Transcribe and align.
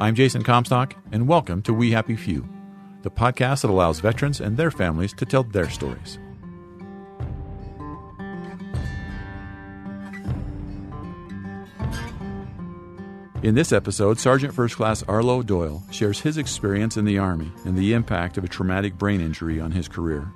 I'm 0.00 0.14
Jason 0.14 0.42
Comstock, 0.42 0.94
and 1.12 1.28
welcome 1.28 1.60
to 1.60 1.74
We 1.74 1.90
Happy 1.90 2.16
Few, 2.16 2.48
the 3.02 3.10
podcast 3.10 3.60
that 3.60 3.70
allows 3.70 4.00
veterans 4.00 4.40
and 4.40 4.56
their 4.56 4.70
families 4.70 5.12
to 5.12 5.26
tell 5.26 5.42
their 5.42 5.68
stories. 5.68 6.18
In 13.42 13.54
this 13.54 13.72
episode, 13.72 14.18
Sergeant 14.18 14.54
First 14.54 14.76
Class 14.76 15.02
Arlo 15.02 15.42
Doyle 15.42 15.82
shares 15.90 16.20
his 16.20 16.38
experience 16.38 16.96
in 16.96 17.04
the 17.04 17.18
Army 17.18 17.52
and 17.66 17.76
the 17.76 17.92
impact 17.92 18.38
of 18.38 18.44
a 18.44 18.48
traumatic 18.48 18.96
brain 18.96 19.20
injury 19.20 19.60
on 19.60 19.70
his 19.70 19.86
career. 19.86 20.32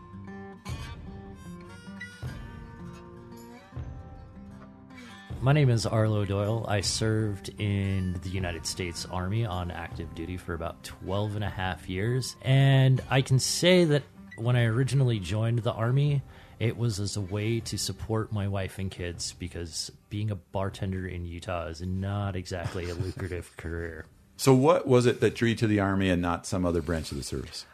My 5.44 5.52
name 5.52 5.68
is 5.68 5.84
Arlo 5.84 6.24
Doyle. 6.24 6.64
I 6.66 6.80
served 6.80 7.50
in 7.60 8.18
the 8.22 8.30
United 8.30 8.64
States 8.64 9.04
Army 9.04 9.44
on 9.44 9.70
active 9.70 10.14
duty 10.14 10.38
for 10.38 10.54
about 10.54 10.82
12 10.84 11.34
and 11.34 11.44
a 11.44 11.50
half 11.50 11.86
years. 11.86 12.34
And 12.40 13.02
I 13.10 13.20
can 13.20 13.38
say 13.38 13.84
that 13.84 14.04
when 14.38 14.56
I 14.56 14.64
originally 14.64 15.18
joined 15.18 15.58
the 15.58 15.74
Army, 15.74 16.22
it 16.58 16.78
was 16.78 16.98
as 16.98 17.18
a 17.18 17.20
way 17.20 17.60
to 17.60 17.76
support 17.76 18.32
my 18.32 18.48
wife 18.48 18.78
and 18.78 18.90
kids 18.90 19.34
because 19.38 19.92
being 20.08 20.30
a 20.30 20.34
bartender 20.34 21.06
in 21.06 21.26
Utah 21.26 21.66
is 21.66 21.82
not 21.82 22.36
exactly 22.36 22.88
a 22.88 22.94
lucrative 22.94 23.54
career. 23.58 24.06
So, 24.38 24.54
what 24.54 24.86
was 24.86 25.04
it 25.04 25.20
that 25.20 25.34
drew 25.34 25.50
you 25.50 25.56
to 25.56 25.66
the 25.66 25.78
Army 25.78 26.08
and 26.08 26.22
not 26.22 26.46
some 26.46 26.64
other 26.64 26.80
branch 26.80 27.10
of 27.10 27.18
the 27.18 27.22
service? 27.22 27.66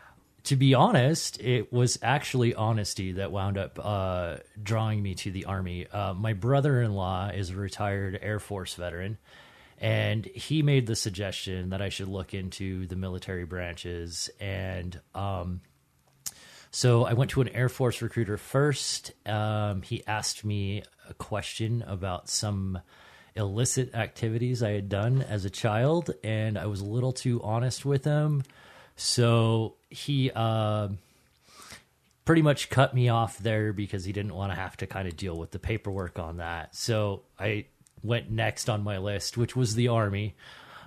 To 0.44 0.56
be 0.56 0.74
honest, 0.74 1.40
it 1.40 1.72
was 1.72 1.98
actually 2.02 2.54
honesty 2.54 3.12
that 3.12 3.30
wound 3.30 3.58
up 3.58 3.78
uh, 3.82 4.36
drawing 4.62 5.02
me 5.02 5.14
to 5.16 5.30
the 5.30 5.44
Army. 5.44 5.86
Uh, 5.86 6.14
my 6.14 6.32
brother 6.32 6.80
in 6.80 6.94
law 6.94 7.28
is 7.28 7.50
a 7.50 7.56
retired 7.56 8.18
Air 8.22 8.38
Force 8.38 8.74
veteran, 8.74 9.18
and 9.78 10.24
he 10.24 10.62
made 10.62 10.86
the 10.86 10.96
suggestion 10.96 11.70
that 11.70 11.82
I 11.82 11.90
should 11.90 12.08
look 12.08 12.32
into 12.32 12.86
the 12.86 12.96
military 12.96 13.44
branches. 13.44 14.30
And 14.40 14.98
um, 15.14 15.60
so 16.70 17.04
I 17.04 17.12
went 17.12 17.32
to 17.32 17.42
an 17.42 17.48
Air 17.48 17.68
Force 17.68 18.00
recruiter 18.00 18.38
first. 18.38 19.12
Um, 19.26 19.82
he 19.82 20.06
asked 20.06 20.44
me 20.44 20.82
a 21.08 21.14
question 21.14 21.84
about 21.86 22.28
some 22.30 22.80
illicit 23.36 23.94
activities 23.94 24.62
I 24.62 24.70
had 24.70 24.88
done 24.88 25.22
as 25.22 25.44
a 25.44 25.50
child, 25.50 26.10
and 26.24 26.56
I 26.58 26.66
was 26.66 26.80
a 26.80 26.86
little 26.86 27.12
too 27.12 27.42
honest 27.42 27.84
with 27.84 28.04
him. 28.04 28.42
So 28.96 29.76
he 29.90 30.30
uh, 30.34 30.88
pretty 32.24 32.42
much 32.42 32.70
cut 32.70 32.94
me 32.94 33.08
off 33.08 33.38
there 33.38 33.72
because 33.72 34.04
he 34.04 34.12
didn't 34.12 34.34
want 34.34 34.52
to 34.52 34.56
have 34.56 34.76
to 34.78 34.86
kind 34.86 35.08
of 35.08 35.16
deal 35.16 35.36
with 35.36 35.50
the 35.50 35.58
paperwork 35.58 36.18
on 36.18 36.38
that. 36.38 36.74
So 36.74 37.22
I 37.38 37.66
went 38.02 38.30
next 38.30 38.70
on 38.70 38.82
my 38.82 38.98
list, 38.98 39.36
which 39.36 39.56
was 39.56 39.74
the 39.74 39.88
Army. 39.88 40.34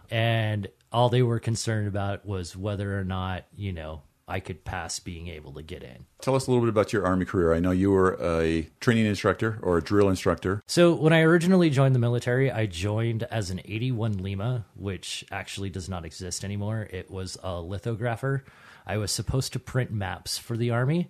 And 0.10 0.68
all 0.92 1.10
they 1.10 1.24
were 1.24 1.40
concerned 1.40 1.88
about 1.88 2.26
was 2.26 2.56
whether 2.56 2.98
or 2.98 3.04
not, 3.04 3.46
you 3.56 3.74
know, 3.74 4.02
I 4.28 4.40
could 4.40 4.64
pass 4.64 5.00
being 5.00 5.28
able 5.28 5.52
to 5.54 5.62
get 5.62 5.84
in. 5.84 6.06
Tell 6.22 6.36
us 6.36 6.48
a 6.48 6.52
little 6.52 6.64
bit 6.64 6.70
about 6.70 6.94
your 6.94 7.06
Army 7.06 7.26
career. 7.26 7.54
I 7.54 7.60
know 7.60 7.72
you 7.72 7.92
were 7.92 8.18
a 8.22 8.70
training 8.80 9.06
instructor 9.06 9.60
or 9.62 9.78
a 9.78 9.82
drill 9.82 10.08
instructor. 10.08 10.64
So, 10.66 10.94
when 10.94 11.12
I 11.12 11.22
originally 11.22 11.70
joined 11.70 11.94
the 11.94 12.00
military, 12.00 12.50
I 12.50 12.66
joined 12.66 13.24
as 13.24 13.50
an 13.50 13.60
81 13.66 14.20
Lima, 14.20 14.66
which 14.76 15.26
actually 15.30 15.70
does 15.70 15.90
not 15.90 16.06
exist 16.06 16.46
anymore. 16.46 16.88
It 16.90 17.12
was 17.12 17.38
a 17.44 17.60
lithographer. 17.60 18.46
I 18.86 18.98
was 18.98 19.12
supposed 19.12 19.54
to 19.54 19.60
print 19.60 19.92
maps 19.92 20.38
for 20.38 20.58
the 20.58 20.72
Army 20.72 21.10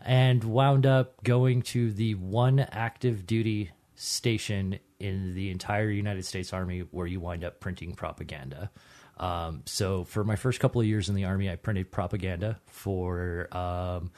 and 0.00 0.42
wound 0.42 0.86
up 0.86 1.22
going 1.22 1.62
to 1.62 1.92
the 1.92 2.14
one 2.14 2.60
active 2.60 3.26
duty 3.26 3.70
station 3.94 4.78
in 4.98 5.34
the 5.34 5.50
entire 5.50 5.90
United 5.90 6.24
States 6.24 6.52
Army 6.52 6.80
where 6.90 7.06
you 7.06 7.20
wind 7.20 7.44
up 7.44 7.60
printing 7.60 7.94
propaganda. 7.94 8.70
Um, 9.18 9.62
so 9.66 10.04
for 10.04 10.24
my 10.24 10.36
first 10.36 10.60
couple 10.60 10.80
of 10.80 10.86
years 10.86 11.10
in 11.10 11.14
the 11.14 11.26
army, 11.26 11.50
I 11.50 11.56
printed 11.56 11.90
propaganda 11.90 12.58
for 12.66 13.48
um, 13.54 14.10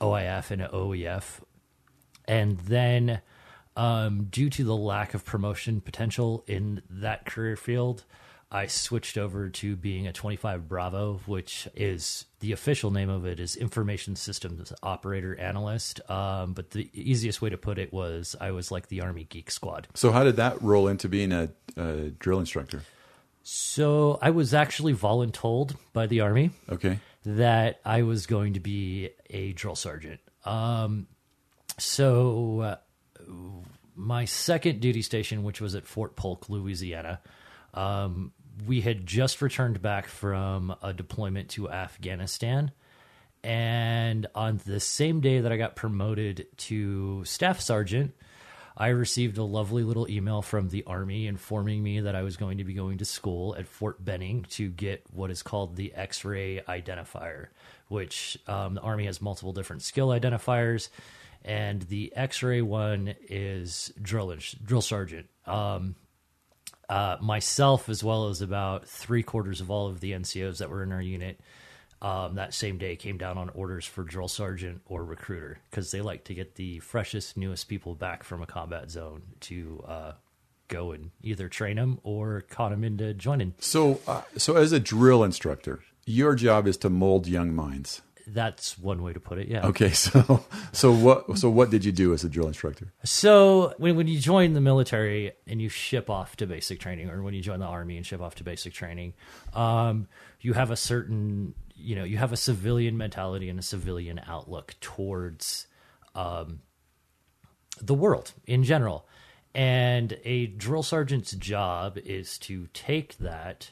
OIF 0.00 0.50
and 0.50 0.62
OEF, 0.62 1.40
and 2.28 2.58
then 2.60 3.22
um, 3.74 4.24
due 4.24 4.50
to 4.50 4.64
the 4.64 4.76
lack 4.76 5.14
of 5.14 5.24
promotion 5.24 5.80
potential 5.80 6.44
in 6.46 6.82
that 6.90 7.24
career 7.24 7.56
field, 7.56 8.04
I 8.54 8.68
switched 8.68 9.18
over 9.18 9.48
to 9.48 9.74
being 9.74 10.06
a 10.06 10.12
25 10.12 10.68
Bravo, 10.68 11.20
which 11.26 11.66
is 11.74 12.26
the 12.38 12.52
official 12.52 12.92
name 12.92 13.10
of 13.10 13.26
it 13.26 13.40
is 13.40 13.56
Information 13.56 14.14
Systems 14.14 14.72
Operator 14.80 15.36
Analyst. 15.36 16.00
Um, 16.08 16.52
but 16.52 16.70
the 16.70 16.88
easiest 16.94 17.42
way 17.42 17.50
to 17.50 17.58
put 17.58 17.78
it 17.78 17.92
was 17.92 18.36
I 18.40 18.52
was 18.52 18.70
like 18.70 18.86
the 18.86 19.00
Army 19.00 19.24
Geek 19.24 19.50
Squad. 19.50 19.88
So, 19.94 20.12
how 20.12 20.22
did 20.22 20.36
that 20.36 20.62
roll 20.62 20.86
into 20.86 21.08
being 21.08 21.32
a, 21.32 21.50
a 21.76 22.10
drill 22.10 22.38
instructor? 22.38 22.82
So 23.42 24.20
I 24.22 24.30
was 24.30 24.54
actually 24.54 24.94
voluntold 24.94 25.74
by 25.92 26.06
the 26.06 26.20
army. 26.20 26.50
Okay. 26.70 27.00
That 27.26 27.80
I 27.84 28.02
was 28.02 28.26
going 28.26 28.54
to 28.54 28.60
be 28.60 29.10
a 29.30 29.52
drill 29.52 29.74
sergeant. 29.74 30.20
Um, 30.44 31.08
so 31.78 32.60
uh, 32.60 32.76
my 33.96 34.26
second 34.26 34.80
duty 34.80 35.02
station, 35.02 35.42
which 35.42 35.60
was 35.60 35.74
at 35.74 35.86
Fort 35.86 36.14
Polk, 36.14 36.48
Louisiana, 36.48 37.20
um, 37.74 38.32
we 38.66 38.80
had 38.80 39.06
just 39.06 39.42
returned 39.42 39.82
back 39.82 40.06
from 40.06 40.74
a 40.82 40.92
deployment 40.92 41.50
to 41.50 41.70
Afghanistan. 41.70 42.72
And 43.42 44.26
on 44.34 44.60
the 44.64 44.80
same 44.80 45.20
day 45.20 45.40
that 45.40 45.52
I 45.52 45.56
got 45.56 45.76
promoted 45.76 46.46
to 46.58 47.24
staff 47.24 47.60
sergeant, 47.60 48.14
I 48.76 48.88
received 48.88 49.38
a 49.38 49.44
lovely 49.44 49.84
little 49.84 50.10
email 50.10 50.42
from 50.42 50.68
the 50.68 50.82
Army 50.84 51.26
informing 51.26 51.82
me 51.82 52.00
that 52.00 52.16
I 52.16 52.22
was 52.22 52.36
going 52.36 52.58
to 52.58 52.64
be 52.64 52.74
going 52.74 52.98
to 52.98 53.04
school 53.04 53.54
at 53.56 53.68
Fort 53.68 54.04
Benning 54.04 54.46
to 54.50 54.68
get 54.68 55.04
what 55.12 55.30
is 55.30 55.42
called 55.42 55.76
the 55.76 55.94
X 55.94 56.24
ray 56.24 56.60
identifier, 56.66 57.48
which 57.88 58.38
um, 58.48 58.74
the 58.74 58.80
Army 58.80 59.04
has 59.04 59.22
multiple 59.22 59.52
different 59.52 59.82
skill 59.82 60.08
identifiers. 60.08 60.88
And 61.44 61.82
the 61.82 62.12
X 62.16 62.42
ray 62.42 62.62
one 62.62 63.14
is 63.28 63.92
drill, 64.00 64.34
drill 64.64 64.82
sergeant. 64.82 65.28
Um, 65.46 65.94
uh, 66.88 67.16
myself, 67.20 67.88
as 67.88 68.02
well 68.04 68.28
as 68.28 68.40
about 68.40 68.86
three 68.86 69.22
quarters 69.22 69.60
of 69.60 69.70
all 69.70 69.88
of 69.88 70.00
the 70.00 70.12
NCOs 70.12 70.58
that 70.58 70.70
were 70.70 70.82
in 70.82 70.92
our 70.92 71.02
unit, 71.02 71.40
um, 72.02 72.34
that 72.34 72.52
same 72.52 72.76
day 72.76 72.96
came 72.96 73.16
down 73.16 73.38
on 73.38 73.48
orders 73.50 73.86
for 73.86 74.04
drill 74.04 74.28
sergeant 74.28 74.82
or 74.84 75.04
recruiter 75.04 75.58
because 75.70 75.90
they 75.90 76.02
like 76.02 76.24
to 76.24 76.34
get 76.34 76.56
the 76.56 76.78
freshest, 76.80 77.36
newest 77.36 77.68
people 77.68 77.94
back 77.94 78.22
from 78.22 78.42
a 78.42 78.46
combat 78.46 78.90
zone 78.90 79.22
to 79.40 79.82
uh, 79.88 80.12
go 80.68 80.92
and 80.92 81.10
either 81.22 81.48
train 81.48 81.76
them 81.76 81.98
or 82.02 82.42
con 82.42 82.72
them 82.72 82.84
into 82.84 83.14
joining. 83.14 83.54
So, 83.58 84.00
uh, 84.06 84.22
so 84.36 84.56
as 84.56 84.72
a 84.72 84.80
drill 84.80 85.24
instructor, 85.24 85.80
your 86.04 86.34
job 86.34 86.66
is 86.66 86.76
to 86.78 86.90
mold 86.90 87.26
young 87.26 87.54
minds. 87.54 88.02
That's 88.26 88.78
one 88.78 89.02
way 89.02 89.12
to 89.12 89.20
put 89.20 89.38
it. 89.38 89.48
Yeah. 89.48 89.66
Okay. 89.66 89.92
So, 90.04 90.44
so 90.72 90.92
what? 90.92 91.38
So, 91.38 91.48
what 91.48 91.70
did 91.70 91.84
you 91.84 91.92
do 91.92 92.12
as 92.12 92.24
a 92.24 92.28
drill 92.28 92.46
instructor? 92.48 92.92
So, 93.04 93.74
when 93.78 93.96
when 93.96 94.06
you 94.06 94.18
join 94.18 94.52
the 94.52 94.60
military 94.60 95.32
and 95.46 95.60
you 95.60 95.68
ship 95.68 96.10
off 96.10 96.36
to 96.36 96.46
basic 96.46 96.80
training, 96.80 97.10
or 97.10 97.22
when 97.22 97.34
you 97.34 97.42
join 97.42 97.60
the 97.60 97.66
army 97.66 97.96
and 97.96 98.04
ship 98.04 98.20
off 98.20 98.34
to 98.36 98.44
basic 98.44 98.72
training, 98.72 99.14
um, 99.54 100.08
you 100.40 100.52
have 100.52 100.70
a 100.70 100.76
certain 100.76 101.54
you 101.74 101.96
know 101.96 102.04
you 102.04 102.16
have 102.16 102.32
a 102.32 102.36
civilian 102.36 102.96
mentality 102.96 103.48
and 103.48 103.58
a 103.58 103.62
civilian 103.62 104.20
outlook 104.26 104.74
towards 104.80 105.66
um, 106.14 106.60
the 107.80 107.94
world 107.94 108.32
in 108.46 108.64
general. 108.64 109.06
And 109.54 110.18
a 110.24 110.46
drill 110.46 110.82
sergeant's 110.82 111.32
job 111.32 111.96
is 111.98 112.38
to 112.38 112.66
take 112.72 113.18
that 113.18 113.70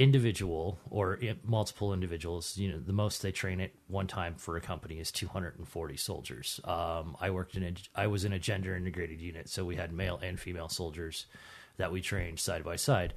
individual 0.00 0.78
or 0.88 1.18
multiple 1.44 1.92
individuals. 1.92 2.56
You 2.56 2.72
know, 2.72 2.78
the 2.78 2.92
most 2.94 3.20
they 3.20 3.32
train 3.32 3.60
at 3.60 3.72
one 3.86 4.06
time 4.06 4.34
for 4.34 4.56
a 4.56 4.60
company 4.60 4.98
is 4.98 5.12
240 5.12 5.96
soldiers. 5.98 6.58
Um, 6.64 7.16
I 7.20 7.28
worked 7.30 7.54
in 7.54 7.62
a, 7.62 7.74
I 7.94 8.06
was 8.06 8.24
in 8.24 8.32
a 8.32 8.38
gender 8.38 8.74
integrated 8.74 9.20
unit, 9.20 9.50
so 9.50 9.66
we 9.66 9.76
had 9.76 9.92
male 9.92 10.18
and 10.22 10.40
female 10.40 10.70
soldiers 10.70 11.26
that 11.76 11.92
we 11.92 12.00
trained 12.00 12.40
side 12.40 12.64
by 12.64 12.76
side. 12.76 13.12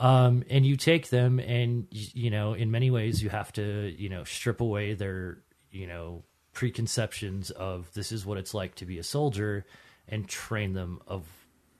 Um, 0.00 0.42
and 0.50 0.66
you 0.66 0.76
take 0.76 1.10
them, 1.10 1.38
and 1.38 1.86
you 1.90 2.30
know, 2.30 2.54
in 2.54 2.72
many 2.72 2.90
ways, 2.90 3.22
you 3.22 3.30
have 3.30 3.52
to, 3.52 3.94
you 3.96 4.08
know, 4.08 4.24
strip 4.24 4.60
away 4.60 4.94
their, 4.94 5.38
you 5.70 5.86
know, 5.86 6.24
preconceptions 6.52 7.50
of 7.52 7.90
this 7.94 8.10
is 8.10 8.26
what 8.26 8.36
it's 8.36 8.52
like 8.52 8.74
to 8.74 8.84
be 8.84 8.98
a 8.98 9.04
soldier, 9.04 9.64
and 10.08 10.28
train 10.28 10.72
them 10.72 11.00
of 11.06 11.24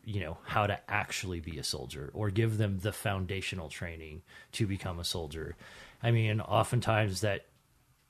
you 0.06 0.20
know 0.20 0.38
how 0.44 0.66
to 0.66 0.78
actually 0.88 1.40
be 1.40 1.58
a 1.58 1.64
soldier 1.64 2.10
or 2.14 2.30
give 2.30 2.56
them 2.56 2.78
the 2.78 2.92
foundational 2.92 3.68
training 3.68 4.22
to 4.52 4.66
become 4.66 4.98
a 4.98 5.04
soldier. 5.04 5.56
I 6.02 6.12
mean 6.12 6.40
oftentimes 6.40 7.20
that 7.20 7.46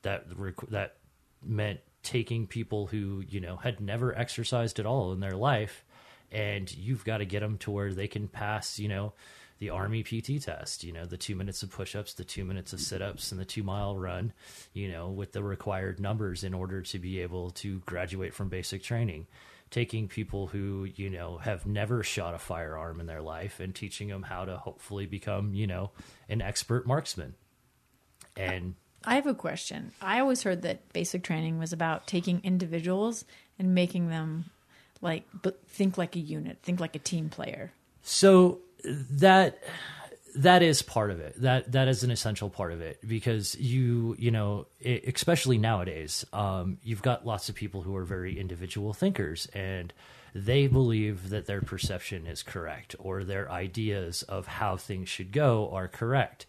that 0.03 0.27
that 0.69 0.95
meant 1.43 1.79
taking 2.03 2.47
people 2.47 2.87
who 2.87 3.23
you 3.27 3.41
know 3.41 3.57
had 3.57 3.81
never 3.81 4.17
exercised 4.17 4.79
at 4.79 4.85
all 4.85 5.11
in 5.11 5.19
their 5.19 5.35
life 5.35 5.83
and 6.31 6.73
you've 6.75 7.03
got 7.03 7.17
to 7.17 7.25
get 7.25 7.39
them 7.39 7.57
to 7.57 7.71
where 7.71 7.93
they 7.93 8.07
can 8.07 8.27
pass 8.27 8.79
you 8.79 8.87
know 8.87 9.11
the 9.59 9.69
army 9.69 10.03
pt 10.03 10.41
test 10.41 10.83
you 10.83 10.93
know 10.93 11.05
the 11.05 11.17
two 11.17 11.35
minutes 11.35 11.63
of 11.63 11.71
push-ups 11.71 12.13
the 12.13 12.23
two 12.23 12.45
minutes 12.45 12.73
of 12.73 12.79
sit-ups 12.79 13.31
and 13.31 13.41
the 13.41 13.45
two 13.45 13.63
mile 13.63 13.97
run 13.97 14.31
you 14.73 14.89
know 14.89 15.09
with 15.09 15.31
the 15.31 15.43
required 15.43 15.99
numbers 15.99 16.43
in 16.43 16.53
order 16.53 16.81
to 16.81 16.99
be 16.99 17.19
able 17.19 17.49
to 17.49 17.79
graduate 17.79 18.33
from 18.33 18.49
basic 18.49 18.83
training 18.83 19.25
taking 19.69 20.07
people 20.07 20.47
who 20.47 20.87
you 20.95 21.09
know 21.09 21.37
have 21.37 21.65
never 21.65 22.03
shot 22.03 22.33
a 22.33 22.39
firearm 22.39 22.99
in 22.99 23.05
their 23.05 23.21
life 23.21 23.59
and 23.59 23.75
teaching 23.75 24.07
them 24.07 24.23
how 24.23 24.45
to 24.45 24.57
hopefully 24.57 25.05
become 25.05 25.53
you 25.53 25.67
know 25.67 25.91
an 26.29 26.41
expert 26.41 26.87
marksman 26.87 27.35
and 28.35 28.75
I 29.03 29.15
have 29.15 29.27
a 29.27 29.33
question. 29.33 29.93
I 30.01 30.19
always 30.19 30.43
heard 30.43 30.63
that 30.63 30.91
basic 30.91 31.23
training 31.23 31.59
was 31.59 31.71
about 31.71 32.07
taking 32.07 32.41
individuals 32.43 33.25
and 33.57 33.73
making 33.73 34.09
them 34.09 34.45
like 35.01 35.23
but 35.41 35.65
think 35.67 35.97
like 35.97 36.15
a 36.15 36.19
unit, 36.19 36.59
think 36.61 36.79
like 36.79 36.95
a 36.95 36.99
team 36.99 37.29
player. 37.29 37.71
So 38.01 38.59
that 38.83 39.63
that 40.37 40.61
is 40.61 40.81
part 40.81 41.11
of 41.11 41.19
it. 41.19 41.41
That 41.41 41.71
that 41.71 41.87
is 41.87 42.03
an 42.03 42.11
essential 42.11 42.49
part 42.49 42.71
of 42.71 42.81
it 42.81 42.99
because 43.07 43.55
you 43.55 44.15
you 44.19 44.31
know 44.31 44.67
e- 44.81 45.01
especially 45.13 45.57
nowadays, 45.57 46.25
um, 46.33 46.77
you've 46.83 47.01
got 47.01 47.25
lots 47.25 47.49
of 47.49 47.55
people 47.55 47.81
who 47.81 47.95
are 47.95 48.03
very 48.03 48.39
individual 48.39 48.93
thinkers 48.93 49.47
and 49.53 49.93
they 50.35 50.67
believe 50.67 51.29
that 51.29 51.47
their 51.47 51.61
perception 51.61 52.27
is 52.27 52.43
correct 52.43 52.95
or 52.99 53.23
their 53.23 53.51
ideas 53.51 54.21
of 54.23 54.45
how 54.45 54.77
things 54.77 55.09
should 55.09 55.31
go 55.31 55.69
are 55.71 55.87
correct. 55.87 56.45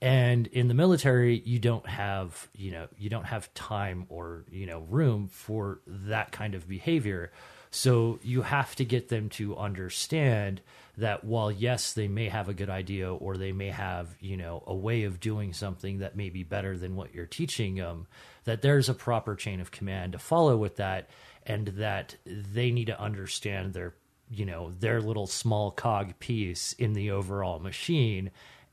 And 0.00 0.46
in 0.46 0.68
the 0.68 0.74
military, 0.74 1.40
you 1.40 1.58
don't 1.58 1.86
have 1.86 2.48
you 2.54 2.70
know 2.70 2.88
you 2.96 3.10
don't 3.10 3.26
have 3.26 3.52
time 3.54 4.06
or 4.08 4.44
you 4.50 4.66
know 4.66 4.80
room 4.88 5.28
for 5.28 5.80
that 5.86 6.32
kind 6.32 6.54
of 6.54 6.68
behavior. 6.68 7.32
So 7.70 8.18
you 8.22 8.42
have 8.42 8.74
to 8.76 8.84
get 8.84 9.08
them 9.08 9.28
to 9.30 9.56
understand 9.56 10.60
that 10.96 11.22
while 11.22 11.52
yes, 11.52 11.92
they 11.92 12.08
may 12.08 12.28
have 12.28 12.48
a 12.48 12.54
good 12.54 12.70
idea 12.70 13.12
or 13.12 13.36
they 13.36 13.52
may 13.52 13.68
have, 13.68 14.16
you 14.20 14.36
know, 14.36 14.64
a 14.66 14.74
way 14.74 15.04
of 15.04 15.20
doing 15.20 15.52
something 15.52 15.98
that 15.98 16.16
may 16.16 16.28
be 16.28 16.42
better 16.42 16.76
than 16.76 16.96
what 16.96 17.14
you're 17.14 17.26
teaching 17.26 17.76
them, 17.76 18.06
that 18.44 18.62
there's 18.62 18.88
a 18.88 18.94
proper 18.94 19.36
chain 19.36 19.60
of 19.60 19.70
command 19.70 20.12
to 20.12 20.18
follow 20.18 20.56
with 20.56 20.76
that 20.76 21.08
and 21.46 21.68
that 21.68 22.16
they 22.24 22.70
need 22.72 22.86
to 22.86 23.00
understand 23.00 23.74
their, 23.74 23.94
you 24.28 24.44
know, 24.44 24.72
their 24.80 25.00
little 25.00 25.26
small 25.26 25.70
cog 25.70 26.18
piece 26.18 26.72
in 26.74 26.94
the 26.94 27.10
overall 27.10 27.60
machine 27.60 28.30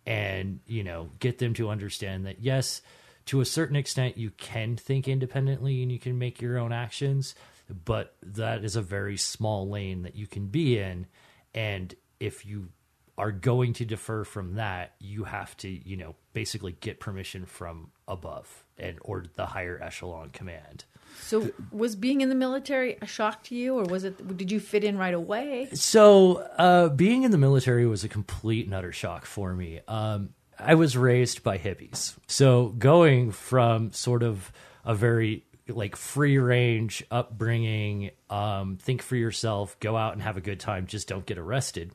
and, 0.08 0.60
you 0.68 0.84
know, 0.84 1.10
get 1.20 1.38
them 1.38 1.54
to 1.54 1.70
understand 1.70 2.26
that 2.26 2.42
yes, 2.42 2.82
to 3.28 3.42
a 3.42 3.46
certain 3.46 3.76
extent 3.76 4.18
you 4.18 4.32
can 4.32 4.76
think 4.78 5.08
independently 5.08 5.82
and 5.84 5.92
you 5.92 6.00
can 6.00 6.18
make 6.18 6.42
your 6.42 6.58
own 6.58 6.72
actions 6.72 7.36
but 7.86 8.16
that 8.22 8.64
is 8.64 8.76
a 8.76 8.82
very 8.82 9.18
small 9.18 9.70
lane 9.70 10.04
that 10.04 10.16
you 10.16 10.28
can 10.28 10.48
be 10.48 10.78
in 10.78 11.08
and 11.54 11.96
if 12.20 12.46
you 12.46 12.70
are 13.18 13.32
going 13.32 13.74
to 13.74 13.86
defer 13.86 14.24
from 14.24 14.56
that 14.56 14.94
you 15.00 15.24
have 15.24 15.56
to 15.58 15.68
you 15.68 15.98
know 15.98 16.16
basically 16.34 16.76
get 16.80 17.00
permission 17.00 17.46
from 17.46 17.90
above 18.08 18.64
and 18.78 18.98
or 19.02 19.24
the 19.36 19.46
higher 19.46 19.80
echelon 19.82 20.30
command 20.30 20.84
So 21.22 21.50
was 21.72 21.96
being 21.96 22.22
in 22.22 22.30
the 22.30 22.36
military 22.36 22.98
a 23.02 23.06
shock 23.06 23.44
to 23.44 23.56
you 23.56 23.80
or 23.80 23.84
was 23.86 24.04
it 24.04 24.38
did 24.38 24.52
you 24.52 24.60
fit 24.60 24.84
in 24.84 24.98
right 24.98 25.14
away? 25.14 25.70
So, 25.74 26.38
uh, 26.58 26.90
being 26.90 27.24
in 27.24 27.32
the 27.32 27.38
military 27.38 27.86
was 27.86 28.04
a 28.04 28.10
complete 28.10 28.66
and 28.66 28.76
utter 28.76 28.92
shock 28.92 29.26
for 29.26 29.54
me. 29.54 29.80
Um, 29.88 30.30
I 30.60 30.76
was 30.76 30.98
raised 30.98 31.44
by 31.44 31.58
hippies. 31.58 32.16
So, 32.28 32.70
going 32.78 33.32
from 33.32 33.92
sort 33.92 34.24
of 34.24 34.52
a 34.84 34.94
very 34.94 35.44
like 35.68 35.96
free 35.96 36.38
range 36.38 37.04
upbringing, 37.10 38.12
um, 38.30 38.78
think 38.82 39.02
for 39.02 39.16
yourself, 39.16 39.80
go 39.80 39.98
out 39.98 40.14
and 40.14 40.22
have 40.22 40.38
a 40.38 40.42
good 40.42 40.60
time, 40.60 40.86
just 40.86 41.08
don't 41.08 41.26
get 41.26 41.38
arrested, 41.38 41.92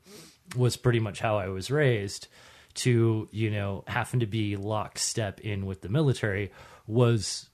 was 0.57 0.77
pretty 0.77 1.01
much 1.01 1.21
how 1.21 1.39
I 1.39 1.49
was 1.49 1.71
raised. 1.71 2.29
To 2.75 3.29
you 3.33 3.51
know, 3.51 3.83
having 3.89 4.21
to 4.21 4.27
be 4.27 4.55
lockstep 4.57 5.41
in 5.41 5.67
with 5.67 5.81
the 5.81 5.89
military 5.89 6.53
was 6.87 7.51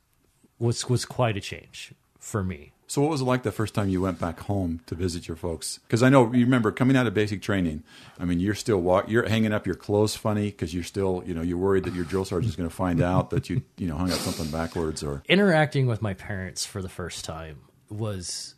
was 0.58 0.88
was 0.90 1.06
quite 1.06 1.38
a 1.38 1.40
change 1.40 1.94
for 2.26 2.42
me. 2.42 2.72
So, 2.88 3.02
what 3.02 3.10
was 3.10 3.20
it 3.20 3.24
like 3.24 3.42
the 3.42 3.52
first 3.52 3.74
time 3.74 3.88
you 3.88 4.00
went 4.00 4.18
back 4.18 4.40
home 4.40 4.80
to 4.86 4.94
visit 4.94 5.26
your 5.26 5.36
folks? 5.36 5.78
Because 5.78 6.02
I 6.02 6.08
know 6.08 6.32
you 6.32 6.44
remember 6.44 6.70
coming 6.70 6.96
out 6.96 7.06
of 7.06 7.14
basic 7.14 7.42
training. 7.42 7.82
I 8.18 8.24
mean, 8.24 8.38
you're 8.40 8.54
still 8.54 8.78
walk, 8.78 9.08
you're 9.08 9.28
hanging 9.28 9.52
up 9.52 9.66
your 9.66 9.74
clothes 9.74 10.14
funny 10.14 10.46
because 10.50 10.74
you're 10.74 10.84
still, 10.84 11.22
you 11.26 11.34
know, 11.34 11.42
you're 11.42 11.58
worried 11.58 11.84
that 11.84 11.94
your 11.94 12.04
drill 12.04 12.24
sergeant's 12.24 12.56
going 12.56 12.68
to 12.68 12.74
find 12.74 13.00
out 13.00 13.30
that 13.30 13.48
you, 13.48 13.62
you 13.76 13.88
know, 13.88 13.96
hung 13.96 14.12
up 14.12 14.18
something 14.18 14.50
backwards 14.50 15.02
or. 15.02 15.22
interacting 15.28 15.86
with 15.86 16.02
my 16.02 16.14
parents 16.14 16.64
for 16.64 16.82
the 16.82 16.88
first 16.88 17.24
time 17.24 17.58
was 17.88 18.54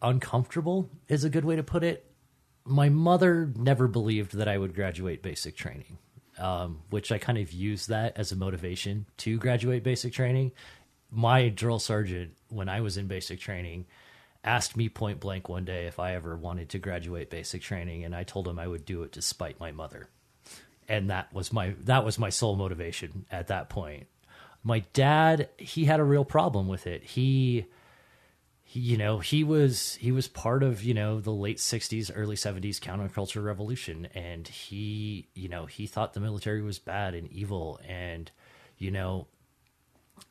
uncomfortable 0.00 0.90
is 1.08 1.24
a 1.24 1.30
good 1.30 1.44
way 1.44 1.56
to 1.56 1.62
put 1.62 1.84
it 1.84 2.04
my 2.64 2.88
mother 2.88 3.52
never 3.56 3.86
believed 3.86 4.36
that 4.36 4.48
i 4.48 4.58
would 4.58 4.74
graduate 4.74 5.22
basic 5.22 5.56
training 5.56 5.96
um, 6.38 6.80
which 6.90 7.12
i 7.12 7.18
kind 7.18 7.38
of 7.38 7.52
used 7.52 7.88
that 7.88 8.16
as 8.16 8.32
a 8.32 8.36
motivation 8.36 9.06
to 9.16 9.38
graduate 9.38 9.84
basic 9.84 10.12
training 10.12 10.50
my 11.12 11.48
drill 11.50 11.78
sergeant 11.78 12.32
when 12.52 12.68
i 12.68 12.80
was 12.80 12.96
in 12.96 13.06
basic 13.06 13.40
training 13.40 13.86
asked 14.44 14.76
me 14.76 14.88
point 14.88 15.20
blank 15.20 15.48
one 15.48 15.64
day 15.64 15.86
if 15.86 15.98
i 15.98 16.14
ever 16.14 16.36
wanted 16.36 16.68
to 16.68 16.78
graduate 16.78 17.30
basic 17.30 17.62
training 17.62 18.04
and 18.04 18.14
i 18.14 18.22
told 18.22 18.46
him 18.46 18.58
i 18.58 18.66
would 18.66 18.84
do 18.84 19.02
it 19.02 19.12
to 19.12 19.22
spite 19.22 19.58
my 19.60 19.70
mother. 19.72 20.08
And 20.88 21.10
that 21.10 21.32
was 21.32 21.52
my 21.52 21.74
that 21.84 22.04
was 22.04 22.18
my 22.18 22.28
sole 22.28 22.56
motivation 22.56 23.24
at 23.30 23.46
that 23.48 23.68
point. 23.68 24.08
My 24.62 24.80
dad 24.92 25.48
he 25.56 25.84
had 25.84 26.00
a 26.00 26.04
real 26.04 26.24
problem 26.24 26.68
with 26.68 26.86
it. 26.86 27.02
He, 27.02 27.66
he 28.62 28.80
you 28.80 28.96
know 28.98 29.18
he 29.20 29.44
was 29.44 29.94
he 29.94 30.12
was 30.12 30.28
part 30.28 30.62
of 30.62 30.82
you 30.82 30.92
know 30.92 31.20
the 31.20 31.30
late 31.30 31.58
60s 31.58 32.10
early 32.14 32.36
70s 32.36 32.80
counterculture 32.80 33.42
revolution. 33.42 34.08
And 34.14 34.46
he 34.46 35.28
you 35.34 35.48
know 35.48 35.66
he 35.66 35.86
thought 35.86 36.14
the 36.14 36.20
military 36.20 36.62
was 36.62 36.78
bad 36.78 37.14
and 37.14 37.30
evil. 37.30 37.80
And 37.88 38.30
you 38.76 38.90
know 38.90 39.28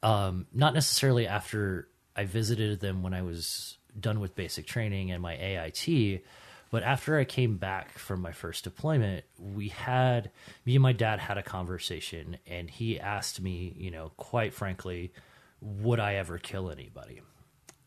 um 0.03 0.47
not 0.53 0.73
necessarily 0.73 1.27
after 1.27 1.87
i 2.15 2.25
visited 2.25 2.79
them 2.79 3.03
when 3.03 3.13
i 3.13 3.21
was 3.21 3.77
done 3.99 4.19
with 4.19 4.35
basic 4.35 4.65
training 4.65 5.11
and 5.11 5.21
my 5.21 5.35
ait 5.35 6.23
but 6.69 6.83
after 6.83 7.17
i 7.17 7.23
came 7.23 7.57
back 7.57 7.97
from 7.97 8.21
my 8.21 8.31
first 8.31 8.63
deployment 8.63 9.23
we 9.37 9.69
had 9.69 10.31
me 10.65 10.75
and 10.75 10.83
my 10.83 10.93
dad 10.93 11.19
had 11.19 11.37
a 11.37 11.43
conversation 11.43 12.37
and 12.47 12.69
he 12.69 12.99
asked 12.99 13.41
me 13.41 13.73
you 13.77 13.91
know 13.91 14.11
quite 14.17 14.53
frankly 14.53 15.11
would 15.61 15.99
i 15.99 16.15
ever 16.15 16.37
kill 16.37 16.71
anybody 16.71 17.21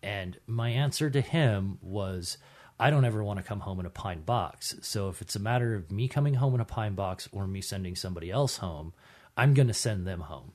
and 0.05 0.39
my 0.47 0.69
answer 0.69 1.09
to 1.09 1.23
him 1.23 1.79
was, 1.81 2.37
I 2.79 2.91
don't 2.91 3.07
ever 3.07 3.25
want 3.25 3.39
to 3.39 3.45
come 3.45 3.61
home 3.61 3.81
in 3.81 3.87
a 3.87 3.91
pine 3.91 4.21
box. 4.21 4.77
So 4.83 5.09
if 5.09 5.23
it's 5.23 5.35
a 5.35 5.41
matter 5.41 5.75
of 5.75 5.91
me 5.91 6.09
coming 6.09 6.35
home 6.35 6.55
in 6.55 6.61
a 6.61 6.67
pine 6.67 6.95
box 6.95 7.27
or 7.33 7.47
me 7.47 7.63
sending 7.63 7.97
somebody 7.97 8.31
else 8.31 8.59
home, 8.59 8.93
I'm 9.35 9.55
going 9.55 9.69
to 9.69 9.75
send 9.75 10.07
them 10.07 10.21
home 10.21 10.53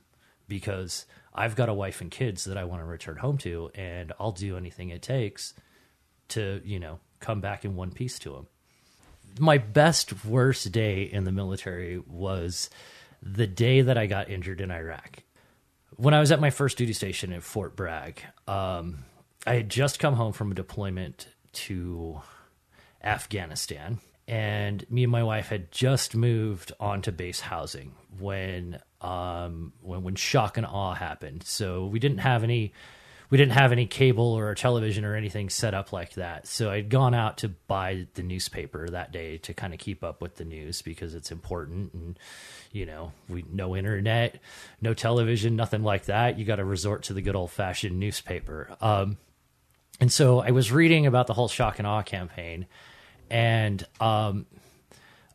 because 0.50 1.06
I've 1.34 1.56
got 1.56 1.70
a 1.70 1.74
wife 1.74 2.02
and 2.02 2.10
kids 2.10 2.44
that 2.44 2.58
I 2.58 2.64
want 2.64 2.82
to 2.82 2.86
return 2.86 3.16
home 3.16 3.38
to, 3.38 3.70
and 3.74 4.12
I'll 4.20 4.32
do 4.32 4.58
anything 4.58 4.90
it 4.90 5.00
takes 5.00 5.54
to, 6.28 6.60
you 6.62 6.78
know, 6.78 7.00
come 7.20 7.40
back 7.40 7.64
in 7.64 7.74
one 7.74 7.92
piece 7.92 8.18
to 8.18 8.32
them. 8.32 8.46
My 9.38 9.56
best, 9.56 10.26
worst 10.26 10.70
day 10.70 11.04
in 11.04 11.24
the 11.24 11.32
military 11.32 12.02
was 12.06 12.68
the 13.22 13.46
day 13.46 13.80
that 13.80 13.96
I 13.96 14.04
got 14.04 14.28
injured 14.28 14.60
in 14.60 14.70
Iraq 14.70 15.22
when 16.00 16.14
I 16.14 16.20
was 16.20 16.32
at 16.32 16.40
my 16.40 16.48
first 16.48 16.78
duty 16.78 16.94
station 16.94 17.32
at 17.32 17.42
Fort 17.42 17.76
Bragg, 17.76 18.22
um, 18.48 19.04
I 19.46 19.54
had 19.54 19.68
just 19.68 19.98
come 19.98 20.14
home 20.14 20.32
from 20.32 20.50
a 20.50 20.54
deployment 20.54 21.28
to 21.52 22.22
Afghanistan, 23.04 23.98
and 24.26 24.88
me 24.90 25.04
and 25.04 25.12
my 25.12 25.22
wife 25.22 25.48
had 25.48 25.70
just 25.70 26.14
moved 26.14 26.72
onto 26.80 27.12
base 27.12 27.40
housing 27.40 27.92
when 28.18 28.78
um, 29.00 29.72
when 29.82 30.02
when 30.02 30.14
shock 30.14 30.56
and 30.56 30.66
awe 30.66 30.94
happened. 30.94 31.42
So 31.44 31.86
we 31.86 31.98
didn't 31.98 32.18
have 32.18 32.44
any 32.44 32.72
we 33.30 33.38
didn't 33.38 33.52
have 33.52 33.70
any 33.70 33.86
cable 33.86 34.32
or 34.32 34.52
television 34.56 35.04
or 35.04 35.14
anything 35.14 35.50
set 35.50 35.72
up 35.72 35.92
like 35.92 36.14
that. 36.14 36.48
So 36.48 36.70
I'd 36.70 36.88
gone 36.88 37.14
out 37.14 37.38
to 37.38 37.48
buy 37.48 38.08
the 38.14 38.24
newspaper 38.24 38.88
that 38.88 39.12
day 39.12 39.38
to 39.38 39.54
kind 39.54 39.72
of 39.72 39.78
keep 39.78 40.02
up 40.02 40.20
with 40.20 40.34
the 40.34 40.44
news 40.44 40.82
because 40.82 41.14
it's 41.14 41.30
important 41.30 41.94
and 41.94 42.18
you 42.72 42.86
know, 42.86 43.12
we 43.28 43.44
no 43.50 43.76
internet, 43.76 44.40
no 44.80 44.94
television, 44.94 45.56
nothing 45.56 45.82
like 45.82 46.06
that. 46.06 46.38
You 46.38 46.44
got 46.44 46.56
to 46.56 46.64
resort 46.64 47.04
to 47.04 47.12
the 47.12 47.22
good 47.22 47.36
old 47.36 47.50
fashioned 47.50 47.98
newspaper. 47.98 48.68
Um, 48.80 49.16
and 50.00 50.12
so 50.12 50.40
I 50.40 50.50
was 50.50 50.72
reading 50.72 51.06
about 51.06 51.26
the 51.26 51.34
whole 51.34 51.48
shock 51.48 51.78
and 51.78 51.86
awe 51.86 52.02
campaign, 52.02 52.66
and 53.28 53.84
um, 54.00 54.46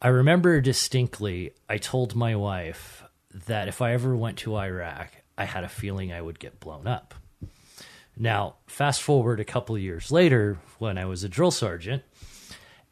I 0.02 0.08
remember 0.08 0.60
distinctly 0.60 1.54
I 1.70 1.78
told 1.78 2.16
my 2.16 2.36
wife 2.36 3.04
that 3.48 3.68
if 3.68 3.82
I 3.82 3.94
ever 3.94 4.16
went 4.16 4.38
to 4.40 4.56
Iraq, 4.56 5.10
I 5.38 5.46
had 5.46 5.64
a 5.64 5.70
feeling 5.70 6.14
I 6.14 6.22
would 6.22 6.40
get 6.40 6.60
blown 6.60 6.88
up. 6.88 7.14
Now, 8.18 8.56
fast 8.68 9.02
forward 9.02 9.40
a 9.40 9.46
couple 9.46 9.78
years 9.78 10.12
later 10.12 10.58
when 10.80 10.98
I 10.98 11.06
was 11.06 11.24
a 11.24 11.30
drill 11.30 11.52
sergeant, 11.52 12.04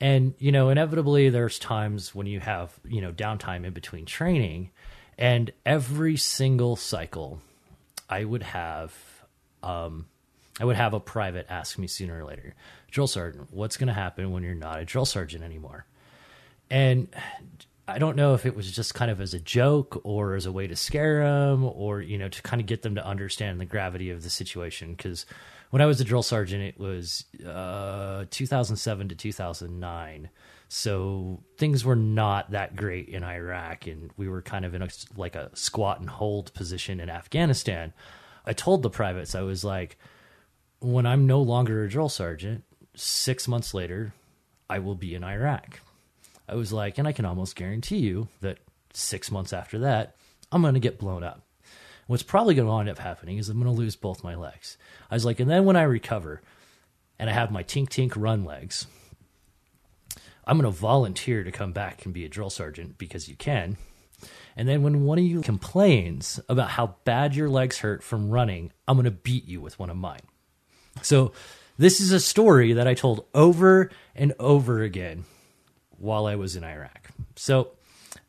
and 0.02 0.34
you 0.38 0.52
know, 0.52 0.70
inevitably 0.70 1.30
there's 1.30 1.58
times 1.58 2.14
when 2.14 2.28
you 2.28 2.42
have, 2.42 2.78
you 2.86 3.00
know, 3.00 3.14
downtime 3.14 3.66
in 3.66 3.72
between 3.72 4.06
training, 4.06 4.72
and 5.18 5.52
every 5.66 6.18
single 6.18 6.76
cycle 6.76 7.42
I 8.10 8.26
would 8.26 8.44
have 8.44 8.94
um 9.62 10.08
I 10.60 10.66
would 10.66 10.76
have 10.76 10.94
a 10.94 11.00
private 11.00 11.48
ask 11.50 11.80
me 11.80 11.88
sooner 11.88 12.20
or 12.20 12.26
later, 12.26 12.54
drill 12.92 13.08
sergeant, 13.08 13.48
what's 13.52 13.78
going 13.78 13.88
to 13.88 13.94
happen 13.94 14.32
when 14.32 14.44
you're 14.44 14.54
not 14.54 14.80
a 14.80 14.86
drill 14.86 15.06
sergeant 15.06 15.44
anymore? 15.44 15.86
And 16.70 17.08
I 17.88 18.00
don't 18.00 18.16
know 18.16 18.34
if 18.34 18.46
it 18.46 18.56
was 18.56 18.72
just 18.72 18.94
kind 18.94 19.12
of 19.12 19.20
as 19.20 19.34
a 19.34 19.40
joke 19.40 20.00
or 20.06 20.36
as 20.36 20.46
a 20.46 20.52
way 20.52 20.68
to 20.68 20.76
scare 20.76 21.24
them 21.24 21.66
or, 21.66 22.02
you 22.02 22.18
know, 22.18 22.30
to 22.30 22.42
kind 22.42 22.62
of 22.62 22.66
get 22.66 22.82
them 22.82 22.96
to 22.96 23.06
understand 23.06 23.60
the 23.60 23.66
gravity 23.66 24.10
of 24.10 24.24
the 24.24 24.30
situation. 24.30 24.94
Because 24.94 25.26
when 25.70 25.82
I 25.82 25.86
was 25.86 26.00
a 26.00 26.06
drill 26.06 26.24
sergeant, 26.24 26.64
it 26.64 26.80
was 26.80 27.26
uh, 27.46 28.26
2007 28.30 29.10
to 29.10 29.16
2009. 29.16 30.30
So 30.70 31.44
things 31.58 31.84
were 31.84 31.96
not 31.96 32.52
that 32.52 32.76
great 32.76 33.10
in 33.10 33.24
Iraq, 33.24 33.86
and 33.86 34.12
we 34.18 34.30
were 34.30 34.42
kind 34.42 34.66
of 34.66 34.74
in 34.74 34.82
a, 34.82 34.88
like 35.18 35.36
a 35.36 35.50
squat 35.54 36.00
and 36.00 36.10
hold 36.10 36.54
position 36.54 37.00
in 37.00 37.10
Afghanistan. 37.10 37.94
I 38.46 38.54
told 38.54 38.82
the 38.82 38.90
privates, 38.90 39.36
I 39.36 39.42
was 39.42 39.64
like, 39.64 39.98
when 40.80 41.06
I'm 41.06 41.28
no 41.28 41.42
longer 41.42 41.84
a 41.84 41.90
drill 41.90 42.10
sergeant, 42.10 42.64
six 42.96 43.48
months 43.48 43.74
later, 43.74 44.14
I 44.70 44.80
will 44.80 44.96
be 44.96 45.16
in 45.16 45.24
Iraq. 45.24 45.82
I 46.48 46.56
was 46.56 46.74
like, 46.74 46.98
and 46.98 47.08
I 47.08 47.12
can 47.12 47.26
almost 47.26 47.56
guarantee 47.56 47.98
you 47.98 48.28
that 48.42 48.60
six 48.94 49.32
months 49.32 49.54
after 49.54 49.80
that, 49.80 50.16
I'm 50.52 50.62
going 50.62 50.74
to 50.74 50.80
get 50.80 51.00
blown 51.00 51.24
up. 51.24 51.42
What's 52.08 52.24
probably 52.24 52.54
going 52.54 52.68
to 52.68 52.72
wind 52.72 52.90
up 52.90 53.00
happening 53.00 53.38
is 53.38 53.50
I'm 53.50 53.62
going 53.62 53.74
to 53.74 53.80
lose 53.80 53.96
both 53.96 54.24
my 54.24 54.36
legs. 54.36 54.78
I 55.10 55.16
was 55.16 55.26
like, 55.26 55.40
and 55.40 55.50
then 55.50 55.66
when 55.66 55.78
I 55.78 55.84
recover 55.84 56.42
and 57.18 57.30
I 57.30 57.34
have 57.34 57.52
my 57.52 57.64
tink 57.64 57.90
tink 57.90 58.14
run 58.16 58.44
legs, 58.44 58.88
I'm 60.46 60.60
going 60.60 60.72
to 60.72 60.78
volunteer 60.78 61.44
to 61.44 61.52
come 61.52 61.72
back 61.72 62.04
and 62.04 62.14
be 62.14 62.26
a 62.26 62.30
drill 62.30 62.50
sergeant 62.50 62.98
because 62.98 63.30
you 63.30 63.36
can. 63.36 63.78
And 64.56 64.68
then 64.68 64.84
when 64.84 65.06
one 65.06 65.18
of 65.18 65.24
you 65.24 65.42
complains 65.42 66.40
about 66.50 66.72
how 66.72 66.96
bad 67.06 67.36
your 67.36 67.50
legs 67.50 67.80
hurt 67.80 68.04
from 68.04 68.30
running, 68.30 68.72
I'm 68.88 68.98
going 68.98 69.06
to 69.06 69.12
beat 69.12 69.48
you 69.48 69.62
with 69.62 69.80
one 69.80 69.90
of 69.90 69.98
mine. 69.98 70.22
So 71.02 71.32
this 71.78 72.00
is 72.00 72.12
a 72.12 72.20
story 72.20 72.74
that 72.74 72.88
I 72.88 72.94
told 72.94 73.26
over 73.34 73.90
and 74.16 74.34
over 74.40 74.82
again 74.82 75.26
while 76.04 76.26
I 76.26 76.36
was 76.36 76.58
in 76.58 76.66
Iraq. 76.66 77.08
So 77.38 77.70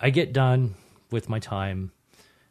I 0.01 0.11
get 0.11 0.33
done 0.33 0.77
with 1.11 1.29
my 1.29 1.41
time 1.41 1.91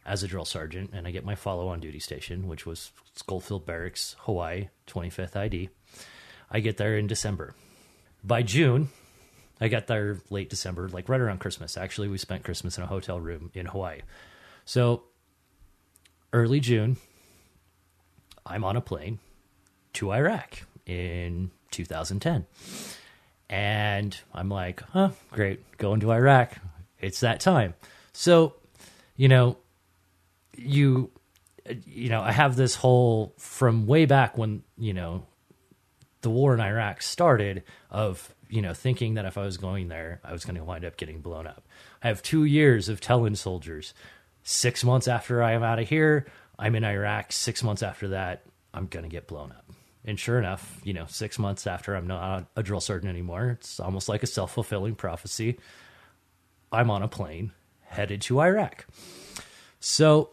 as 0.06 0.22
a 0.22 0.28
drill 0.28 0.44
sergeant 0.44 0.90
and 0.92 1.08
I 1.08 1.12
get 1.12 1.24
my 1.24 1.34
follow 1.34 1.70
on 1.70 1.80
duty 1.80 2.00
station, 2.00 2.50
which 2.50 2.66
was 2.66 2.92
Schofield 3.16 3.66
Barracks, 3.66 4.18
Hawaii, 4.20 4.68
25th 4.88 5.38
ID. 5.38 5.70
I 6.52 6.60
get 6.60 6.76
there 6.76 6.98
in 6.98 7.08
December. 7.08 7.56
By 8.22 8.44
June, 8.44 8.90
I 9.62 9.70
got 9.70 9.88
there 9.88 10.20
late 10.30 10.50
December, 10.50 10.90
like 10.90 11.08
right 11.08 11.22
around 11.22 11.40
Christmas. 11.40 11.78
Actually, 11.78 12.10
we 12.10 12.18
spent 12.18 12.44
Christmas 12.44 12.78
in 12.78 12.84
a 12.84 12.88
hotel 12.88 13.18
room 13.18 13.50
in 13.54 13.68
Hawaii. 13.68 14.02
So 14.66 15.04
early 16.34 16.60
June, 16.60 16.98
I'm 18.46 18.66
on 18.66 18.76
a 18.76 18.82
plane 18.82 19.20
to 19.94 20.12
Iraq 20.12 20.64
in 20.86 21.52
2010. 21.72 22.46
And 23.54 24.18
I'm 24.34 24.50
like, 24.50 24.82
huh, 24.82 25.12
great, 25.32 25.78
going 25.78 26.00
to 26.00 26.12
Iraq. 26.12 26.56
It's 27.00 27.20
that 27.20 27.40
time. 27.40 27.76
So, 28.12 28.56
you 29.16 29.28
know, 29.28 29.58
you, 30.58 31.12
you 31.86 32.10
know, 32.10 32.20
I 32.20 32.32
have 32.32 32.56
this 32.56 32.74
whole 32.74 33.36
from 33.38 33.86
way 33.86 34.08
back 34.08 34.40
when, 34.40 34.64
you 34.76 34.96
know, 34.96 35.28
the 36.22 36.32
war 36.32 36.56
in 36.56 36.62
Iraq 36.62 37.04
started 37.04 37.62
of, 37.92 38.34
you 38.50 38.64
know, 38.64 38.74
thinking 38.74 39.14
that 39.14 39.26
if 39.26 39.38
I 39.38 39.46
was 39.46 39.58
going 39.58 39.88
there, 39.88 40.20
I 40.24 40.32
was 40.32 40.46
going 40.46 40.56
to 40.56 40.64
wind 40.64 40.84
up 40.84 40.98
getting 40.98 41.22
blown 41.22 41.46
up. 41.46 41.68
I 42.02 42.08
have 42.08 42.24
two 42.24 42.46
years 42.46 42.90
of 42.90 43.02
telling 43.02 43.36
soldiers, 43.36 43.94
six 44.42 44.84
months 44.84 45.08
after 45.08 45.44
I 45.44 45.52
am 45.52 45.62
out 45.62 45.78
of 45.78 45.88
here, 45.88 46.26
I'm 46.58 46.74
in 46.74 46.84
Iraq. 46.84 47.32
Six 47.32 47.62
months 47.62 47.84
after 47.84 48.08
that, 48.08 48.46
I'm 48.74 48.88
going 48.88 49.04
to 49.04 49.10
get 49.10 49.28
blown 49.28 49.52
up. 49.52 49.66
And 50.06 50.20
sure 50.20 50.38
enough, 50.38 50.82
you 50.84 50.94
know, 50.94 51.06
six 51.08 51.40
months 51.40 51.66
after 51.66 51.96
I'm 51.96 52.08
not 52.08 52.48
a 52.56 52.64
drill 52.64 52.82
sergeant 52.82 53.10
anymore, 53.10 53.52
it's 53.52 53.80
almost 53.80 54.10
like 54.10 54.24
a 54.24 54.28
self 54.28 54.54
fulfilling 54.54 54.96
prophecy. 54.96 55.60
I'm 56.72 56.90
on 56.90 57.04
a 57.04 57.08
plane 57.08 57.52
headed 57.84 58.22
to 58.24 58.42
Iraq. 58.42 58.86
So 59.80 60.32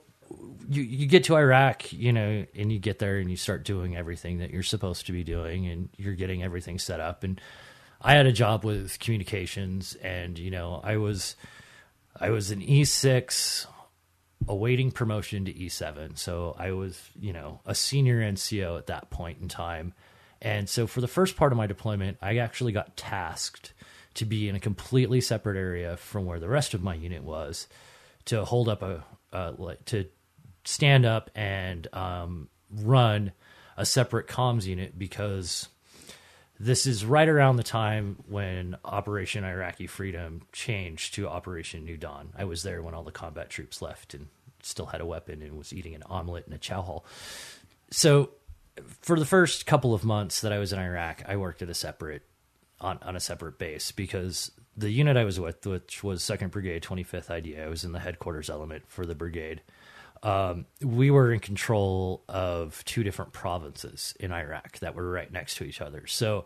you 0.69 0.83
you 0.83 1.07
get 1.07 1.25
to 1.25 1.37
Iraq, 1.37 1.93
you 1.93 2.13
know, 2.13 2.47
and 2.55 2.73
you 2.73 2.79
get 2.79 2.99
there 2.99 3.19
and 3.19 3.31
you 3.31 3.37
start 3.37 3.65
doing 3.65 3.97
everything 3.97 4.39
that 4.39 4.51
you're 4.51 4.63
supposed 4.63 5.07
to 5.07 5.13
be 5.13 5.25
doing, 5.25 5.67
and 5.67 5.89
you're 5.97 6.15
getting 6.15 6.43
everything 6.43 6.79
set 6.79 7.01
up. 7.01 7.25
And 7.25 7.41
I 8.01 8.15
had 8.15 8.27
a 8.27 8.33
job 8.33 8.65
with 8.65 8.99
communications, 8.99 9.95
and 9.97 10.39
you 10.39 10.51
know, 10.51 10.81
I 10.83 10.97
was 10.97 11.37
I 12.19 12.31
was 12.31 12.51
an 12.51 12.61
E6 12.61 13.67
awaiting 14.49 14.91
promotion 14.91 15.45
to 15.45 15.53
E7. 15.53 16.19
So 16.19 16.57
I 16.59 16.73
was, 16.73 17.01
you 17.19 17.33
know, 17.33 17.61
a 17.67 17.75
senior 17.75 18.21
NCO 18.21 18.79
at 18.79 18.87
that 18.87 19.11
point 19.11 19.39
in 19.41 19.49
time. 19.49 19.93
And 20.43 20.69
so 20.69 20.87
for 20.87 21.01
the 21.01 21.09
first 21.09 21.37
part 21.37 21.53
of 21.53 21.59
my 21.59 21.67
deployment, 21.67 22.19
I 22.23 22.39
actually 22.39 22.73
got 22.73 22.97
tasked 22.97 23.73
to 24.15 24.25
be 24.25 24.49
in 24.49 24.57
a 24.57 24.61
completely 24.61 25.21
separate 25.21 25.57
area 25.57 25.97
from 25.97 26.25
where 26.25 26.41
the 26.41 26.49
rest 26.49 26.75
of 26.75 26.83
my 26.83 26.95
unit 26.95 27.23
was 27.23 27.69
to 28.27 28.45
hold 28.45 28.69
up 28.69 28.83
a, 28.83 29.05
uh, 29.33 29.53
to 29.87 30.07
stand 30.65 31.05
up 31.05 31.31
and 31.35 31.87
um, 31.93 32.49
run 32.71 33.33
a 33.77 33.87
separate 33.87 34.27
comms 34.27 34.67
unit 34.67 34.99
because 34.99 35.69
this 36.61 36.87
is 36.87 37.07
right 37.07 37.29
around 37.29 37.57
the 37.57 37.63
time 37.63 38.19
when 38.29 38.77
Operation 38.85 39.45
Iraqi 39.45 39.87
Freedom 39.87 40.43
changed 40.53 41.15
to 41.15 41.27
Operation 41.27 41.87
New 41.87 41.97
Dawn. 41.97 42.35
I 42.37 42.45
was 42.45 42.63
there 42.63 42.83
when 42.83 42.93
all 42.93 43.03
the 43.03 43.11
combat 43.11 43.49
troops 43.49 43.81
left 43.81 44.13
and 44.13 44.27
still 44.63 44.85
had 44.85 45.01
a 45.01 45.07
weapon 45.07 45.41
and 45.41 45.57
was 45.57 45.73
eating 45.73 45.95
an 45.95 46.03
omelet 46.03 46.47
in 46.47 46.53
a 46.53 46.59
chow 46.59 46.83
hall. 46.83 47.07
So, 47.91 48.33
for 49.01 49.19
the 49.19 49.25
first 49.25 49.65
couple 49.65 49.95
of 49.95 50.05
months 50.05 50.43
that 50.43 50.53
I 50.53 50.59
was 50.59 50.75
in 50.75 50.79
Iraq, 50.79 51.23
I 51.27 51.37
worked 51.37 51.63
at 51.63 51.71
a 51.71 51.75
separate 51.75 52.23
on, 52.79 52.99
on 53.01 53.17
a 53.17 53.21
separate 53.21 53.59
base 53.59 53.91
because 53.91 54.51
the 54.77 54.91
unit 54.91 55.17
I 55.17 55.25
was 55.25 55.41
with, 55.41 55.67
which 55.67 56.05
was 56.05 56.23
Second 56.23 56.51
Brigade, 56.51 56.83
Twenty 56.83 57.05
Fifth 57.05 57.31
ID, 57.31 57.59
I 57.59 57.69
was 57.69 57.85
in 57.85 57.93
the 57.93 58.01
headquarters 58.01 58.51
element 58.51 58.85
for 58.87 59.07
the 59.07 59.15
brigade. 59.15 59.63
Um, 60.23 60.67
we 60.83 61.11
were 61.11 61.33
in 61.33 61.41
control 61.41 62.23
of 62.29 62.85
two 62.85 63.03
different 63.03 63.33
provinces 63.33 64.15
in 64.21 64.33
Iraq 64.33 64.79
that 64.81 64.95
were 64.95 65.11
right 65.11 65.33
next 65.33 65.57
to 65.57 65.65
each 65.65 65.81
other. 65.81 66.07
So 66.07 66.45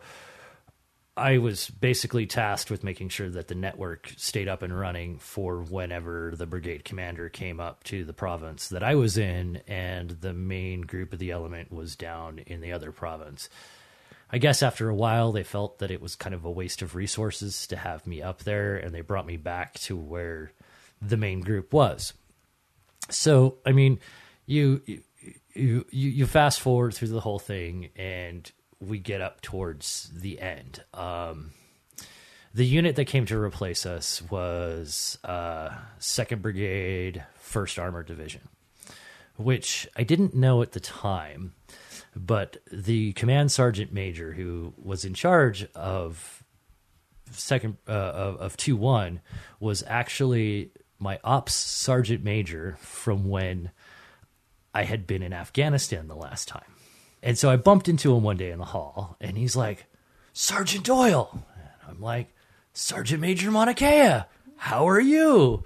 I 1.17 1.37
was 1.37 1.69
basically 1.69 2.25
tasked 2.25 2.69
with 2.69 2.83
making 2.83 3.07
sure 3.07 3.29
that 3.29 3.47
the 3.47 3.55
network 3.55 4.11
stayed 4.17 4.49
up 4.49 4.61
and 4.61 4.77
running 4.77 5.17
for 5.19 5.59
whenever 5.61 6.33
the 6.35 6.45
brigade 6.45 6.83
commander 6.83 7.29
came 7.29 7.61
up 7.61 7.83
to 7.85 8.03
the 8.03 8.13
province 8.13 8.67
that 8.69 8.83
I 8.83 8.95
was 8.95 9.17
in, 9.17 9.61
and 9.67 10.09
the 10.09 10.33
main 10.33 10.81
group 10.81 11.13
of 11.13 11.19
the 11.19 11.31
element 11.31 11.71
was 11.71 11.95
down 11.95 12.39
in 12.39 12.59
the 12.59 12.73
other 12.73 12.91
province. 12.91 13.49
I 14.29 14.39
guess 14.39 14.61
after 14.61 14.89
a 14.89 14.95
while, 14.95 15.31
they 15.31 15.43
felt 15.43 15.79
that 15.79 15.91
it 15.91 16.01
was 16.01 16.17
kind 16.17 16.35
of 16.35 16.43
a 16.43 16.51
waste 16.51 16.81
of 16.81 16.95
resources 16.95 17.67
to 17.67 17.77
have 17.77 18.05
me 18.05 18.21
up 18.21 18.43
there, 18.43 18.75
and 18.75 18.93
they 18.93 19.01
brought 19.01 19.25
me 19.25 19.37
back 19.37 19.75
to 19.81 19.95
where 19.95 20.51
the 21.01 21.17
main 21.17 21.39
group 21.41 21.71
was. 21.71 22.11
So, 23.09 23.57
I 23.65 23.71
mean, 23.71 23.99
you 24.45 24.81
you 25.53 25.85
you, 25.89 26.25
fast 26.25 26.59
forward 26.59 26.93
through 26.93 27.07
the 27.09 27.21
whole 27.21 27.39
thing, 27.39 27.89
and 27.95 28.51
we 28.79 28.99
get 28.99 29.21
up 29.21 29.41
towards 29.41 30.11
the 30.13 30.39
end. 30.39 30.83
Um, 30.93 31.51
the 32.53 32.65
unit 32.65 32.95
that 32.95 33.05
came 33.05 33.25
to 33.27 33.37
replace 33.37 33.85
us 33.85 34.21
was 34.29 35.17
uh, 35.23 35.71
Second 35.99 36.41
Brigade, 36.41 37.23
First 37.35 37.79
Armored 37.79 38.05
Division, 38.05 38.41
which 39.35 39.87
I 39.95 40.03
didn't 40.03 40.35
know 40.35 40.61
at 40.61 40.73
the 40.73 40.79
time, 40.79 41.53
but 42.15 42.57
the 42.71 43.13
command 43.13 43.51
sergeant 43.51 43.91
major 43.93 44.33
who 44.33 44.73
was 44.77 45.05
in 45.05 45.13
charge 45.13 45.67
of 45.75 46.43
second 47.31 47.77
uh, 47.87 47.91
of 47.91 48.55
two 48.55 48.75
one 48.75 49.19
was 49.59 49.83
actually 49.87 50.71
my 50.99 51.19
ops 51.23 51.53
sergeant 51.53 52.23
major 52.23 52.77
from 52.79 53.29
when 53.29 53.71
I 54.73 54.83
had 54.83 55.07
been 55.07 55.21
in 55.21 55.33
Afghanistan 55.33 56.07
the 56.07 56.15
last 56.15 56.47
time. 56.47 56.63
And 57.23 57.37
so 57.37 57.49
I 57.49 57.55
bumped 57.55 57.89
into 57.89 58.15
him 58.15 58.23
one 58.23 58.37
day 58.37 58.51
in 58.51 58.59
the 58.59 58.65
hall, 58.65 59.17
and 59.19 59.37
he's 59.37 59.55
like, 59.55 59.85
Sergeant 60.33 60.83
Doyle. 60.83 61.43
And 61.55 61.89
I'm 61.89 62.01
like, 62.01 62.33
Sergeant 62.73 63.21
Major 63.21 63.49
Monakea, 63.51 64.25
how 64.57 64.87
are 64.87 64.99
you? 64.99 65.63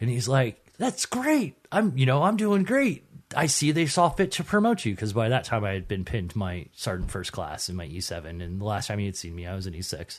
And 0.00 0.10
he's 0.10 0.26
like, 0.26 0.64
That's 0.78 1.06
great. 1.06 1.56
I'm, 1.70 1.96
you 1.96 2.06
know, 2.06 2.22
I'm 2.22 2.36
doing 2.36 2.64
great. 2.64 3.04
I 3.34 3.46
see 3.46 3.72
they 3.72 3.86
saw 3.86 4.08
fit 4.08 4.32
to 4.32 4.44
promote 4.44 4.84
you 4.84 4.94
because 4.94 5.12
by 5.12 5.28
that 5.28 5.44
time 5.44 5.64
I 5.64 5.72
had 5.72 5.88
been 5.88 6.04
pinned 6.04 6.30
to 6.30 6.38
my 6.38 6.66
sergeant 6.72 7.10
first 7.10 7.32
class 7.32 7.68
in 7.68 7.76
my 7.76 7.86
E7, 7.86 8.42
and 8.42 8.60
the 8.60 8.64
last 8.64 8.86
time 8.86 8.98
he 8.98 9.06
had 9.06 9.16
seen 9.16 9.34
me, 9.34 9.46
I 9.46 9.54
was 9.54 9.66
in 9.66 9.74
E6 9.74 10.18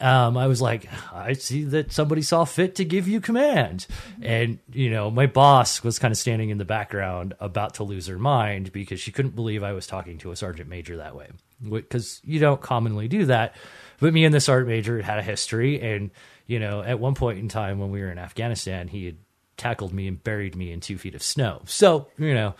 um, 0.00 0.36
I 0.36 0.46
was 0.46 0.60
like, 0.60 0.88
I 1.12 1.34
see 1.34 1.64
that 1.64 1.92
somebody 1.92 2.22
saw 2.22 2.44
fit 2.44 2.76
to 2.76 2.84
give 2.84 3.08
you 3.08 3.20
command. 3.20 3.86
And, 4.22 4.58
you 4.72 4.90
know, 4.90 5.10
my 5.10 5.26
boss 5.26 5.82
was 5.82 5.98
kind 5.98 6.12
of 6.12 6.18
standing 6.18 6.50
in 6.50 6.58
the 6.58 6.64
background 6.64 7.34
about 7.40 7.74
to 7.74 7.84
lose 7.84 8.06
her 8.06 8.18
mind 8.18 8.72
because 8.72 9.00
she 9.00 9.12
couldn't 9.12 9.34
believe 9.34 9.62
I 9.62 9.72
was 9.72 9.86
talking 9.86 10.18
to 10.18 10.30
a 10.30 10.36
sergeant 10.36 10.68
major 10.68 10.96
that 10.98 11.14
way. 11.14 11.28
Because 11.62 12.20
you 12.24 12.40
don't 12.40 12.60
commonly 12.60 13.08
do 13.08 13.26
that. 13.26 13.56
But 14.00 14.12
me 14.12 14.24
and 14.24 14.34
the 14.34 14.40
sergeant 14.40 14.68
major 14.68 15.00
had 15.00 15.18
a 15.18 15.22
history. 15.22 15.80
And, 15.80 16.10
you 16.46 16.58
know, 16.58 16.82
at 16.82 16.98
one 16.98 17.14
point 17.14 17.38
in 17.38 17.48
time 17.48 17.78
when 17.78 17.90
we 17.90 18.00
were 18.00 18.10
in 18.10 18.18
Afghanistan, 18.18 18.88
he 18.88 19.06
had 19.06 19.16
tackled 19.56 19.92
me 19.92 20.08
and 20.08 20.22
buried 20.22 20.56
me 20.56 20.72
in 20.72 20.80
two 20.80 20.98
feet 20.98 21.14
of 21.14 21.22
snow. 21.22 21.62
So, 21.66 22.08
you 22.18 22.34
know, 22.34 22.54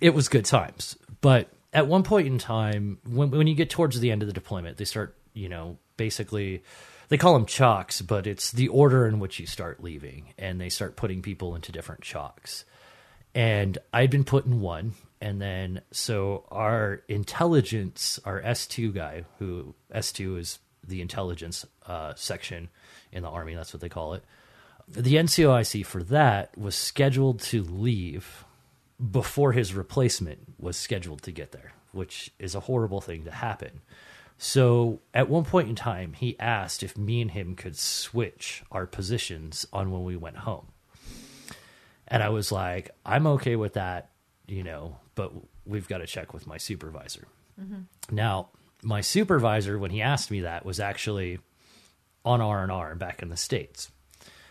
it 0.00 0.14
was 0.14 0.28
good 0.28 0.44
times. 0.44 0.96
But 1.20 1.48
at 1.72 1.86
one 1.86 2.04
point 2.04 2.26
in 2.26 2.38
time, 2.38 2.98
when, 3.08 3.30
when 3.30 3.46
you 3.46 3.54
get 3.54 3.70
towards 3.70 3.98
the 3.98 4.10
end 4.10 4.22
of 4.22 4.28
the 4.28 4.32
deployment, 4.32 4.76
they 4.76 4.84
start, 4.84 5.16
you 5.34 5.48
know, 5.48 5.78
basically 5.96 6.62
they 7.08 7.16
call 7.16 7.34
them 7.34 7.46
chalks, 7.46 8.02
but 8.02 8.26
it's 8.26 8.50
the 8.50 8.68
order 8.68 9.06
in 9.06 9.20
which 9.20 9.38
you 9.38 9.46
start 9.46 9.82
leaving, 9.82 10.34
and 10.38 10.60
they 10.60 10.68
start 10.68 10.96
putting 10.96 11.22
people 11.22 11.54
into 11.54 11.72
different 11.72 12.02
chalks. 12.02 12.64
And 13.34 13.78
I'd 13.92 14.10
been 14.10 14.24
put 14.24 14.46
in 14.46 14.60
one, 14.60 14.94
and 15.20 15.40
then 15.40 15.82
so 15.90 16.44
our 16.50 17.02
intelligence, 17.08 18.18
our 18.24 18.40
S 18.40 18.66
two 18.66 18.92
guy, 18.92 19.24
who 19.38 19.74
S 19.90 20.10
two 20.10 20.36
is 20.36 20.58
the 20.86 21.00
intelligence 21.00 21.66
uh, 21.86 22.14
section 22.16 22.68
in 23.12 23.22
the 23.22 23.28
army, 23.28 23.54
that's 23.54 23.72
what 23.72 23.80
they 23.80 23.88
call 23.88 24.14
it. 24.14 24.24
The 24.88 25.16
NCOIC 25.16 25.84
for 25.84 26.02
that 26.04 26.56
was 26.56 26.76
scheduled 26.76 27.40
to 27.40 27.62
leave 27.62 28.44
before 29.10 29.52
his 29.52 29.74
replacement 29.74 30.54
was 30.58 30.76
scheduled 30.76 31.22
to 31.22 31.32
get 31.32 31.52
there, 31.52 31.72
which 31.92 32.30
is 32.38 32.54
a 32.54 32.60
horrible 32.60 33.00
thing 33.00 33.24
to 33.24 33.30
happen. 33.30 33.80
So 34.38 35.00
at 35.14 35.28
one 35.28 35.44
point 35.44 35.68
in 35.68 35.74
time, 35.74 36.12
he 36.12 36.38
asked 36.38 36.82
if 36.82 36.96
me 36.96 37.22
and 37.22 37.30
him 37.30 37.54
could 37.54 37.76
switch 37.76 38.62
our 38.70 38.86
positions 38.86 39.66
on 39.72 39.90
when 39.90 40.04
we 40.04 40.16
went 40.16 40.38
home. 40.38 40.68
And 42.08 42.22
I 42.22 42.28
was 42.28 42.52
like, 42.52 42.90
I'm 43.04 43.26
okay 43.26 43.56
with 43.56 43.74
that, 43.74 44.10
you 44.46 44.62
know, 44.62 44.98
but 45.14 45.32
we've 45.64 45.88
got 45.88 45.98
to 45.98 46.06
check 46.06 46.34
with 46.34 46.46
my 46.46 46.58
supervisor. 46.58 47.26
Mm-hmm. 47.60 48.14
Now, 48.14 48.50
my 48.82 49.00
supervisor, 49.00 49.78
when 49.78 49.90
he 49.90 50.02
asked 50.02 50.30
me 50.30 50.42
that, 50.42 50.64
was 50.64 50.78
actually 50.78 51.38
on 52.24 52.40
R 52.40 52.62
and 52.62 52.70
R 52.70 52.94
back 52.94 53.22
in 53.22 53.28
the 53.28 53.36
states. 53.36 53.90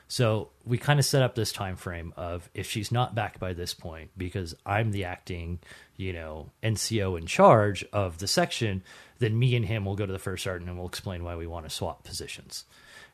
So 0.08 0.50
we 0.64 0.78
kind 0.78 1.00
of 1.00 1.06
set 1.06 1.24
up 1.24 1.36
this 1.36 1.52
time 1.52 1.76
frame 1.76 2.14
of 2.16 2.50
if 2.54 2.70
she's 2.70 2.92
not 2.92 3.16
back 3.16 3.40
by 3.40 3.54
this 3.54 3.74
point, 3.74 4.12
because 4.18 4.56
I'm 4.66 4.92
the 4.92 5.06
acting, 5.06 5.60
you 5.96 6.14
know, 6.14 6.52
NCO 6.62 7.18
in 7.18 7.26
charge 7.26 7.84
of 7.92 8.20
the 8.20 8.28
section, 8.28 8.84
then 9.20 9.38
me 9.38 9.56
and 9.56 9.66
him 9.66 9.86
will 9.86 9.96
go 9.96 10.06
to 10.06 10.14
the 10.14 10.20
first 10.20 10.44
sergeant 10.44 10.70
and 10.70 10.78
we'll 10.78 10.88
explain 10.88 11.24
why 11.24 11.36
we 11.36 11.48
want 11.48 11.66
to 11.66 11.70
swap 11.70 12.04
positions. 12.04 12.66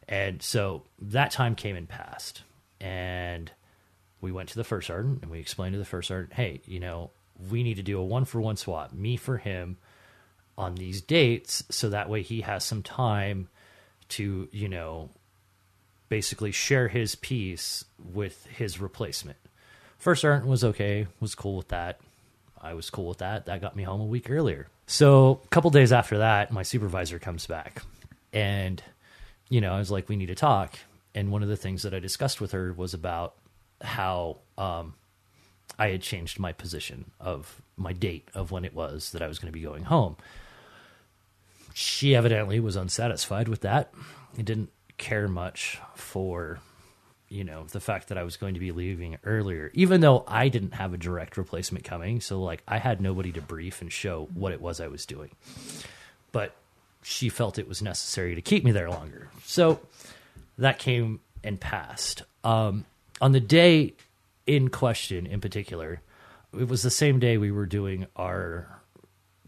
And 0.07 0.41
so 0.41 0.83
that 0.99 1.31
time 1.31 1.55
came 1.55 1.75
and 1.75 1.87
passed. 1.87 2.43
And 2.79 3.51
we 4.19 4.31
went 4.31 4.49
to 4.49 4.55
the 4.55 4.63
first 4.63 4.87
sergeant 4.87 5.21
and 5.21 5.31
we 5.31 5.39
explained 5.39 5.73
to 5.73 5.79
the 5.79 5.85
first 5.85 6.07
sergeant, 6.07 6.33
hey, 6.33 6.61
you 6.65 6.79
know, 6.79 7.11
we 7.49 7.63
need 7.63 7.77
to 7.77 7.83
do 7.83 7.99
a 7.99 8.03
one 8.03 8.25
for 8.25 8.41
one 8.41 8.57
swap, 8.57 8.93
me 8.93 9.17
for 9.17 9.37
him 9.37 9.77
on 10.57 10.75
these 10.75 11.01
dates, 11.01 11.63
so 11.69 11.89
that 11.89 12.09
way 12.09 12.21
he 12.21 12.41
has 12.41 12.63
some 12.63 12.83
time 12.83 13.47
to, 14.09 14.47
you 14.51 14.67
know, 14.67 15.09
basically 16.09 16.51
share 16.51 16.87
his 16.87 17.15
piece 17.15 17.85
with 17.97 18.45
his 18.47 18.79
replacement. 18.79 19.37
First 19.97 20.21
sergeant 20.21 20.47
was 20.47 20.63
okay, 20.63 21.07
was 21.19 21.35
cool 21.35 21.55
with 21.57 21.69
that. 21.69 21.99
I 22.61 22.73
was 22.73 22.89
cool 22.89 23.07
with 23.07 23.19
that. 23.19 23.45
That 23.47 23.61
got 23.61 23.75
me 23.75 23.83
home 23.83 24.01
a 24.01 24.05
week 24.05 24.29
earlier. 24.29 24.67
So 24.87 25.41
a 25.43 25.47
couple 25.47 25.69
days 25.71 25.91
after 25.91 26.19
that, 26.19 26.51
my 26.51 26.63
supervisor 26.63 27.19
comes 27.19 27.47
back, 27.47 27.81
and 28.31 28.81
you 29.49 29.61
know, 29.61 29.73
I 29.73 29.79
was 29.79 29.91
like, 29.91 30.07
"We 30.07 30.15
need 30.15 30.27
to 30.27 30.35
talk." 30.35 30.77
And 31.13 31.31
one 31.31 31.43
of 31.43 31.49
the 31.49 31.57
things 31.57 31.83
that 31.83 31.93
I 31.93 31.99
discussed 31.99 32.39
with 32.39 32.51
her 32.51 32.71
was 32.71 32.93
about 32.93 33.35
how 33.81 34.37
um, 34.57 34.93
I 35.77 35.89
had 35.89 36.01
changed 36.01 36.39
my 36.39 36.53
position 36.53 37.11
of 37.19 37.61
my 37.75 37.93
date 37.93 38.29
of 38.33 38.51
when 38.51 38.63
it 38.63 38.73
was 38.73 39.11
that 39.11 39.21
I 39.21 39.27
was 39.27 39.39
going 39.39 39.51
to 39.51 39.57
be 39.57 39.63
going 39.63 39.83
home. 39.83 40.15
She 41.73 42.15
evidently 42.15 42.59
was 42.59 42.75
unsatisfied 42.75 43.47
with 43.47 43.61
that. 43.61 43.93
It 44.37 44.45
didn't 44.45 44.69
care 44.97 45.27
much 45.27 45.79
for 45.95 46.59
you 47.31 47.43
know 47.43 47.65
the 47.71 47.79
fact 47.79 48.09
that 48.09 48.17
I 48.17 48.23
was 48.23 48.37
going 48.37 48.53
to 48.55 48.59
be 48.59 48.71
leaving 48.71 49.17
earlier, 49.23 49.71
even 49.73 50.01
though 50.01 50.23
I 50.27 50.49
didn't 50.49 50.73
have 50.73 50.93
a 50.93 50.97
direct 50.97 51.37
replacement 51.37 51.85
coming. 51.85 52.19
So 52.19 52.41
like 52.41 52.61
I 52.67 52.77
had 52.77 53.01
nobody 53.01 53.31
to 53.33 53.41
brief 53.41 53.81
and 53.81 53.91
show 53.91 54.27
what 54.33 54.51
it 54.51 54.61
was 54.61 54.81
I 54.81 54.87
was 54.87 55.05
doing. 55.05 55.31
But 56.31 56.53
she 57.01 57.29
felt 57.29 57.57
it 57.57 57.67
was 57.67 57.81
necessary 57.81 58.35
to 58.35 58.41
keep 58.41 58.63
me 58.63 58.71
there 58.71 58.89
longer. 58.89 59.29
So 59.45 59.79
that 60.57 60.77
came 60.77 61.21
and 61.43 61.59
passed. 61.59 62.23
Um, 62.43 62.85
on 63.21 63.31
the 63.31 63.39
day 63.39 63.93
in 64.45 64.69
question, 64.69 65.25
in 65.25 65.41
particular, 65.41 66.01
it 66.57 66.67
was 66.67 66.83
the 66.83 66.89
same 66.89 67.19
day 67.19 67.37
we 67.37 67.51
were 67.51 67.65
doing 67.65 68.07
our 68.15 68.81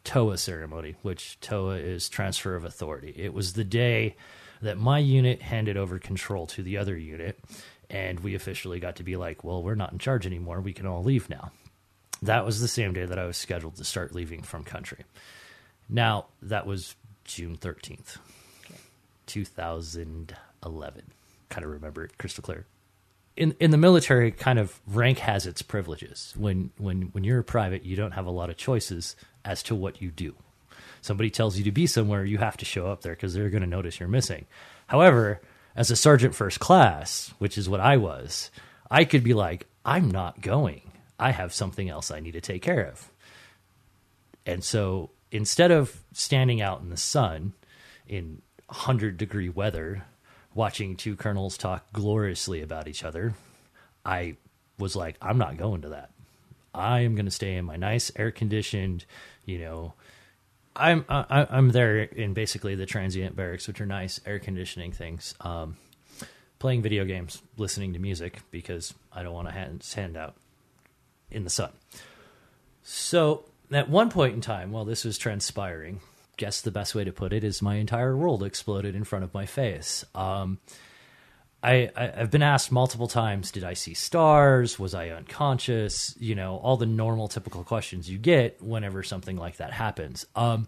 TOA 0.03 0.37
ceremony, 0.37 0.95
which 1.01 1.39
TOA 1.41 1.75
is 1.75 2.09
transfer 2.09 2.55
of 2.55 2.65
authority. 2.65 3.13
It 3.15 3.33
was 3.33 3.53
the 3.53 3.63
day 3.63 4.15
that 4.61 4.77
my 4.77 4.99
unit 4.99 5.41
handed 5.41 5.77
over 5.77 5.99
control 5.99 6.47
to 6.47 6.63
the 6.63 6.77
other 6.77 6.97
unit 6.97 7.39
and 7.93 8.19
we 8.21 8.33
officially 8.33 8.79
got 8.79 8.95
to 8.95 9.03
be 9.03 9.15
like, 9.15 9.43
well, 9.43 9.61
we're 9.61 9.75
not 9.75 9.93
in 9.93 9.99
charge 9.99 10.25
anymore. 10.25 10.59
We 10.59 10.73
can 10.73 10.87
all 10.87 11.03
leave 11.03 11.29
now. 11.29 11.51
That 12.23 12.43
was 12.43 12.59
the 12.59 12.67
same 12.67 12.91
day 12.93 13.05
that 13.05 13.19
I 13.19 13.25
was 13.25 13.37
scheduled 13.37 13.75
to 13.75 13.83
start 13.83 14.15
leaving 14.15 14.41
from 14.41 14.63
country. 14.63 15.05
Now, 15.87 16.25
that 16.41 16.65
was 16.65 16.95
June 17.23 17.55
13th, 17.55 18.17
okay. 18.65 18.79
2011. 19.27 21.03
Kind 21.49 21.65
of 21.65 21.71
remember 21.71 22.03
it 22.03 22.17
crystal 22.17 22.41
clear. 22.41 22.65
In 23.35 23.55
in 23.59 23.71
the 23.71 23.77
military, 23.77 24.31
kind 24.31 24.57
of 24.59 24.79
rank 24.87 25.19
has 25.19 25.45
its 25.45 25.61
privileges. 25.61 26.33
When 26.37 26.71
when 26.77 27.03
when 27.13 27.23
you're 27.23 27.39
a 27.39 27.43
private, 27.43 27.83
you 27.83 27.95
don't 27.95 28.11
have 28.11 28.25
a 28.25 28.31
lot 28.31 28.49
of 28.49 28.57
choices 28.57 29.15
as 29.43 29.61
to 29.63 29.75
what 29.75 30.01
you 30.01 30.09
do. 30.11 30.35
Somebody 31.01 31.29
tells 31.29 31.57
you 31.57 31.63
to 31.65 31.71
be 31.71 31.85
somewhere, 31.85 32.23
you 32.23 32.37
have 32.37 32.57
to 32.57 32.65
show 32.65 32.87
up 32.87 33.01
there 33.01 33.13
because 33.13 33.33
they're 33.33 33.49
going 33.49 33.63
to 33.63 33.67
notice 33.67 33.99
you're 33.99 34.07
missing. 34.07 34.45
However, 34.87 35.41
as 35.75 35.91
a 35.91 35.95
sergeant 35.95 36.35
first 36.35 36.59
class, 36.59 37.33
which 37.39 37.57
is 37.57 37.69
what 37.69 37.79
I 37.79 37.97
was, 37.97 38.51
I 38.89 39.05
could 39.05 39.23
be 39.23 39.33
like, 39.33 39.67
I'm 39.85 40.11
not 40.11 40.41
going. 40.41 40.91
I 41.19 41.31
have 41.31 41.53
something 41.53 41.89
else 41.89 42.11
I 42.11 42.19
need 42.19 42.33
to 42.33 42.41
take 42.41 42.61
care 42.61 42.85
of. 42.85 43.09
And 44.45 44.63
so 44.63 45.11
instead 45.31 45.71
of 45.71 45.99
standing 46.11 46.61
out 46.61 46.81
in 46.81 46.89
the 46.89 46.97
sun 46.97 47.53
in 48.07 48.41
100 48.67 49.17
degree 49.17 49.49
weather, 49.49 50.03
watching 50.53 50.95
two 50.95 51.15
colonels 51.15 51.57
talk 51.57 51.91
gloriously 51.93 52.61
about 52.61 52.87
each 52.87 53.03
other, 53.03 53.33
I 54.05 54.37
was 54.77 54.95
like, 54.95 55.17
I'm 55.21 55.37
not 55.37 55.57
going 55.57 55.81
to 55.81 55.89
that. 55.89 56.11
I 56.73 57.01
am 57.01 57.15
going 57.15 57.25
to 57.25 57.31
stay 57.31 57.55
in 57.55 57.65
my 57.65 57.75
nice 57.75 58.11
air 58.15 58.31
conditioned, 58.31 59.05
you 59.45 59.59
know, 59.59 59.93
I'm 60.75 61.05
I, 61.07 61.47
I'm 61.49 61.69
there 61.69 61.99
in 61.99 62.33
basically 62.33 62.75
the 62.75 62.85
transient 62.85 63.35
barracks, 63.35 63.67
which 63.67 63.79
are 63.81 63.85
nice 63.85 64.19
air 64.25 64.39
conditioning 64.39 64.91
things. 64.91 65.35
Um, 65.41 65.77
playing 66.59 66.81
video 66.81 67.03
games, 67.03 67.41
listening 67.57 67.93
to 67.93 67.99
music 67.99 68.39
because 68.49 68.93
I 69.11 69.21
don't 69.21 69.33
want 69.33 69.49
to 69.49 69.53
hand, 69.53 69.83
out 70.17 70.35
in 71.29 71.43
the 71.43 71.49
sun. 71.49 71.71
So 72.83 73.43
at 73.71 73.89
one 73.89 74.09
point 74.09 74.33
in 74.33 74.41
time, 74.41 74.71
while 74.71 74.85
this 74.85 75.03
was 75.03 75.17
transpiring, 75.17 75.99
guess 76.37 76.61
the 76.61 76.71
best 76.71 76.95
way 76.95 77.03
to 77.03 77.11
put 77.11 77.33
it 77.33 77.43
is 77.43 77.61
my 77.61 77.75
entire 77.75 78.15
world 78.15 78.43
exploded 78.43 78.95
in 78.95 79.03
front 79.03 79.25
of 79.25 79.33
my 79.33 79.45
face. 79.45 80.05
Um, 80.15 80.59
I, 81.63 81.89
I 81.95 82.07
have 82.07 82.29
been 82.29 82.43
asked 82.43 82.71
multiple 82.73 83.07
times, 83.07 83.49
did 83.49 83.63
I 83.63 83.73
see 83.73 83.93
stars? 83.93 84.77
Was 84.77 84.93
I 84.93 85.09
unconscious? 85.09 86.13
You 86.19 86.35
know, 86.35 86.57
all 86.57 86.75
the 86.75 86.85
normal 86.85 87.29
typical 87.29 87.63
questions 87.63 88.09
you 88.09 88.17
get 88.17 88.61
whenever 88.61 89.01
something 89.01 89.37
like 89.37 89.57
that 89.57 89.71
happens. 89.71 90.25
Um, 90.35 90.67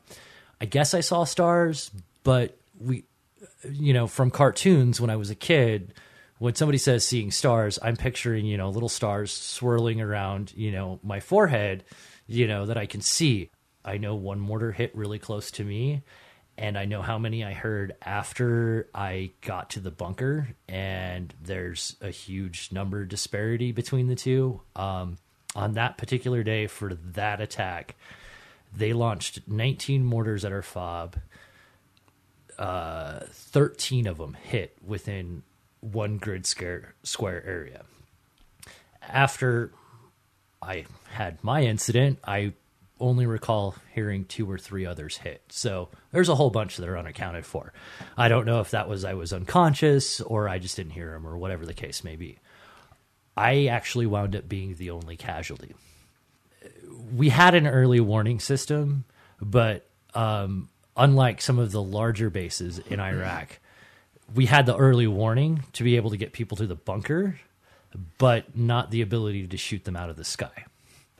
I 0.62 0.66
guess 0.66 0.94
I 0.94 1.02
saw 1.02 1.26
stars, 1.26 1.92
but 2.24 2.58
we, 2.80 3.04
you 3.70 3.94
know, 3.94 4.08
from 4.08 4.32
cartoons 4.32 5.02
when 5.02 5.10
I 5.10 5.18
was 5.18 5.30
a 5.30 5.36
kid, 5.36 5.94
when 6.38 6.56
somebody 6.56 6.78
says 6.78 7.06
seeing 7.06 7.30
stars, 7.30 7.78
I'm 7.82 7.98
picturing, 7.98 8.46
you 8.46 8.56
know, 8.56 8.70
little 8.70 8.90
stars 8.90 9.34
swirling 9.34 10.00
around, 10.00 10.54
you 10.56 10.72
know, 10.72 11.02
my 11.04 11.20
forehead, 11.20 11.84
you 12.26 12.48
know, 12.48 12.68
that 12.68 12.78
I 12.78 12.86
can 12.86 13.02
see. 13.02 13.50
I 13.84 13.98
know 13.98 14.16
one 14.16 14.40
mortar 14.40 14.72
hit 14.72 14.96
really 14.96 15.20
close 15.20 15.52
to 15.52 15.64
me 15.64 16.04
and 16.58 16.78
I 16.78 16.86
know 16.86 17.02
how 17.02 17.18
many 17.18 17.44
I 17.44 17.54
heard 17.54 17.96
after 18.02 18.88
I 18.96 19.32
got 19.42 19.72
to 19.72 19.80
the 19.80 19.92
bunker, 19.92 20.50
and 20.70 21.34
there's 21.42 21.98
a 22.02 22.10
huge 22.10 22.72
number 22.72 23.06
disparity 23.06 23.72
between 23.72 24.08
the 24.08 24.16
two. 24.16 24.62
Um, 24.76 25.18
on 25.56 25.74
that 25.74 25.98
particular 25.98 26.44
day 26.44 26.68
for 26.68 26.94
that 26.94 27.42
attack, 27.42 27.96
they 28.74 28.94
launched 28.94 29.42
19 29.48 30.04
mortars 30.06 30.46
at 30.46 30.52
our 30.52 30.62
fob. 30.62 31.18
Uh, 32.58 33.20
13 33.32 34.08
of 34.08 34.18
them 34.18 34.34
hit 34.42 34.78
within 34.86 35.44
one 35.82 36.18
grid 36.18 36.46
square, 36.46 36.96
square 37.04 37.44
area. 37.46 37.84
After 39.02 39.72
I 40.62 40.86
had 41.10 41.44
my 41.44 41.64
incident, 41.64 42.20
I 42.26 42.54
only 43.00 43.26
recall 43.26 43.76
hearing 43.94 44.26
two 44.26 44.50
or 44.50 44.58
three 44.58 44.86
others 44.86 45.18
hit. 45.18 45.42
So 45.50 45.90
there's 46.12 46.30
a 46.30 46.36
whole 46.36 46.50
bunch 46.50 46.78
that 46.78 46.88
are 46.88 46.98
unaccounted 46.98 47.46
for. 47.46 47.74
I 48.18 48.28
don't 48.28 48.46
know 48.46 48.62
if 48.62 48.72
that 48.72 48.88
was 48.88 49.04
I 49.04 49.14
was 49.14 49.34
unconscious 49.34 50.22
or 50.22 50.48
I 50.48 50.60
just 50.60 50.76
didn't 50.76 50.94
hear 50.94 51.12
them 51.12 51.28
or 51.28 51.38
whatever 51.38 51.66
the 51.66 51.74
case 51.74 52.04
may 52.04 52.16
be. 52.16 52.40
I 53.36 53.66
actually 53.66 54.06
wound 54.06 54.36
up 54.36 54.48
being 54.48 54.76
the 54.76 54.92
only 54.92 55.18
casualty. 55.18 55.76
We 57.14 57.30
had 57.30 57.54
an 57.54 57.68
early 57.68 58.00
warning 58.00 58.40
system, 58.40 59.04
but 59.42 59.88
um, 60.14 60.70
unlike 60.96 61.42
some 61.42 61.60
of 61.60 61.72
the 61.72 61.82
larger 61.82 62.30
bases 62.30 62.80
in 62.80 63.02
Iraq, 63.02 63.60
we 64.34 64.46
had 64.46 64.66
the 64.66 64.76
early 64.76 65.08
warning 65.08 65.64
to 65.74 65.84
be 65.84 65.98
able 65.98 66.12
to 66.12 66.18
get 66.18 66.32
people 66.32 66.58
to 66.58 66.66
the 66.66 66.76
bunker, 66.76 67.40
but 68.18 68.58
not 68.58 68.90
the 68.90 69.02
ability 69.02 69.48
to 69.48 69.58
shoot 69.58 69.84
them 69.84 69.98
out 69.98 70.10
of 70.10 70.16
the 70.16 70.24
sky. 70.24 70.66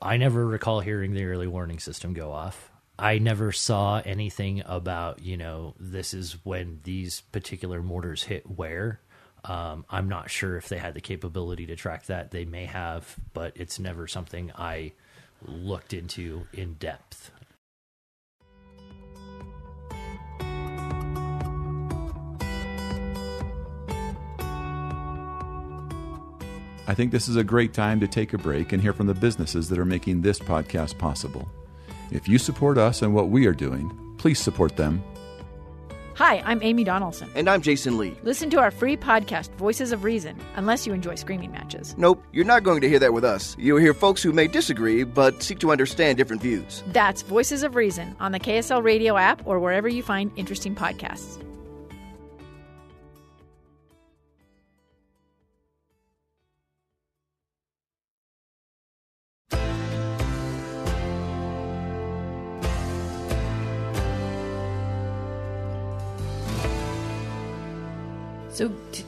I 0.00 0.16
never 0.16 0.46
recall 0.46 0.80
hearing 0.80 1.14
the 1.14 1.24
early 1.24 1.46
warning 1.46 1.78
system 1.78 2.12
go 2.12 2.32
off. 2.32 2.70
I 2.98 3.18
never 3.18 3.52
saw 3.52 4.00
anything 4.04 4.62
about, 4.64 5.22
you 5.22 5.36
know, 5.36 5.74
this 5.78 6.14
is 6.14 6.38
when 6.44 6.80
these 6.84 7.20
particular 7.32 7.82
mortars 7.82 8.22
hit 8.22 8.48
where. 8.48 9.00
Um, 9.44 9.84
I'm 9.90 10.08
not 10.08 10.30
sure 10.30 10.56
if 10.56 10.68
they 10.68 10.78
had 10.78 10.94
the 10.94 11.00
capability 11.00 11.66
to 11.66 11.76
track 11.76 12.06
that. 12.06 12.30
They 12.30 12.44
may 12.44 12.64
have, 12.64 13.16
but 13.32 13.52
it's 13.54 13.78
never 13.78 14.06
something 14.06 14.50
I 14.56 14.92
looked 15.46 15.92
into 15.92 16.46
in 16.52 16.74
depth. 16.74 17.30
I 26.88 26.94
think 26.94 27.10
this 27.10 27.26
is 27.28 27.34
a 27.34 27.42
great 27.42 27.72
time 27.72 27.98
to 27.98 28.06
take 28.06 28.32
a 28.32 28.38
break 28.38 28.72
and 28.72 28.80
hear 28.80 28.92
from 28.92 29.08
the 29.08 29.14
businesses 29.14 29.68
that 29.68 29.78
are 29.78 29.84
making 29.84 30.22
this 30.22 30.38
podcast 30.38 30.96
possible. 30.98 31.48
If 32.12 32.28
you 32.28 32.38
support 32.38 32.78
us 32.78 33.02
and 33.02 33.12
what 33.12 33.28
we 33.28 33.46
are 33.46 33.52
doing, 33.52 33.92
please 34.18 34.38
support 34.38 34.76
them. 34.76 35.02
Hi, 36.14 36.40
I'm 36.46 36.62
Amy 36.62 36.84
Donaldson. 36.84 37.28
And 37.34 37.50
I'm 37.50 37.60
Jason 37.60 37.98
Lee. 37.98 38.16
Listen 38.22 38.48
to 38.50 38.60
our 38.60 38.70
free 38.70 38.96
podcast, 38.96 39.50
Voices 39.56 39.90
of 39.90 40.04
Reason, 40.04 40.38
unless 40.54 40.86
you 40.86 40.94
enjoy 40.94 41.16
screaming 41.16 41.50
matches. 41.50 41.94
Nope, 41.98 42.22
you're 42.32 42.44
not 42.44 42.62
going 42.62 42.80
to 42.82 42.88
hear 42.88 43.00
that 43.00 43.12
with 43.12 43.24
us. 43.24 43.56
You'll 43.58 43.80
hear 43.80 43.92
folks 43.92 44.22
who 44.22 44.32
may 44.32 44.46
disagree, 44.46 45.02
but 45.02 45.42
seek 45.42 45.58
to 45.58 45.72
understand 45.72 46.16
different 46.16 46.40
views. 46.40 46.84
That's 46.86 47.20
Voices 47.22 47.64
of 47.64 47.74
Reason 47.74 48.14
on 48.20 48.30
the 48.30 48.40
KSL 48.40 48.82
Radio 48.82 49.16
app 49.16 49.44
or 49.44 49.58
wherever 49.58 49.88
you 49.88 50.04
find 50.04 50.30
interesting 50.36 50.76
podcasts. 50.76 51.42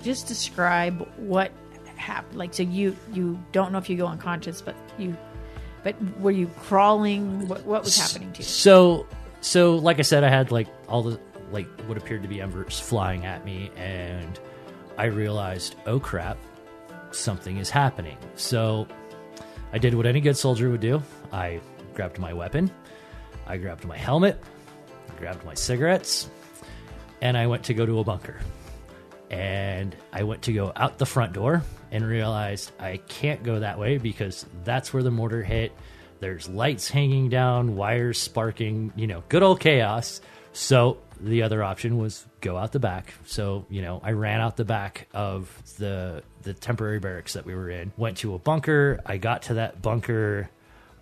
Just 0.08 0.26
describe 0.26 1.06
what 1.18 1.52
happened. 1.96 2.38
Like, 2.38 2.54
so 2.54 2.62
you 2.62 2.96
you 3.12 3.38
don't 3.52 3.72
know 3.72 3.78
if 3.78 3.90
you 3.90 3.96
go 3.98 4.06
unconscious, 4.06 4.62
but 4.62 4.74
you, 4.96 5.14
but 5.84 5.94
were 6.18 6.30
you 6.30 6.46
crawling? 6.60 7.46
What, 7.46 7.62
what 7.66 7.84
was 7.84 7.98
happening 7.98 8.32
to 8.32 8.38
you? 8.38 8.44
So, 8.44 9.06
so 9.42 9.76
like 9.76 9.98
I 9.98 10.02
said, 10.02 10.24
I 10.24 10.30
had 10.30 10.50
like 10.50 10.66
all 10.88 11.02
the 11.02 11.20
like 11.52 11.66
what 11.82 11.98
appeared 11.98 12.22
to 12.22 12.28
be 12.28 12.40
embers 12.40 12.80
flying 12.80 13.26
at 13.26 13.44
me, 13.44 13.70
and 13.76 14.40
I 14.96 15.04
realized, 15.06 15.76
oh 15.84 16.00
crap, 16.00 16.38
something 17.10 17.58
is 17.58 17.68
happening. 17.68 18.16
So, 18.36 18.88
I 19.74 19.78
did 19.78 19.94
what 19.94 20.06
any 20.06 20.22
good 20.22 20.38
soldier 20.38 20.70
would 20.70 20.80
do. 20.80 21.02
I 21.32 21.60
grabbed 21.92 22.18
my 22.18 22.32
weapon, 22.32 22.70
I 23.46 23.58
grabbed 23.58 23.84
my 23.84 23.98
helmet, 23.98 24.42
I 25.10 25.18
grabbed 25.18 25.44
my 25.44 25.52
cigarettes, 25.52 26.30
and 27.20 27.36
I 27.36 27.46
went 27.46 27.64
to 27.64 27.74
go 27.74 27.84
to 27.84 27.98
a 27.98 28.04
bunker. 28.04 28.40
And 29.30 29.94
I 30.12 30.22
went 30.24 30.42
to 30.42 30.52
go 30.52 30.72
out 30.74 30.98
the 30.98 31.06
front 31.06 31.32
door 31.34 31.62
and 31.90 32.06
realized 32.06 32.72
I 32.78 32.98
can't 33.08 33.42
go 33.42 33.60
that 33.60 33.78
way 33.78 33.98
because 33.98 34.46
that's 34.64 34.92
where 34.92 35.02
the 35.02 35.10
mortar 35.10 35.42
hit. 35.42 35.72
There's 36.20 36.48
lights 36.48 36.88
hanging 36.88 37.28
down, 37.28 37.76
wires 37.76 38.18
sparking, 38.18 38.92
you 38.96 39.06
know, 39.06 39.22
good 39.28 39.42
old 39.42 39.60
chaos. 39.60 40.20
So 40.52 40.98
the 41.20 41.42
other 41.42 41.62
option 41.62 41.98
was 41.98 42.26
go 42.40 42.56
out 42.56 42.72
the 42.72 42.78
back. 42.78 43.14
So, 43.26 43.66
you 43.68 43.82
know, 43.82 44.00
I 44.02 44.12
ran 44.12 44.40
out 44.40 44.56
the 44.56 44.64
back 44.64 45.08
of 45.12 45.50
the 45.78 46.22
the 46.42 46.54
temporary 46.54 46.98
barracks 46.98 47.34
that 47.34 47.44
we 47.44 47.54
were 47.54 47.70
in, 47.70 47.92
went 47.96 48.18
to 48.18 48.34
a 48.34 48.38
bunker. 48.38 49.00
I 49.04 49.18
got 49.18 49.42
to 49.42 49.54
that 49.54 49.82
bunker. 49.82 50.48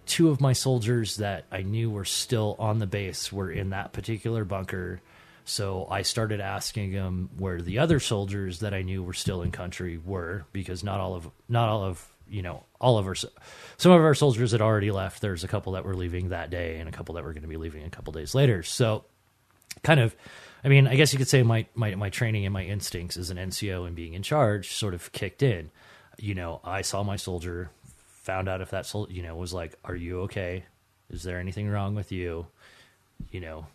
Two 0.06 0.30
of 0.30 0.40
my 0.40 0.52
soldiers 0.52 1.16
that 1.16 1.44
I 1.50 1.62
knew 1.62 1.90
were 1.90 2.04
still 2.04 2.56
on 2.58 2.78
the 2.78 2.86
base 2.86 3.32
were 3.32 3.50
in 3.50 3.70
that 3.70 3.92
particular 3.92 4.44
bunker. 4.44 5.00
So 5.48 5.86
I 5.88 6.02
started 6.02 6.40
asking 6.40 6.92
them 6.92 7.30
where 7.38 7.62
the 7.62 7.78
other 7.78 8.00
soldiers 8.00 8.58
that 8.60 8.74
I 8.74 8.82
knew 8.82 9.04
were 9.04 9.14
still 9.14 9.42
in 9.42 9.52
country 9.52 9.96
were, 9.96 10.44
because 10.52 10.82
not 10.82 10.98
all 10.98 11.14
of 11.14 11.30
not 11.48 11.68
all 11.68 11.84
of 11.84 12.04
you 12.28 12.42
know 12.42 12.64
all 12.80 12.98
of 12.98 13.06
our 13.06 13.14
some 13.14 13.92
of 13.92 14.02
our 14.02 14.14
soldiers 14.14 14.50
had 14.50 14.60
already 14.60 14.90
left. 14.90 15.20
There's 15.20 15.44
a 15.44 15.48
couple 15.48 15.74
that 15.74 15.84
were 15.84 15.94
leaving 15.94 16.30
that 16.30 16.50
day, 16.50 16.80
and 16.80 16.88
a 16.88 16.92
couple 16.92 17.14
that 17.14 17.22
were 17.22 17.32
going 17.32 17.42
to 17.42 17.48
be 17.48 17.56
leaving 17.56 17.84
a 17.84 17.90
couple 17.90 18.12
days 18.12 18.34
later. 18.34 18.64
So 18.64 19.04
kind 19.84 20.00
of, 20.00 20.16
I 20.64 20.68
mean, 20.68 20.88
I 20.88 20.96
guess 20.96 21.12
you 21.12 21.18
could 21.18 21.28
say 21.28 21.44
my 21.44 21.66
my 21.76 21.94
my 21.94 22.10
training 22.10 22.44
and 22.44 22.52
my 22.52 22.64
instincts 22.64 23.16
as 23.16 23.30
an 23.30 23.36
NCO 23.36 23.86
and 23.86 23.94
being 23.94 24.14
in 24.14 24.24
charge 24.24 24.72
sort 24.74 24.94
of 24.94 25.12
kicked 25.12 25.44
in. 25.44 25.70
You 26.18 26.34
know, 26.34 26.60
I 26.64 26.82
saw 26.82 27.04
my 27.04 27.14
soldier, 27.14 27.70
found 28.08 28.48
out 28.48 28.60
if 28.60 28.70
that 28.70 28.84
soldier, 28.84 29.12
you 29.12 29.22
know, 29.22 29.36
was 29.36 29.54
like, 29.54 29.76
"Are 29.84 29.94
you 29.94 30.22
okay? 30.22 30.64
Is 31.08 31.22
there 31.22 31.38
anything 31.38 31.68
wrong 31.68 31.94
with 31.94 32.10
you?" 32.10 32.48
You 33.30 33.40
know, 33.40 33.66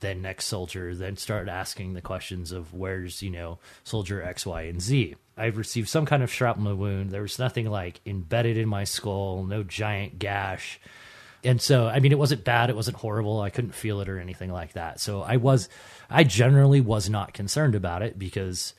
then 0.00 0.22
next 0.22 0.46
soldier, 0.46 0.94
then 0.94 1.16
start 1.16 1.48
asking 1.48 1.94
the 1.94 2.00
questions 2.00 2.52
of 2.52 2.74
where's, 2.74 3.22
you 3.22 3.30
know, 3.30 3.58
soldier 3.84 4.22
X, 4.22 4.44
Y, 4.44 4.62
and 4.62 4.80
Z. 4.80 5.14
I've 5.36 5.56
received 5.56 5.88
some 5.88 6.06
kind 6.06 6.22
of 6.22 6.32
shrapnel 6.32 6.76
wound. 6.76 7.10
There 7.10 7.22
was 7.22 7.38
nothing 7.38 7.70
like 7.70 8.00
embedded 8.06 8.56
in 8.56 8.68
my 8.68 8.84
skull, 8.84 9.44
no 9.44 9.62
giant 9.62 10.18
gash. 10.18 10.80
And 11.44 11.60
so, 11.60 11.86
I 11.86 12.00
mean, 12.00 12.12
it 12.12 12.18
wasn't 12.18 12.44
bad. 12.44 12.70
It 12.70 12.76
wasn't 12.76 12.96
horrible. 12.96 13.40
I 13.40 13.50
couldn't 13.50 13.74
feel 13.74 14.00
it 14.00 14.08
or 14.08 14.18
anything 14.18 14.50
like 14.50 14.72
that. 14.72 15.00
So 15.00 15.22
I 15.22 15.36
was, 15.36 15.68
I 16.10 16.24
generally 16.24 16.80
was 16.80 17.08
not 17.08 17.34
concerned 17.34 17.74
about 17.74 18.02
it 18.02 18.18
because 18.18 18.74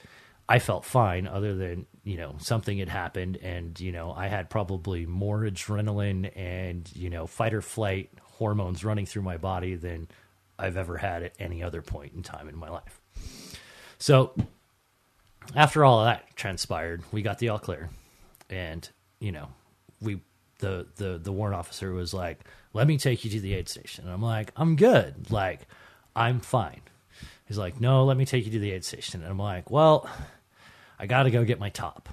I 0.50 0.60
felt 0.60 0.86
fine 0.86 1.28
other 1.28 1.56
than, 1.56 1.86
you 2.04 2.18
know, 2.18 2.36
something 2.40 2.78
had 2.78 2.90
happened 2.90 3.38
and, 3.38 3.80
you 3.80 3.92
know, 3.92 4.12
I 4.12 4.28
had 4.28 4.50
probably 4.50 5.06
more 5.06 5.42
adrenaline 5.42 6.32
and, 6.36 6.90
you 6.96 7.10
know, 7.10 7.28
fight 7.28 7.54
or 7.54 7.62
flight 7.62 8.10
hormones 8.22 8.84
running 8.84 9.06
through 9.06 9.24
my 9.24 9.38
body 9.38 9.76
than 9.76 10.08
I've 10.60 10.78
ever 10.78 10.98
had 10.98 11.24
at 11.24 11.34
any 11.40 11.62
other 11.64 11.82
point 11.82 12.14
in 12.14 12.24
time 12.24 12.50
in 12.50 12.56
my 12.56 12.70
life. 12.70 13.00
So 14.00 14.34
after 15.56 15.86
all 15.86 16.04
that 16.06 16.36
transpired, 16.36 17.04
we 17.12 17.22
got 17.22 17.40
the 17.40 17.50
all 17.50 17.60
clear, 17.60 17.90
and 18.50 18.88
you 19.20 19.32
know, 19.32 19.50
we 20.02 20.20
the 20.60 20.88
the 20.96 21.18
the 21.18 21.32
warrant 21.32 21.58
officer 21.58 21.92
was 21.94 22.14
like, 22.14 22.40
"Let 22.74 22.88
me 22.88 22.98
take 22.98 23.24
you 23.24 23.32
to 23.32 23.40
the 23.40 23.54
aid 23.54 23.70
station." 23.70 24.06
And 24.06 24.14
I'm 24.14 24.22
like, 24.22 24.52
"I'm 24.56 24.76
good. 24.76 25.32
Like, 25.32 25.68
I'm 26.16 26.40
fine." 26.40 26.82
He's 27.48 27.58
like, 27.58 27.80
"No, 27.80 28.04
let 28.04 28.18
me 28.18 28.26
take 28.26 28.46
you 28.46 28.52
to 28.52 28.60
the 28.60 28.72
aid 28.72 28.86
station." 28.86 29.22
And 29.22 29.30
I'm 29.30 29.40
like, 29.40 29.72
"Well, 29.72 30.10
I 31.00 31.06
got 31.06 31.24
to 31.24 31.32
go 31.32 31.44
get 31.44 31.60
my 31.60 31.70
top." 31.70 32.10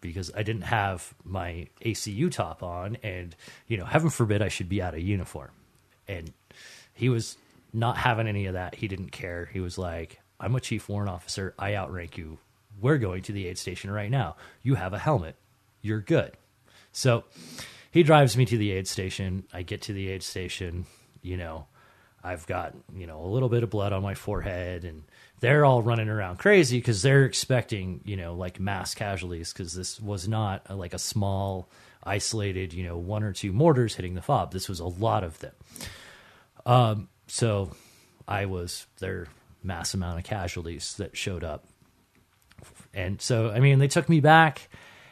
Because 0.00 0.32
I 0.36 0.42
didn't 0.42 0.62
have 0.62 1.14
my 1.24 1.68
ACU 1.82 2.28
top 2.28 2.64
on, 2.64 2.96
and 3.04 3.36
you 3.68 3.76
know, 3.76 3.84
heaven 3.84 4.10
forbid 4.10 4.42
I 4.42 4.48
should 4.48 4.68
be 4.68 4.82
out 4.82 4.94
of 4.94 5.00
uniform. 5.00 5.50
And 6.08 6.32
he 6.92 7.08
was 7.08 7.36
not 7.72 7.96
having 7.96 8.26
any 8.26 8.46
of 8.46 8.54
that. 8.54 8.74
He 8.74 8.88
didn't 8.88 9.10
care. 9.10 9.48
He 9.52 9.60
was 9.60 9.78
like, 9.78 10.20
I'm 10.38 10.54
a 10.54 10.60
chief 10.60 10.88
warrant 10.88 11.10
officer. 11.10 11.54
I 11.58 11.74
outrank 11.74 12.18
you. 12.18 12.38
We're 12.80 12.98
going 12.98 13.22
to 13.22 13.32
the 13.32 13.46
aid 13.46 13.58
station 13.58 13.90
right 13.90 14.10
now. 14.10 14.36
You 14.62 14.74
have 14.74 14.92
a 14.92 14.98
helmet. 14.98 15.36
You're 15.80 16.00
good. 16.00 16.32
So 16.92 17.24
he 17.90 18.02
drives 18.02 18.36
me 18.36 18.44
to 18.46 18.56
the 18.56 18.72
aid 18.72 18.88
station. 18.88 19.44
I 19.52 19.62
get 19.62 19.82
to 19.82 19.92
the 19.92 20.08
aid 20.08 20.22
station. 20.22 20.86
You 21.22 21.36
know, 21.36 21.66
I've 22.24 22.46
got, 22.46 22.74
you 22.94 23.06
know, 23.06 23.24
a 23.24 23.28
little 23.28 23.48
bit 23.48 23.62
of 23.62 23.70
blood 23.70 23.92
on 23.92 24.02
my 24.02 24.14
forehead 24.14 24.84
and 24.84 25.04
they're 25.40 25.64
all 25.64 25.82
running 25.82 26.08
around 26.08 26.38
crazy 26.38 26.78
because 26.78 27.02
they're 27.02 27.24
expecting, 27.24 28.00
you 28.04 28.16
know, 28.16 28.34
like 28.34 28.60
mass 28.60 28.94
casualties 28.94 29.52
because 29.52 29.74
this 29.74 30.00
was 30.00 30.28
not 30.28 30.62
a, 30.66 30.76
like 30.76 30.94
a 30.94 30.98
small, 30.98 31.68
isolated, 32.04 32.72
you 32.72 32.84
know, 32.84 32.96
one 32.96 33.22
or 33.22 33.32
two 33.32 33.52
mortars 33.52 33.96
hitting 33.96 34.14
the 34.14 34.22
fob. 34.22 34.52
This 34.52 34.68
was 34.68 34.80
a 34.80 34.86
lot 34.86 35.24
of 35.24 35.38
them. 35.40 35.52
Um, 36.64 37.08
so 37.26 37.70
I 38.26 38.46
was 38.46 38.86
their 38.98 39.26
mass 39.62 39.94
amount 39.94 40.18
of 40.18 40.24
casualties 40.24 40.94
that 40.96 41.16
showed 41.16 41.44
up. 41.44 41.64
And 42.94 43.20
so, 43.20 43.50
I 43.50 43.60
mean, 43.60 43.78
they 43.78 43.88
took 43.88 44.08
me 44.08 44.20
back 44.20 44.68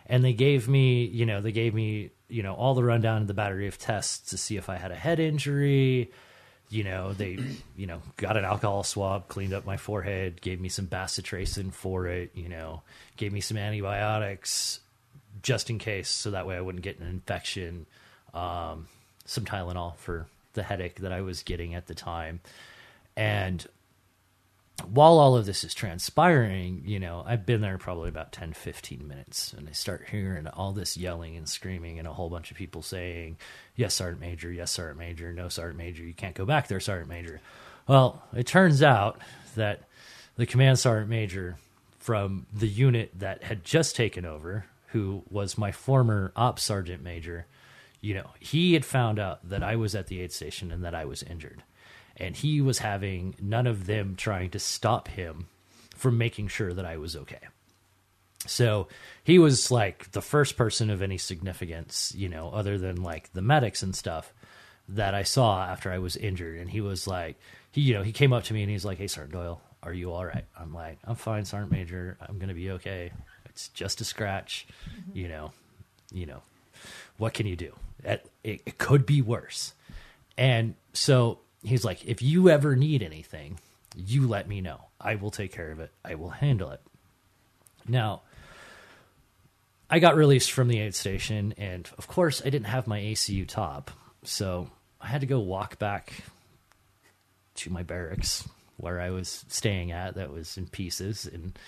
and 0.06 0.22
they 0.24 0.32
gave 0.32 0.68
me, 0.68 1.04
you 1.04 1.26
know, 1.26 1.40
they 1.40 1.52
gave 1.52 1.74
me, 1.74 2.10
you 2.28 2.42
know, 2.42 2.54
all 2.54 2.74
the 2.74 2.84
rundown 2.84 3.22
of 3.22 3.28
the 3.28 3.34
battery 3.34 3.66
of 3.68 3.78
tests 3.78 4.30
to 4.30 4.38
see 4.38 4.56
if 4.56 4.68
I 4.68 4.76
had 4.76 4.90
a 4.90 4.96
head 4.96 5.18
injury. 5.18 6.10
you 6.70 6.84
know, 6.84 7.12
they, 7.12 7.36
you 7.76 7.86
know, 7.86 8.00
got 8.16 8.36
an 8.36 8.44
alcohol 8.44 8.84
swab, 8.84 9.26
cleaned 9.26 9.52
up 9.52 9.66
my 9.66 9.76
forehead, 9.76 10.40
gave 10.40 10.60
me 10.60 10.68
some 10.68 10.86
bacitracin 10.86 11.72
for 11.72 12.06
it, 12.06 12.30
you 12.34 12.48
know, 12.48 12.82
gave 13.16 13.32
me 13.32 13.40
some 13.40 13.56
antibiotics 13.56 14.78
just 15.42 15.68
in 15.68 15.78
case, 15.78 16.08
so 16.08 16.30
that 16.30 16.46
way 16.46 16.56
I 16.56 16.60
wouldn't 16.60 16.84
get 16.84 17.00
an 17.00 17.08
infection. 17.08 17.86
Um, 18.32 18.86
some 19.24 19.44
Tylenol 19.44 19.96
for 19.96 20.26
the 20.52 20.62
headache 20.62 21.00
that 21.00 21.12
I 21.12 21.20
was 21.20 21.42
getting 21.42 21.74
at 21.74 21.86
the 21.86 21.94
time. 21.94 22.40
And 23.16 23.66
while 24.88 25.18
all 25.18 25.36
of 25.36 25.46
this 25.46 25.62
is 25.64 25.74
transpiring, 25.74 26.82
you 26.86 26.98
know, 26.98 27.22
I've 27.26 27.44
been 27.44 27.60
there 27.60 27.76
probably 27.78 28.08
about 28.08 28.32
10, 28.32 28.54
15 28.54 29.06
minutes, 29.06 29.52
and 29.52 29.68
I 29.68 29.72
start 29.72 30.08
hearing 30.10 30.46
all 30.46 30.72
this 30.72 30.96
yelling 30.96 31.36
and 31.36 31.48
screaming, 31.48 31.98
and 31.98 32.08
a 32.08 32.12
whole 32.12 32.30
bunch 32.30 32.50
of 32.50 32.56
people 32.56 32.82
saying, 32.82 33.36
Yes, 33.76 33.94
Sergeant 33.94 34.20
Major, 34.20 34.50
yes, 34.50 34.70
Sergeant 34.70 34.98
Major, 34.98 35.32
no, 35.32 35.48
Sergeant 35.48 35.78
Major, 35.78 36.02
you 36.02 36.14
can't 36.14 36.34
go 36.34 36.46
back 36.46 36.68
there, 36.68 36.80
Sergeant 36.80 37.10
Major. 37.10 37.40
Well, 37.86 38.22
it 38.34 38.46
turns 38.46 38.82
out 38.82 39.20
that 39.56 39.82
the 40.36 40.46
command 40.46 40.78
sergeant 40.78 41.10
major 41.10 41.56
from 41.98 42.46
the 42.52 42.68
unit 42.68 43.10
that 43.18 43.42
had 43.42 43.64
just 43.64 43.96
taken 43.96 44.24
over, 44.24 44.64
who 44.88 45.22
was 45.28 45.58
my 45.58 45.72
former 45.72 46.32
ops 46.36 46.62
sergeant 46.62 47.02
major, 47.02 47.46
you 48.00 48.14
know, 48.14 48.30
he 48.38 48.74
had 48.74 48.84
found 48.84 49.18
out 49.18 49.48
that 49.48 49.62
I 49.62 49.76
was 49.76 49.94
at 49.94 50.06
the 50.06 50.20
aid 50.20 50.32
station 50.32 50.72
and 50.72 50.84
that 50.84 50.94
I 50.94 51.04
was 51.04 51.22
injured 51.22 51.62
and 52.20 52.36
he 52.36 52.60
was 52.60 52.78
having 52.78 53.34
none 53.40 53.66
of 53.66 53.86
them 53.86 54.14
trying 54.14 54.50
to 54.50 54.58
stop 54.58 55.08
him 55.08 55.46
from 55.96 56.18
making 56.18 56.48
sure 56.48 56.72
that 56.72 56.84
I 56.84 56.98
was 56.98 57.16
okay. 57.16 57.40
So 58.46 58.88
he 59.24 59.38
was 59.38 59.70
like 59.70 60.12
the 60.12 60.22
first 60.22 60.56
person 60.56 60.90
of 60.90 61.02
any 61.02 61.18
significance, 61.18 62.14
you 62.16 62.28
know, 62.28 62.50
other 62.50 62.78
than 62.78 63.02
like 63.02 63.32
the 63.32 63.42
medics 63.42 63.82
and 63.82 63.94
stuff 63.96 64.32
that 64.88 65.14
I 65.14 65.22
saw 65.22 65.64
after 65.64 65.90
I 65.90 65.98
was 65.98 66.16
injured. 66.16 66.58
And 66.58 66.70
he 66.70 66.80
was 66.80 67.06
like, 67.06 67.38
he, 67.70 67.82
you 67.82 67.94
know, 67.94 68.02
he 68.02 68.12
came 68.12 68.32
up 68.32 68.44
to 68.44 68.54
me 68.54 68.62
and 68.62 68.70
he's 68.70 68.84
like, 68.84 68.98
Hey, 68.98 69.06
Sergeant 69.06 69.34
Doyle, 69.34 69.60
are 69.82 69.92
you 69.92 70.12
all 70.12 70.24
right? 70.24 70.44
I'm 70.58 70.74
like, 70.74 70.98
I'm 71.04 71.16
fine, 71.16 71.44
Sergeant 71.44 71.72
Major. 71.72 72.18
I'm 72.26 72.36
going 72.38 72.48
to 72.48 72.54
be 72.54 72.70
okay. 72.72 73.12
It's 73.46 73.68
just 73.68 74.00
a 74.00 74.04
scratch, 74.04 74.66
mm-hmm. 74.88 75.16
you 75.16 75.28
know, 75.28 75.52
you 76.12 76.26
know, 76.26 76.42
what 77.20 77.34
can 77.34 77.46
you 77.46 77.54
do? 77.54 77.74
It, 78.02 78.26
it, 78.42 78.78
could 78.78 79.04
be 79.04 79.20
worse. 79.20 79.74
And 80.38 80.74
so 80.94 81.40
he's 81.62 81.84
like, 81.84 82.02
if 82.06 82.22
you 82.22 82.48
ever 82.48 82.74
need 82.74 83.02
anything, 83.02 83.60
you 83.94 84.26
let 84.26 84.48
me 84.48 84.62
know. 84.62 84.80
I 84.98 85.16
will 85.16 85.30
take 85.30 85.52
care 85.52 85.70
of 85.70 85.80
it. 85.80 85.92
I 86.02 86.14
will 86.14 86.30
handle 86.30 86.70
it. 86.70 86.80
Now, 87.86 88.22
I 89.90 89.98
got 89.98 90.16
released 90.16 90.50
from 90.52 90.68
the 90.68 90.80
aid 90.80 90.94
station, 90.94 91.52
and 91.58 91.86
of 91.98 92.08
course, 92.08 92.40
I 92.40 92.48
didn't 92.48 92.68
have 92.68 92.86
my 92.86 92.98
ACU 93.00 93.46
top, 93.46 93.90
so 94.22 94.70
I 94.98 95.08
had 95.08 95.20
to 95.20 95.26
go 95.26 95.40
walk 95.40 95.78
back 95.78 96.24
to 97.56 97.70
my 97.70 97.82
barracks 97.82 98.48
where 98.78 98.98
I 98.98 99.10
was 99.10 99.44
staying 99.48 99.92
at. 99.92 100.14
That 100.14 100.30
was 100.32 100.56
in 100.56 100.68
pieces, 100.68 101.28
and 101.30 101.58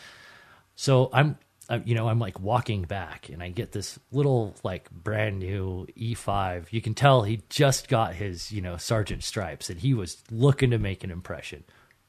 so 0.76 1.10
I'm 1.12 1.36
you 1.84 1.94
know, 1.94 2.08
I'm 2.08 2.18
like 2.18 2.40
walking 2.40 2.82
back 2.82 3.28
and 3.28 3.42
I 3.42 3.48
get 3.48 3.72
this 3.72 3.98
little 4.10 4.54
like 4.62 4.90
brand 4.90 5.38
new 5.38 5.86
E5. 5.96 6.72
You 6.72 6.80
can 6.80 6.94
tell 6.94 7.22
he 7.22 7.42
just 7.48 7.88
got 7.88 8.14
his, 8.14 8.52
you 8.52 8.60
know, 8.60 8.76
sergeant 8.76 9.24
stripes 9.24 9.70
and 9.70 9.80
he 9.80 9.94
was 9.94 10.22
looking 10.30 10.70
to 10.70 10.78
make 10.78 11.04
an 11.04 11.10
impression. 11.10 11.64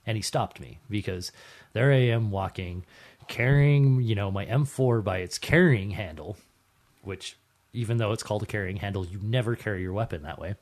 And 0.06 0.18
he 0.18 0.22
stopped 0.22 0.60
me 0.60 0.80
because 0.90 1.32
there 1.74 1.92
I 1.92 2.08
am 2.08 2.32
walking, 2.32 2.86
carrying, 3.28 4.02
you 4.02 4.16
know, 4.16 4.32
my 4.32 4.46
M4 4.46 5.04
by 5.04 5.20
its 5.20 5.38
carrying 5.38 5.92
handle, 5.92 6.38
which 7.04 7.38
even 7.74 7.98
though 7.98 8.12
it's 8.12 8.24
called 8.24 8.44
a 8.44 8.48
carrying 8.48 8.78
handle, 8.78 9.06
you 9.06 9.20
never 9.22 9.56
carry 9.56 9.82
your 9.82 9.94
weapon 9.94 10.24
that 10.24 10.40
way. 10.40 10.56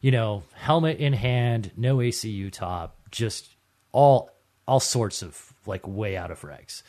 You 0.00 0.10
know, 0.10 0.42
helmet 0.54 0.98
in 0.98 1.12
hand, 1.12 1.70
no 1.76 1.98
ACU 1.98 2.50
top, 2.50 2.96
just 3.10 3.48
all 3.92 4.30
all 4.66 4.80
sorts 4.80 5.22
of 5.22 5.52
like 5.66 5.86
way 5.86 6.16
out 6.16 6.30
of 6.30 6.42
regs. 6.42 6.82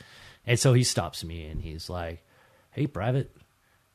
And 0.46 0.60
so 0.60 0.74
he 0.74 0.84
stops 0.84 1.24
me 1.24 1.46
and 1.46 1.62
he's 1.62 1.90
like, 1.90 2.24
Hey, 2.72 2.88
Private, 2.88 3.36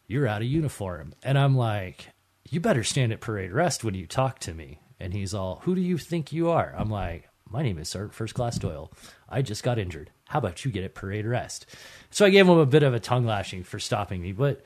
you're 0.06 0.28
out 0.28 0.42
of 0.42 0.48
uniform. 0.48 1.14
And 1.22 1.38
I'm 1.38 1.56
like, 1.56 2.10
You 2.48 2.60
better 2.60 2.84
stand 2.84 3.12
at 3.12 3.20
parade 3.20 3.52
rest 3.52 3.84
when 3.84 3.94
you 3.94 4.06
talk 4.06 4.38
to 4.40 4.54
me. 4.54 4.80
And 4.98 5.12
he's 5.12 5.34
all, 5.34 5.60
Who 5.64 5.74
do 5.74 5.80
you 5.80 5.98
think 5.98 6.32
you 6.32 6.50
are? 6.50 6.74
I'm 6.76 6.90
like, 6.90 7.28
My 7.48 7.62
name 7.62 7.78
is 7.78 7.88
Sergeant 7.88 8.14
First 8.14 8.34
Class 8.34 8.58
Doyle. 8.58 8.92
I 9.28 9.42
just 9.42 9.62
got 9.62 9.78
injured. 9.78 10.10
How 10.28 10.38
about 10.38 10.64
you 10.64 10.70
get 10.70 10.84
at 10.84 10.94
parade 10.94 11.26
rest? 11.26 11.66
So 12.10 12.24
I 12.24 12.30
gave 12.30 12.48
him 12.48 12.58
a 12.58 12.66
bit 12.66 12.82
of 12.82 12.94
a 12.94 13.00
tongue 13.00 13.26
lashing 13.26 13.62
for 13.62 13.78
stopping 13.78 14.22
me, 14.22 14.32
but 14.32 14.64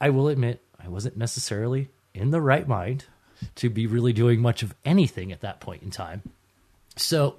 I 0.00 0.10
will 0.10 0.28
admit 0.28 0.62
I 0.82 0.88
wasn't 0.88 1.16
necessarily 1.16 1.88
in 2.14 2.30
the 2.30 2.40
right 2.40 2.66
mind 2.66 3.06
to 3.56 3.68
be 3.68 3.86
really 3.86 4.12
doing 4.12 4.40
much 4.40 4.62
of 4.62 4.74
anything 4.84 5.32
at 5.32 5.40
that 5.40 5.60
point 5.60 5.82
in 5.82 5.90
time. 5.90 6.22
So, 6.96 7.36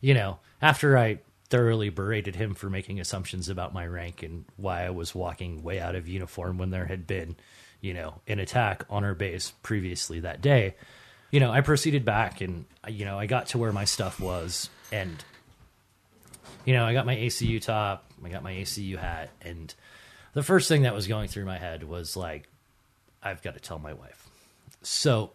you 0.00 0.14
know, 0.14 0.38
after 0.60 0.98
I 0.98 1.18
thoroughly 1.52 1.90
berated 1.90 2.34
him 2.34 2.54
for 2.54 2.70
making 2.70 2.98
assumptions 2.98 3.50
about 3.50 3.74
my 3.74 3.86
rank 3.86 4.22
and 4.22 4.46
why 4.56 4.86
I 4.86 4.90
was 4.90 5.14
walking 5.14 5.62
way 5.62 5.78
out 5.80 5.94
of 5.94 6.08
uniform 6.08 6.56
when 6.56 6.70
there 6.70 6.86
had 6.86 7.06
been, 7.06 7.36
you 7.82 7.92
know, 7.92 8.22
an 8.26 8.38
attack 8.38 8.86
on 8.88 9.04
our 9.04 9.14
base 9.14 9.52
previously 9.62 10.20
that 10.20 10.40
day. 10.40 10.76
You 11.30 11.40
know, 11.40 11.52
I 11.52 11.60
proceeded 11.60 12.06
back 12.06 12.40
and, 12.40 12.64
you 12.88 13.04
know, 13.04 13.18
I 13.18 13.26
got 13.26 13.48
to 13.48 13.58
where 13.58 13.70
my 13.70 13.84
stuff 13.84 14.18
was 14.18 14.70
and, 14.90 15.22
you 16.64 16.72
know, 16.72 16.86
I 16.86 16.94
got 16.94 17.04
my 17.04 17.16
ACU 17.16 17.60
top, 17.60 18.06
I 18.24 18.30
got 18.30 18.42
my 18.42 18.54
ACU 18.54 18.96
hat, 18.96 19.28
and 19.42 19.74
the 20.32 20.42
first 20.42 20.68
thing 20.68 20.82
that 20.82 20.94
was 20.94 21.06
going 21.06 21.28
through 21.28 21.44
my 21.44 21.58
head 21.58 21.84
was 21.84 22.16
like, 22.16 22.48
I've 23.22 23.42
got 23.42 23.52
to 23.52 23.60
tell 23.60 23.78
my 23.78 23.92
wife. 23.92 24.26
So 24.80 25.32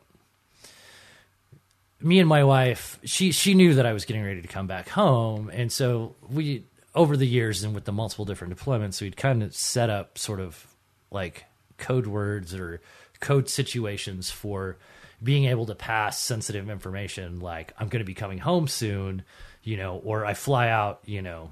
me 1.99 2.19
and 2.19 2.29
my 2.29 2.43
wife, 2.43 2.99
she 3.03 3.31
she 3.31 3.53
knew 3.53 3.75
that 3.75 3.86
I 3.86 3.93
was 3.93 4.05
getting 4.05 4.23
ready 4.23 4.41
to 4.41 4.47
come 4.47 4.67
back 4.67 4.89
home, 4.89 5.49
and 5.53 5.71
so 5.71 6.15
we 6.29 6.65
over 6.95 7.15
the 7.15 7.27
years 7.27 7.63
and 7.63 7.75
with 7.75 7.86
the 7.86 7.91
multiple 7.91 8.25
different 8.25 8.57
deployments, 8.57 9.01
we'd 9.01 9.17
kind 9.17 9.43
of 9.43 9.55
set 9.55 9.89
up 9.89 10.17
sort 10.17 10.39
of 10.39 10.65
like 11.12 11.45
code 11.77 12.07
words 12.07 12.55
or 12.55 12.81
code 13.19 13.49
situations 13.49 14.31
for 14.31 14.77
being 15.21 15.45
able 15.45 15.65
to 15.67 15.75
pass 15.75 16.19
sensitive 16.19 16.69
information 16.69 17.39
like 17.39 17.73
I'm 17.79 17.88
going 17.88 18.01
to 18.01 18.05
be 18.05 18.13
coming 18.13 18.39
home 18.39 18.67
soon, 18.67 19.23
you 19.63 19.77
know, 19.77 20.01
or 20.03 20.25
I 20.25 20.33
fly 20.33 20.69
out, 20.69 21.01
you 21.05 21.21
know, 21.21 21.51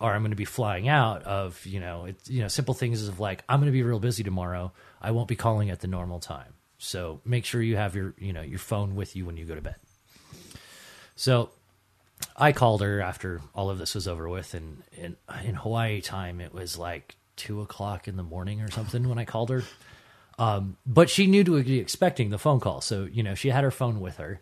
or 0.00 0.12
I'm 0.12 0.22
going 0.22 0.30
to 0.30 0.36
be 0.36 0.44
flying 0.44 0.88
out 0.88 1.22
of, 1.24 1.64
you 1.66 1.80
know, 1.80 2.06
it's 2.06 2.28
you 2.28 2.42
know, 2.42 2.48
simple 2.48 2.74
things 2.74 3.06
of 3.08 3.20
like 3.20 3.44
I'm 3.48 3.60
going 3.60 3.66
to 3.66 3.72
be 3.72 3.82
real 3.82 3.98
busy 3.98 4.22
tomorrow. 4.22 4.72
I 5.00 5.10
won't 5.10 5.28
be 5.28 5.36
calling 5.36 5.70
at 5.70 5.80
the 5.80 5.88
normal 5.88 6.20
time. 6.20 6.54
So 6.82 7.20
make 7.24 7.44
sure 7.44 7.62
you 7.62 7.76
have 7.76 7.94
your, 7.94 8.12
you 8.18 8.32
know, 8.32 8.42
your 8.42 8.58
phone 8.58 8.96
with 8.96 9.14
you 9.14 9.24
when 9.24 9.36
you 9.36 9.44
go 9.44 9.54
to 9.54 9.60
bed. 9.60 9.76
So 11.14 11.50
I 12.36 12.50
called 12.50 12.82
her 12.82 13.00
after 13.00 13.40
all 13.54 13.70
of 13.70 13.78
this 13.78 13.94
was 13.94 14.08
over 14.08 14.28
with, 14.28 14.52
and 14.54 14.82
in, 14.96 15.16
in 15.44 15.54
Hawaii 15.54 16.00
time, 16.00 16.40
it 16.40 16.52
was 16.52 16.76
like 16.76 17.14
two 17.36 17.60
o'clock 17.60 18.08
in 18.08 18.16
the 18.16 18.24
morning 18.24 18.60
or 18.60 18.70
something 18.70 19.08
when 19.08 19.18
I 19.18 19.24
called 19.24 19.50
her. 19.50 19.62
Um, 20.40 20.76
but 20.84 21.08
she 21.08 21.28
knew 21.28 21.44
to 21.44 21.62
be 21.62 21.78
expecting 21.78 22.30
the 22.30 22.38
phone 22.38 22.58
call, 22.58 22.80
so 22.80 23.04
you 23.04 23.22
know 23.22 23.36
she 23.36 23.50
had 23.50 23.62
her 23.62 23.70
phone 23.70 24.00
with 24.00 24.16
her, 24.16 24.40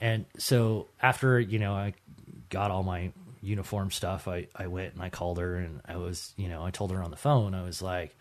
and 0.00 0.24
so 0.38 0.88
after 1.00 1.38
you 1.38 1.60
know 1.60 1.74
I 1.74 1.94
got 2.50 2.72
all 2.72 2.82
my 2.82 3.12
uniform 3.42 3.92
stuff, 3.92 4.26
I 4.26 4.48
I 4.56 4.66
went 4.66 4.94
and 4.94 5.02
I 5.02 5.10
called 5.10 5.38
her, 5.38 5.56
and 5.56 5.82
I 5.86 5.96
was 5.98 6.32
you 6.36 6.48
know 6.48 6.64
I 6.64 6.70
told 6.70 6.90
her 6.90 7.02
on 7.02 7.10
the 7.10 7.16
phone 7.16 7.54
I 7.54 7.62
was 7.62 7.80
like, 7.80 8.16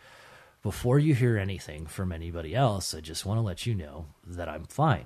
before 0.65 0.97
you 0.97 1.13
hear 1.13 1.38
anything 1.38 1.86
from 1.86 2.12
anybody 2.12 2.56
else, 2.56 2.95
I 2.95 2.99
just 2.99 3.23
want 3.23 3.38
to 3.38 3.43
let 3.43 3.67
you 3.67 3.75
know 3.75 4.08
that 4.25 4.49
I'm 4.49 4.63
fine. 4.63 5.06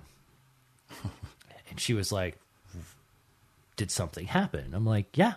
and 1.70 1.78
she 1.78 1.94
was 1.94 2.14
like, 2.14 2.38
did 3.76 3.92
something 3.92 4.28
happen? 4.28 4.74
I'm 4.74 4.86
like, 4.86 5.18
yeah, 5.18 5.34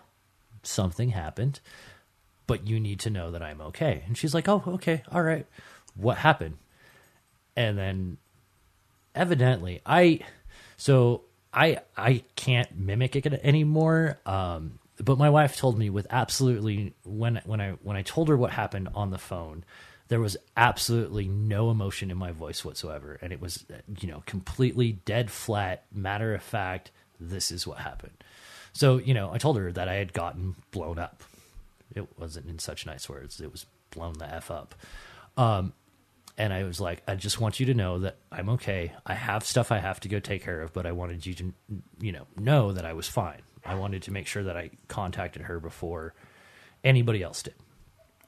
something 0.62 1.08
happened, 1.08 1.58
but 2.46 2.68
you 2.68 2.78
need 2.78 3.00
to 3.00 3.10
know 3.10 3.32
that 3.32 3.42
I'm 3.42 3.60
okay. 3.62 4.04
And 4.06 4.16
she's 4.16 4.32
like, 4.32 4.48
oh, 4.48 4.62
okay, 4.64 5.02
all 5.10 5.24
right. 5.24 5.44
What 5.96 6.18
happened? 6.18 6.58
And 7.56 7.76
then 7.76 8.18
evidently 9.16 9.80
I, 9.84 10.20
so 10.76 11.22
I, 11.52 11.80
I 11.96 12.22
can't 12.36 12.78
mimic 12.78 13.16
it 13.16 13.26
anymore. 13.42 14.20
Um, 14.24 14.78
but 15.02 15.18
my 15.18 15.30
wife 15.30 15.56
told 15.56 15.76
me 15.76 15.90
with 15.90 16.06
absolutely 16.10 16.94
when 17.04 17.40
when 17.44 17.60
I 17.60 17.70
when 17.82 17.96
I 17.96 18.02
told 18.02 18.28
her 18.28 18.36
what 18.36 18.52
happened 18.52 18.88
on 18.94 19.10
the 19.10 19.18
phone, 19.18 19.64
there 20.12 20.20
was 20.20 20.36
absolutely 20.58 21.26
no 21.26 21.70
emotion 21.70 22.10
in 22.10 22.18
my 22.18 22.32
voice 22.32 22.66
whatsoever, 22.66 23.18
and 23.22 23.32
it 23.32 23.40
was 23.40 23.64
you 23.98 24.08
know 24.08 24.22
completely 24.26 24.92
dead 25.06 25.30
flat, 25.30 25.84
matter 25.90 26.34
of 26.34 26.42
fact. 26.42 26.90
This 27.18 27.50
is 27.50 27.66
what 27.66 27.78
happened. 27.78 28.22
So, 28.74 28.98
you 28.98 29.14
know, 29.14 29.32
I 29.32 29.38
told 29.38 29.56
her 29.56 29.72
that 29.72 29.88
I 29.88 29.94
had 29.94 30.12
gotten 30.12 30.54
blown 30.70 30.98
up. 30.98 31.22
It 31.94 32.06
wasn't 32.18 32.50
in 32.50 32.58
such 32.58 32.84
nice 32.84 33.08
words. 33.08 33.40
It 33.40 33.50
was 33.50 33.64
blown 33.90 34.12
the 34.18 34.26
F 34.26 34.50
up. 34.50 34.74
Um, 35.38 35.72
and 36.36 36.52
I 36.52 36.64
was 36.64 36.78
like, 36.78 37.02
I 37.08 37.14
just 37.14 37.40
want 37.40 37.58
you 37.58 37.64
to 37.66 37.74
know 37.74 38.00
that 38.00 38.16
I'm 38.30 38.50
okay. 38.50 38.92
I 39.06 39.14
have 39.14 39.46
stuff 39.46 39.72
I 39.72 39.78
have 39.78 39.98
to 40.00 40.10
go 40.10 40.18
take 40.18 40.44
care 40.44 40.60
of, 40.60 40.74
but 40.74 40.84
I 40.84 40.92
wanted 40.92 41.24
you 41.24 41.32
to, 41.32 41.54
you 42.00 42.12
know, 42.12 42.26
know 42.38 42.72
that 42.72 42.84
I 42.84 42.92
was 42.92 43.08
fine. 43.08 43.40
I 43.64 43.76
wanted 43.76 44.02
to 44.02 44.10
make 44.10 44.26
sure 44.26 44.42
that 44.42 44.58
I 44.58 44.72
contacted 44.88 45.42
her 45.42 45.58
before 45.58 46.12
anybody 46.84 47.22
else 47.22 47.42
did. 47.42 47.54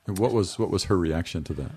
And 0.06 0.18
what 0.18 0.32
was 0.32 0.58
what 0.58 0.70
was 0.70 0.84
her 0.84 0.96
reaction 0.98 1.44
to 1.44 1.54
that? 1.54 1.72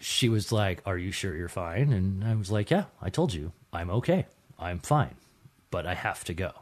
She 0.00 0.28
was 0.28 0.52
like, 0.52 0.82
"Are 0.84 0.98
you 0.98 1.12
sure 1.12 1.34
you're 1.36 1.48
fine?" 1.48 1.92
And 1.92 2.24
I 2.24 2.34
was 2.34 2.50
like, 2.50 2.70
"Yeah, 2.70 2.84
I 3.00 3.10
told 3.10 3.32
you, 3.34 3.52
I'm 3.72 3.90
okay. 3.90 4.26
I'm 4.58 4.78
fine." 4.80 5.16
but 5.70 5.86
I 5.86 5.94
have 5.94 6.22
to 6.24 6.34
go 6.34 6.52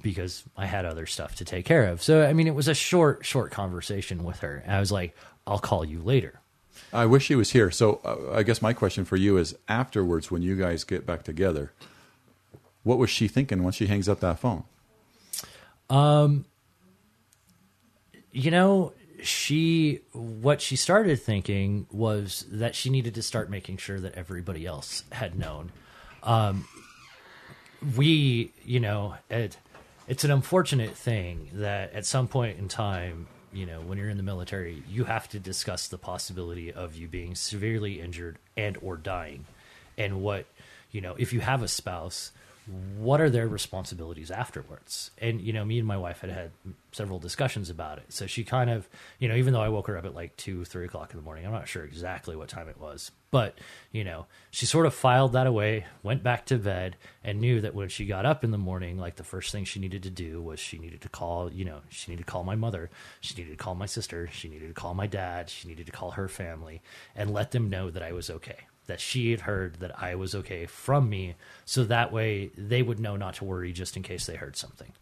because 0.00 0.44
I 0.56 0.66
had 0.66 0.84
other 0.84 1.06
stuff 1.06 1.34
to 1.36 1.44
take 1.44 1.64
care 1.64 1.86
of. 1.88 2.00
So, 2.00 2.24
I 2.24 2.32
mean, 2.34 2.46
it 2.46 2.54
was 2.54 2.68
a 2.68 2.74
short, 2.74 3.26
short 3.26 3.50
conversation 3.50 4.22
with 4.22 4.38
her. 4.40 4.62
I 4.64 4.78
was 4.78 4.92
like, 4.92 5.16
I'll 5.44 5.58
call 5.58 5.84
you 5.84 6.00
later. 6.00 6.38
I 6.92 7.06
wish 7.06 7.24
she 7.24 7.34
was 7.34 7.50
here. 7.50 7.72
So 7.72 8.00
uh, 8.04 8.32
I 8.32 8.44
guess 8.44 8.62
my 8.62 8.72
question 8.72 9.04
for 9.04 9.16
you 9.16 9.38
is: 9.38 9.56
afterwards, 9.68 10.30
when 10.30 10.40
you 10.42 10.54
guys 10.54 10.84
get 10.84 11.04
back 11.04 11.24
together, 11.24 11.72
what 12.84 12.96
was 12.96 13.10
she 13.10 13.26
thinking 13.26 13.64
when 13.64 13.72
she 13.72 13.88
hangs 13.88 14.08
up 14.08 14.20
that 14.20 14.38
phone? 14.38 14.62
Um, 15.90 16.44
You 18.30 18.52
know, 18.52 18.92
she 19.22 20.00
what 20.12 20.60
she 20.60 20.76
started 20.76 21.20
thinking 21.20 21.86
was 21.90 22.46
that 22.50 22.74
she 22.74 22.90
needed 22.90 23.14
to 23.14 23.22
start 23.22 23.50
making 23.50 23.76
sure 23.76 24.00
that 24.00 24.14
everybody 24.14 24.66
else 24.66 25.04
had 25.12 25.38
known. 25.38 25.72
Um, 26.22 26.66
we, 27.96 28.52
you 28.64 28.80
know, 28.80 29.14
it, 29.30 29.56
it's 30.08 30.24
an 30.24 30.30
unfortunate 30.30 30.96
thing 30.96 31.50
that 31.54 31.92
at 31.92 32.06
some 32.06 32.28
point 32.28 32.58
in 32.58 32.68
time, 32.68 33.26
you 33.52 33.66
know, 33.66 33.80
when 33.80 33.98
you're 33.98 34.08
in 34.08 34.16
the 34.16 34.22
military, 34.22 34.82
you 34.88 35.04
have 35.04 35.28
to 35.30 35.38
discuss 35.38 35.88
the 35.88 35.98
possibility 35.98 36.72
of 36.72 36.96
you 36.96 37.06
being 37.06 37.34
severely 37.34 38.00
injured 38.00 38.38
and 38.56 38.76
or 38.82 38.96
dying, 38.96 39.44
and 39.96 40.22
what, 40.22 40.46
you 40.90 41.00
know, 41.00 41.14
if 41.18 41.32
you 41.32 41.40
have 41.40 41.62
a 41.62 41.68
spouse, 41.68 42.32
what 42.66 43.20
are 43.20 43.28
their 43.28 43.46
responsibilities 43.46 44.30
afterwards? 44.30 45.10
And 45.18 45.40
you 45.40 45.52
know, 45.52 45.64
me 45.64 45.78
and 45.78 45.86
my 45.86 45.98
wife 45.98 46.20
had 46.20 46.30
had 46.30 46.50
several 46.92 47.18
discussions 47.18 47.68
about 47.68 47.98
it. 47.98 48.12
So 48.12 48.26
she 48.26 48.42
kind 48.44 48.70
of, 48.70 48.88
you 49.18 49.28
know, 49.28 49.34
even 49.34 49.52
though 49.52 49.60
I 49.60 49.68
woke 49.68 49.88
her 49.88 49.98
up 49.98 50.06
at 50.06 50.14
like 50.14 50.36
two, 50.36 50.64
three 50.64 50.86
o'clock 50.86 51.12
in 51.12 51.18
the 51.18 51.24
morning, 51.24 51.44
I'm 51.44 51.52
not 51.52 51.68
sure 51.68 51.84
exactly 51.84 52.36
what 52.36 52.48
time 52.48 52.68
it 52.68 52.80
was, 52.80 53.10
but 53.30 53.58
you 53.92 54.02
know, 54.02 54.26
she 54.50 54.64
sort 54.64 54.86
of 54.86 54.94
filed 54.94 55.34
that 55.34 55.46
away, 55.46 55.84
went 56.02 56.22
back 56.22 56.46
to 56.46 56.58
bed, 56.58 56.96
and 57.22 57.40
knew 57.40 57.60
that 57.60 57.74
when 57.74 57.88
she 57.88 58.06
got 58.06 58.24
up 58.24 58.44
in 58.44 58.50
the 58.50 58.58
morning, 58.58 58.96
like 58.96 59.16
the 59.16 59.24
first 59.24 59.52
thing 59.52 59.64
she 59.64 59.80
needed 59.80 60.02
to 60.04 60.10
do 60.10 60.40
was 60.40 60.58
she 60.58 60.78
needed 60.78 61.02
to 61.02 61.08
call, 61.10 61.52
you 61.52 61.66
know, 61.66 61.80
she 61.90 62.12
needed 62.12 62.26
to 62.26 62.30
call 62.30 62.44
my 62.44 62.54
mother, 62.54 62.90
she 63.20 63.34
needed 63.34 63.50
to 63.50 63.62
call 63.62 63.74
my 63.74 63.86
sister, 63.86 64.28
she 64.32 64.48
needed 64.48 64.68
to 64.68 64.74
call 64.74 64.94
my 64.94 65.06
dad, 65.06 65.50
she 65.50 65.68
needed 65.68 65.86
to 65.86 65.92
call 65.92 66.12
her 66.12 66.28
family, 66.28 66.80
and 67.14 67.34
let 67.34 67.50
them 67.50 67.68
know 67.68 67.90
that 67.90 68.02
I 68.02 68.12
was 68.12 68.30
okay 68.30 68.66
that 68.86 69.00
she 69.00 69.30
had 69.30 69.42
heard 69.42 69.76
that 69.76 70.02
I 70.02 70.14
was 70.14 70.34
okay 70.34 70.66
from 70.66 71.08
me, 71.08 71.34
so 71.64 71.84
that 71.84 72.12
way 72.12 72.50
they 72.56 72.82
would 72.82 73.00
know 73.00 73.16
not 73.16 73.34
to 73.36 73.44
worry 73.44 73.72
just 73.72 73.96
in 73.96 74.02
case 74.02 74.26
they 74.26 74.36
heard 74.36 74.56
something. 74.56 74.92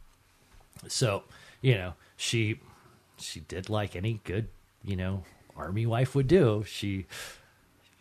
So, 0.89 1.25
you 1.61 1.75
know, 1.75 1.95
she 2.17 2.61
she 3.19 3.41
did 3.41 3.69
like 3.69 3.95
any 3.97 4.21
good, 4.25 4.49
you 4.85 4.97
know, 4.97 5.25
army 5.57 5.87
wife 5.87 6.15
would 6.15 6.29
do. 6.29 6.65
She 6.67 7.07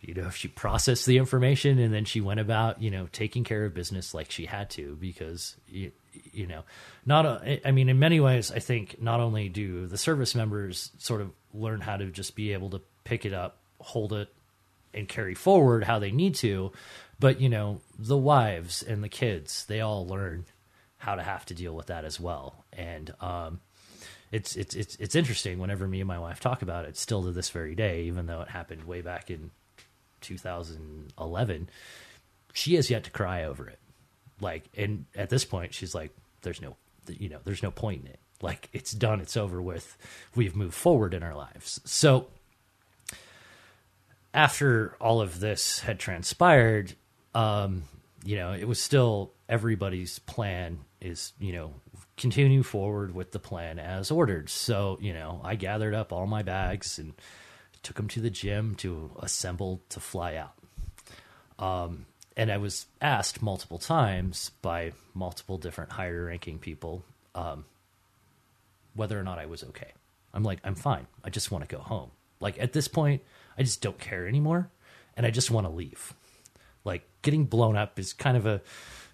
you 0.00 0.14
know, 0.14 0.30
she 0.30 0.48
processed 0.48 1.06
the 1.06 1.16
information 1.16 1.78
and 1.78 1.94
then 1.94 2.04
she 2.04 2.20
went 2.20 2.40
about, 2.40 2.82
you 2.82 2.90
know, 2.90 3.08
taking 3.12 3.44
care 3.44 3.64
of 3.64 3.72
business 3.72 4.12
like 4.12 4.32
she 4.32 4.46
had 4.46 4.68
to 4.70 4.96
because 5.00 5.54
you, 5.68 5.92
you 6.32 6.46
know, 6.46 6.64
not 7.06 7.24
uh, 7.24 7.38
a, 7.44 7.68
I 7.68 7.70
mean 7.70 7.88
in 7.88 7.98
many 8.00 8.18
ways 8.18 8.50
I 8.50 8.58
think 8.58 9.00
not 9.00 9.20
only 9.20 9.48
do 9.48 9.86
the 9.86 9.98
service 9.98 10.34
members 10.34 10.90
sort 10.98 11.20
of 11.20 11.30
learn 11.54 11.80
how 11.80 11.96
to 11.96 12.06
just 12.06 12.34
be 12.34 12.52
able 12.52 12.70
to 12.70 12.80
pick 13.04 13.24
it 13.24 13.32
up, 13.32 13.58
hold 13.80 14.12
it 14.12 14.28
and 14.94 15.08
carry 15.08 15.34
forward 15.34 15.84
how 15.84 15.98
they 15.98 16.10
need 16.10 16.34
to. 16.36 16.72
But 17.18 17.40
you 17.40 17.48
know 17.48 17.80
the 17.98 18.16
wives 18.16 18.82
and 18.82 19.02
the 19.02 19.08
kids 19.08 19.64
they 19.66 19.80
all 19.80 20.06
learn 20.06 20.46
how 20.98 21.14
to 21.14 21.22
have 21.22 21.44
to 21.46 21.54
deal 21.54 21.74
with 21.74 21.86
that 21.86 22.04
as 22.04 22.18
well. 22.18 22.64
And 22.72 23.12
um 23.20 23.60
it's 24.30 24.56
it's 24.56 24.74
it's 24.74 24.96
it's 24.96 25.14
interesting 25.14 25.58
whenever 25.58 25.86
me 25.86 26.00
and 26.00 26.08
my 26.08 26.18
wife 26.18 26.40
talk 26.40 26.62
about 26.62 26.84
it 26.86 26.96
still 26.96 27.22
to 27.24 27.32
this 27.32 27.50
very 27.50 27.74
day 27.74 28.04
even 28.04 28.26
though 28.26 28.40
it 28.40 28.48
happened 28.48 28.84
way 28.84 29.02
back 29.02 29.30
in 29.30 29.50
2011 30.22 31.68
she 32.54 32.74
has 32.74 32.90
yet 32.90 33.04
to 33.04 33.10
cry 33.10 33.44
over 33.44 33.68
it. 33.68 33.78
Like 34.40 34.64
and 34.76 35.06
at 35.14 35.30
this 35.30 35.44
point 35.44 35.74
she's 35.74 35.94
like 35.94 36.10
there's 36.42 36.60
no 36.60 36.76
you 37.08 37.28
know 37.28 37.38
there's 37.44 37.62
no 37.62 37.70
point 37.70 38.02
in 38.02 38.08
it. 38.08 38.18
Like 38.42 38.68
it's 38.72 38.92
done. 38.92 39.20
It's 39.20 39.36
over 39.36 39.62
with. 39.62 39.96
We've 40.34 40.56
moved 40.56 40.74
forward 40.74 41.14
in 41.14 41.22
our 41.22 41.34
lives. 41.34 41.80
So 41.84 42.26
after 44.34 44.96
all 45.00 45.20
of 45.20 45.40
this 45.40 45.80
had 45.80 45.98
transpired, 45.98 46.94
um, 47.34 47.84
you 48.24 48.36
know, 48.36 48.52
it 48.52 48.66
was 48.66 48.80
still 48.80 49.32
everybody's 49.48 50.18
plan 50.20 50.78
is, 51.00 51.32
you 51.38 51.52
know, 51.52 51.74
continue 52.16 52.62
forward 52.62 53.14
with 53.14 53.32
the 53.32 53.38
plan 53.38 53.78
as 53.78 54.10
ordered. 54.10 54.48
So, 54.48 54.98
you 55.00 55.12
know, 55.12 55.40
I 55.44 55.56
gathered 55.56 55.94
up 55.94 56.12
all 56.12 56.26
my 56.26 56.42
bags 56.42 56.98
and 56.98 57.14
took 57.82 57.96
them 57.96 58.08
to 58.08 58.20
the 58.20 58.30
gym 58.30 58.74
to 58.76 59.10
assemble 59.20 59.82
to 59.90 60.00
fly 60.00 60.36
out. 60.36 60.54
Um, 61.58 62.06
and 62.36 62.50
I 62.50 62.58
was 62.58 62.86
asked 63.00 63.42
multiple 63.42 63.78
times 63.78 64.50
by 64.62 64.92
multiple 65.14 65.58
different 65.58 65.92
higher 65.92 66.26
ranking 66.26 66.58
people 66.58 67.04
um, 67.34 67.64
whether 68.94 69.18
or 69.18 69.22
not 69.22 69.38
I 69.38 69.46
was 69.46 69.62
okay. 69.64 69.92
I'm 70.32 70.42
like, 70.42 70.60
I'm 70.64 70.74
fine. 70.74 71.06
I 71.24 71.30
just 71.30 71.50
want 71.50 71.68
to 71.68 71.76
go 71.76 71.82
home. 71.82 72.10
Like 72.40 72.58
at 72.58 72.72
this 72.72 72.88
point, 72.88 73.22
I 73.58 73.62
just 73.62 73.80
don't 73.80 73.98
care 73.98 74.26
anymore 74.26 74.70
and 75.16 75.26
I 75.26 75.30
just 75.30 75.50
want 75.50 75.66
to 75.66 75.72
leave. 75.72 76.14
Like 76.84 77.06
getting 77.22 77.44
blown 77.44 77.76
up 77.76 77.98
is 77.98 78.12
kind 78.12 78.36
of 78.36 78.46
a 78.46 78.60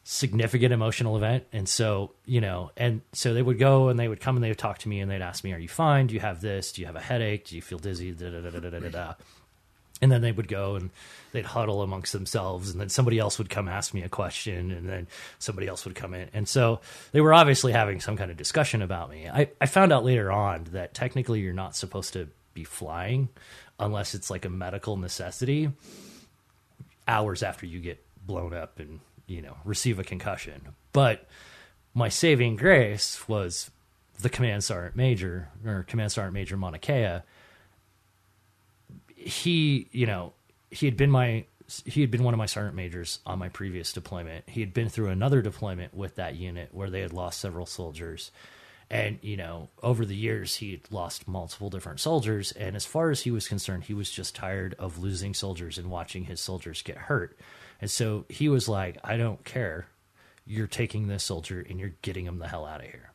significant 0.04 0.72
emotional 0.72 1.16
event. 1.16 1.44
And 1.52 1.68
so, 1.68 2.12
you 2.24 2.40
know, 2.40 2.70
and 2.76 3.02
so 3.12 3.34
they 3.34 3.42
would 3.42 3.58
go 3.58 3.88
and 3.88 3.98
they 3.98 4.08
would 4.08 4.20
come 4.20 4.36
and 4.36 4.42
they 4.42 4.48
would 4.48 4.58
talk 4.58 4.78
to 4.78 4.88
me 4.88 5.00
and 5.00 5.10
they'd 5.10 5.20
ask 5.20 5.44
me, 5.44 5.52
Are 5.52 5.58
you 5.58 5.68
fine? 5.68 6.06
Do 6.06 6.14
you 6.14 6.20
have 6.20 6.40
this? 6.40 6.72
Do 6.72 6.80
you 6.80 6.86
have 6.86 6.96
a 6.96 7.00
headache? 7.00 7.46
Do 7.46 7.56
you 7.56 7.62
feel 7.62 7.78
dizzy? 7.78 8.12
Da, 8.12 8.30
da, 8.30 8.40
da, 8.40 8.50
da, 8.50 8.70
da, 8.70 8.78
da, 8.78 8.88
da. 8.88 9.14
And 10.00 10.12
then 10.12 10.22
they 10.22 10.30
would 10.30 10.48
go 10.48 10.76
and 10.76 10.90
they'd 11.32 11.44
huddle 11.44 11.82
amongst 11.82 12.12
themselves, 12.12 12.70
and 12.70 12.80
then 12.80 12.88
somebody 12.88 13.18
else 13.18 13.36
would 13.36 13.50
come 13.50 13.66
ask 13.66 13.92
me 13.92 14.02
a 14.02 14.08
question, 14.08 14.70
and 14.70 14.88
then 14.88 15.08
somebody 15.40 15.66
else 15.66 15.84
would 15.84 15.96
come 15.96 16.14
in. 16.14 16.28
And 16.32 16.48
so 16.48 16.80
they 17.10 17.20
were 17.20 17.34
obviously 17.34 17.72
having 17.72 18.00
some 18.00 18.16
kind 18.16 18.30
of 18.30 18.36
discussion 18.36 18.80
about 18.80 19.10
me. 19.10 19.28
I, 19.28 19.50
I 19.60 19.66
found 19.66 19.92
out 19.92 20.04
later 20.04 20.30
on 20.30 20.68
that 20.70 20.94
technically 20.94 21.40
you're 21.40 21.52
not 21.52 21.74
supposed 21.74 22.12
to 22.12 22.28
be 22.54 22.62
flying 22.62 23.28
unless 23.78 24.14
it's 24.14 24.30
like 24.30 24.44
a 24.44 24.50
medical 24.50 24.96
necessity 24.96 25.70
hours 27.06 27.42
after 27.42 27.66
you 27.66 27.80
get 27.80 28.04
blown 28.26 28.52
up 28.52 28.78
and 28.78 29.00
you 29.26 29.42
know 29.42 29.56
receive 29.64 29.98
a 29.98 30.04
concussion. 30.04 30.60
But 30.92 31.26
my 31.94 32.08
saving 32.08 32.56
grace 32.56 33.28
was 33.28 33.70
the 34.20 34.28
command 34.28 34.64
sergeant 34.64 34.96
major 34.96 35.48
or 35.64 35.84
command 35.84 36.12
sergeant 36.12 36.34
major 36.34 36.56
Mauna 36.56 36.78
Kea. 36.78 37.20
he 39.14 39.88
you 39.92 40.06
know 40.06 40.32
he 40.70 40.86
had 40.86 40.96
been 40.96 41.10
my 41.10 41.44
he 41.84 42.00
had 42.00 42.10
been 42.10 42.24
one 42.24 42.32
of 42.32 42.38
my 42.38 42.46
sergeant 42.46 42.76
majors 42.76 43.18
on 43.26 43.38
my 43.38 43.48
previous 43.50 43.92
deployment. 43.92 44.48
He 44.48 44.60
had 44.60 44.72
been 44.72 44.88
through 44.88 45.08
another 45.08 45.42
deployment 45.42 45.92
with 45.94 46.14
that 46.16 46.34
unit 46.34 46.70
where 46.72 46.88
they 46.88 47.00
had 47.00 47.12
lost 47.12 47.40
several 47.40 47.66
soldiers 47.66 48.30
and, 48.90 49.18
you 49.20 49.36
know, 49.36 49.68
over 49.82 50.06
the 50.06 50.16
years, 50.16 50.56
he 50.56 50.70
had 50.70 50.80
lost 50.90 51.28
multiple 51.28 51.68
different 51.68 52.00
soldiers. 52.00 52.52
And 52.52 52.74
as 52.74 52.86
far 52.86 53.10
as 53.10 53.22
he 53.22 53.30
was 53.30 53.46
concerned, 53.46 53.84
he 53.84 53.94
was 53.94 54.10
just 54.10 54.34
tired 54.34 54.74
of 54.78 54.98
losing 54.98 55.34
soldiers 55.34 55.76
and 55.76 55.90
watching 55.90 56.24
his 56.24 56.40
soldiers 56.40 56.80
get 56.80 56.96
hurt. 56.96 57.38
And 57.80 57.90
so 57.90 58.24
he 58.28 58.48
was 58.48 58.68
like, 58.68 58.96
I 59.04 59.18
don't 59.18 59.44
care. 59.44 59.88
You're 60.46 60.66
taking 60.66 61.08
this 61.08 61.22
soldier 61.22 61.64
and 61.68 61.78
you're 61.78 61.94
getting 62.00 62.24
him 62.24 62.38
the 62.38 62.48
hell 62.48 62.64
out 62.64 62.80
of 62.80 62.86
here. 62.86 63.10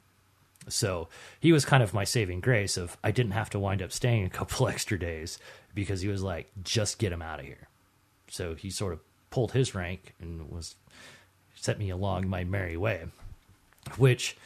So 0.70 1.10
he 1.40 1.52
was 1.52 1.66
kind 1.66 1.82
of 1.82 1.94
my 1.94 2.04
saving 2.04 2.40
grace 2.40 2.78
of 2.78 2.96
I 3.04 3.12
didn't 3.12 3.32
have 3.32 3.50
to 3.50 3.60
wind 3.60 3.82
up 3.82 3.92
staying 3.92 4.26
a 4.26 4.30
couple 4.30 4.68
extra 4.70 4.98
days 5.00 5.40
because 5.74 6.02
he 6.02 6.08
was 6.08 6.22
like, 6.22 6.52
just 6.64 7.00
get 7.00 7.12
him 7.12 7.22
out 7.24 7.40
of 7.40 7.46
here. 7.46 7.68
So 8.30 8.54
he 8.54 8.70
sort 8.70 8.94
of 8.94 9.00
pulled 9.32 9.54
his 9.54 9.74
rank 9.74 10.14
and 10.22 10.52
was 10.52 10.76
set 11.56 11.80
me 11.80 11.90
along 11.90 12.28
my 12.28 12.44
merry 12.44 12.78
way, 12.78 13.06
which 13.98 14.38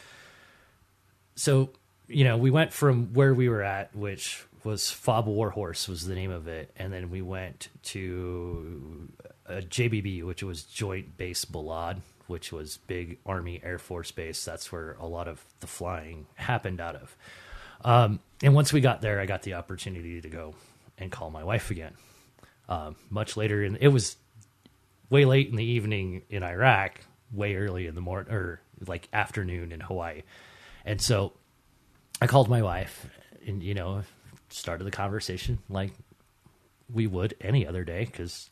so 1.38 1.70
you 2.06 2.24
know 2.24 2.36
we 2.36 2.50
went 2.50 2.72
from 2.72 3.12
where 3.12 3.34
we 3.34 3.48
were 3.48 3.62
at 3.62 3.94
which 3.94 4.44
was 4.64 4.90
fob 4.90 5.26
warhorse 5.26 5.88
was 5.88 6.06
the 6.06 6.14
name 6.14 6.30
of 6.30 6.48
it 6.48 6.70
and 6.76 6.92
then 6.92 7.10
we 7.10 7.22
went 7.22 7.68
to 7.82 9.08
a 9.46 9.62
jbb 9.62 10.22
which 10.24 10.42
was 10.42 10.62
joint 10.64 11.16
base 11.16 11.44
balad 11.44 12.00
which 12.28 12.52
was 12.52 12.78
big 12.86 13.18
army 13.26 13.60
air 13.64 13.78
force 13.78 14.10
base. 14.12 14.44
That's 14.44 14.70
where 14.70 14.96
a 15.00 15.06
lot 15.06 15.26
of 15.26 15.44
the 15.60 15.66
flying 15.66 16.26
happened 16.36 16.80
out 16.80 16.94
of. 16.94 17.16
Um, 17.84 18.20
and 18.42 18.54
once 18.54 18.72
we 18.72 18.80
got 18.80 19.00
there 19.00 19.20
i 19.20 19.26
got 19.26 19.42
the 19.42 19.54
opportunity 19.54 20.20
to 20.20 20.28
go 20.28 20.54
and 20.98 21.10
call 21.10 21.30
my 21.30 21.42
wife 21.42 21.70
again. 21.70 21.94
Um, 22.68 22.96
much 23.08 23.36
later 23.36 23.62
and 23.62 23.78
it 23.80 23.88
was 23.88 24.16
way 25.10 25.24
late 25.24 25.48
in 25.48 25.56
the 25.56 25.64
evening 25.64 26.22
in 26.28 26.42
iraq 26.42 27.00
way 27.32 27.56
early 27.56 27.86
in 27.86 27.94
the 27.94 28.00
morning 28.02 28.30
or 28.30 28.60
like 28.86 29.08
afternoon 29.12 29.72
in 29.72 29.80
hawaii 29.80 30.22
and 30.88 31.02
so 31.02 31.34
I 32.20 32.26
called 32.26 32.48
my 32.48 32.62
wife 32.62 33.06
and, 33.46 33.62
you 33.62 33.74
know, 33.74 34.02
started 34.48 34.84
the 34.84 34.90
conversation 34.90 35.58
like 35.68 35.92
we 36.92 37.06
would 37.06 37.34
any 37.42 37.66
other 37.66 37.84
day 37.84 38.06
because 38.06 38.48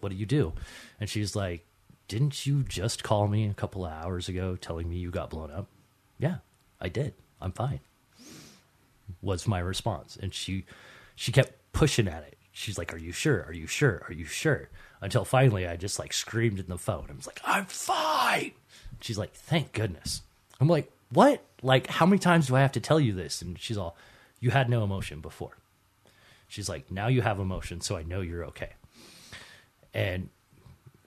what 0.00 0.10
do 0.10 0.16
you 0.16 0.26
do? 0.26 0.52
And 1.00 1.08
she's 1.08 1.34
like, 1.34 1.64
Didn't 2.06 2.44
you 2.44 2.62
just 2.62 3.02
call 3.02 3.26
me 3.26 3.48
a 3.48 3.54
couple 3.54 3.86
of 3.86 3.92
hours 3.92 4.28
ago 4.28 4.54
telling 4.54 4.86
me 4.88 4.96
you 4.96 5.10
got 5.10 5.30
blown 5.30 5.50
up? 5.50 5.66
Yeah, 6.18 6.36
I 6.78 6.90
did. 6.90 7.14
I'm 7.40 7.52
fine. 7.52 7.80
Was 9.22 9.48
my 9.48 9.58
response. 9.58 10.18
And 10.20 10.34
she 10.34 10.66
she 11.16 11.32
kept 11.32 11.52
pushing 11.72 12.06
at 12.06 12.22
it. 12.22 12.36
She's 12.52 12.76
like, 12.76 12.92
Are 12.92 12.98
you 12.98 13.12
sure? 13.12 13.44
Are 13.48 13.54
you 13.54 13.66
sure? 13.66 14.02
Are 14.06 14.12
you 14.12 14.26
sure? 14.26 14.68
Until 15.00 15.24
finally 15.24 15.66
I 15.66 15.76
just 15.76 15.98
like 15.98 16.12
screamed 16.12 16.58
in 16.58 16.66
the 16.66 16.76
phone. 16.76 17.06
I 17.08 17.14
was 17.14 17.26
like, 17.26 17.40
I'm 17.44 17.64
fine. 17.64 18.52
She's 19.00 19.16
like, 19.16 19.32
thank 19.32 19.72
goodness. 19.72 20.22
I'm 20.60 20.68
like, 20.68 20.90
what? 21.10 21.42
Like, 21.62 21.86
how 21.88 22.06
many 22.06 22.18
times 22.18 22.48
do 22.48 22.56
I 22.56 22.60
have 22.60 22.72
to 22.72 22.80
tell 22.80 23.00
you 23.00 23.12
this? 23.12 23.42
And 23.42 23.58
she's 23.58 23.78
all, 23.78 23.96
you 24.40 24.50
had 24.50 24.68
no 24.68 24.84
emotion 24.84 25.20
before. 25.20 25.56
She's 26.48 26.68
like, 26.68 26.90
now 26.90 27.08
you 27.08 27.22
have 27.22 27.38
emotion, 27.38 27.80
so 27.80 27.96
I 27.96 28.02
know 28.02 28.20
you're 28.20 28.44
okay. 28.46 28.70
And 29.92 30.30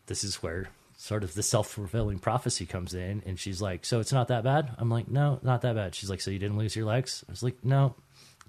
this 0.06 0.24
is 0.24 0.44
where 0.44 0.70
sort 0.98 1.24
of 1.24 1.34
the 1.34 1.42
self 1.42 1.68
fulfilling 1.68 2.20
prophecy 2.20 2.66
comes 2.66 2.94
in. 2.94 3.24
And 3.26 3.40
she's 3.40 3.62
like, 3.62 3.86
so 3.86 4.00
it's 4.00 4.14
not 4.14 4.28
that 4.28 4.44
bad? 4.44 4.76
I'm 4.78 4.90
like, 4.90 5.08
no, 5.08 5.40
not 5.42 5.62
that 5.62 5.76
bad. 5.76 5.96
She's 5.96 6.10
like, 6.10 6.22
so 6.22 6.30
you 6.30 6.40
didn't 6.40 6.58
lose 6.58 6.76
your 6.76 6.86
legs? 6.86 7.24
I 7.28 7.32
was 7.32 7.42
like, 7.42 7.64
no, 7.64 7.96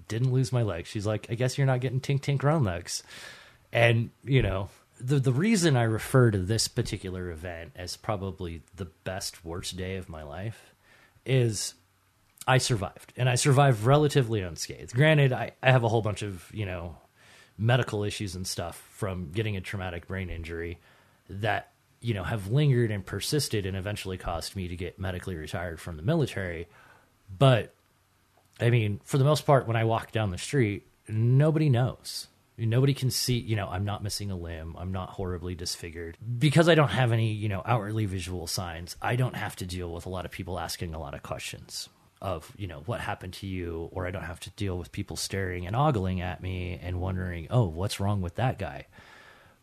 didn't 0.07 0.31
lose 0.31 0.51
my 0.51 0.61
legs. 0.61 0.89
She's 0.89 1.07
like, 1.07 1.27
I 1.29 1.35
guess 1.35 1.57
you're 1.57 1.67
not 1.67 1.79
getting 1.79 1.99
tink 1.99 2.21
tink 2.21 2.43
round 2.43 2.65
legs. 2.65 3.01
And, 3.71 4.11
you 4.23 4.43
know, 4.43 4.69
the 4.99 5.19
the 5.19 5.33
reason 5.33 5.75
I 5.75 5.83
refer 5.83 6.29
to 6.29 6.37
this 6.37 6.67
particular 6.67 7.31
event 7.31 7.71
as 7.75 7.97
probably 7.97 8.61
the 8.75 8.85
best 9.03 9.43
worst 9.43 9.75
day 9.75 9.95
of 9.95 10.07
my 10.07 10.21
life 10.21 10.72
is 11.25 11.73
I 12.47 12.57
survived 12.57 13.13
and 13.15 13.29
I 13.29 13.35
survived 13.35 13.83
relatively 13.83 14.41
unscathed. 14.41 14.93
Granted, 14.93 15.31
I, 15.31 15.51
I 15.61 15.71
have 15.71 15.83
a 15.83 15.89
whole 15.89 16.01
bunch 16.01 16.21
of, 16.21 16.49
you 16.53 16.65
know, 16.65 16.97
medical 17.57 18.03
issues 18.03 18.35
and 18.35 18.45
stuff 18.45 18.77
from 18.91 19.31
getting 19.31 19.55
a 19.55 19.61
traumatic 19.61 20.07
brain 20.07 20.29
injury 20.29 20.79
that, 21.29 21.71
you 22.01 22.13
know, 22.13 22.23
have 22.23 22.47
lingered 22.47 22.91
and 22.91 23.05
persisted 23.05 23.65
and 23.65 23.77
eventually 23.77 24.17
caused 24.17 24.55
me 24.55 24.67
to 24.67 24.75
get 24.75 24.99
medically 24.99 25.35
retired 25.35 25.79
from 25.79 25.97
the 25.97 26.03
military. 26.03 26.67
But 27.37 27.73
I 28.59 28.69
mean, 28.69 28.99
for 29.03 29.17
the 29.17 29.23
most 29.23 29.45
part, 29.45 29.67
when 29.67 29.75
I 29.75 29.83
walk 29.83 30.11
down 30.11 30.31
the 30.31 30.37
street, 30.37 30.85
nobody 31.07 31.69
knows. 31.69 32.27
Nobody 32.57 32.93
can 32.93 33.09
see, 33.09 33.39
you 33.39 33.55
know, 33.55 33.67
I'm 33.67 33.83
not 33.83 34.03
missing 34.03 34.29
a 34.29 34.35
limb. 34.35 34.75
I'm 34.77 34.91
not 34.91 35.09
horribly 35.09 35.55
disfigured. 35.55 36.17
Because 36.37 36.69
I 36.69 36.75
don't 36.75 36.89
have 36.89 37.11
any, 37.11 37.31
you 37.31 37.49
know, 37.49 37.63
outwardly 37.65 38.05
visual 38.05 38.45
signs, 38.45 38.95
I 39.01 39.15
don't 39.15 39.35
have 39.35 39.55
to 39.57 39.65
deal 39.65 39.91
with 39.91 40.05
a 40.05 40.09
lot 40.09 40.25
of 40.25 40.31
people 40.31 40.59
asking 40.59 40.93
a 40.93 40.99
lot 40.99 41.15
of 41.15 41.23
questions 41.23 41.89
of, 42.21 42.53
you 42.55 42.67
know, 42.67 42.83
what 42.85 43.01
happened 43.01 43.33
to 43.33 43.47
you, 43.47 43.89
or 43.91 44.07
I 44.07 44.11
don't 44.11 44.23
have 44.23 44.39
to 44.41 44.49
deal 44.51 44.77
with 44.77 44.91
people 44.91 45.17
staring 45.17 45.65
and 45.65 45.75
ogling 45.75 46.21
at 46.21 46.41
me 46.41 46.79
and 46.81 47.01
wondering, 47.01 47.47
oh, 47.49 47.65
what's 47.65 47.99
wrong 47.99 48.21
with 48.21 48.35
that 48.35 48.59
guy? 48.59 48.85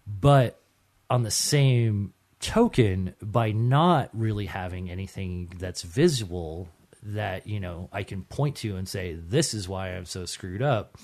But 0.07 0.61
on 1.09 1.23
the 1.23 1.31
same 1.31 2.13
token, 2.41 3.15
by 3.23 3.53
not 3.53 4.11
really 4.13 4.47
having 4.47 4.91
anything 4.91 5.53
that's 5.59 5.83
visual 5.83 6.69
that, 7.03 7.47
you 7.47 7.61
know, 7.61 7.89
I 7.93 8.03
can 8.03 8.25
point 8.25 8.57
to 8.57 8.77
and 8.77 8.89
say, 8.89 9.15
this 9.15 9.55
is 9.55 9.69
why 9.69 9.95
I'm 9.95 10.05
so 10.05 10.27
screwed 10.27 10.61
up, 10.61 10.97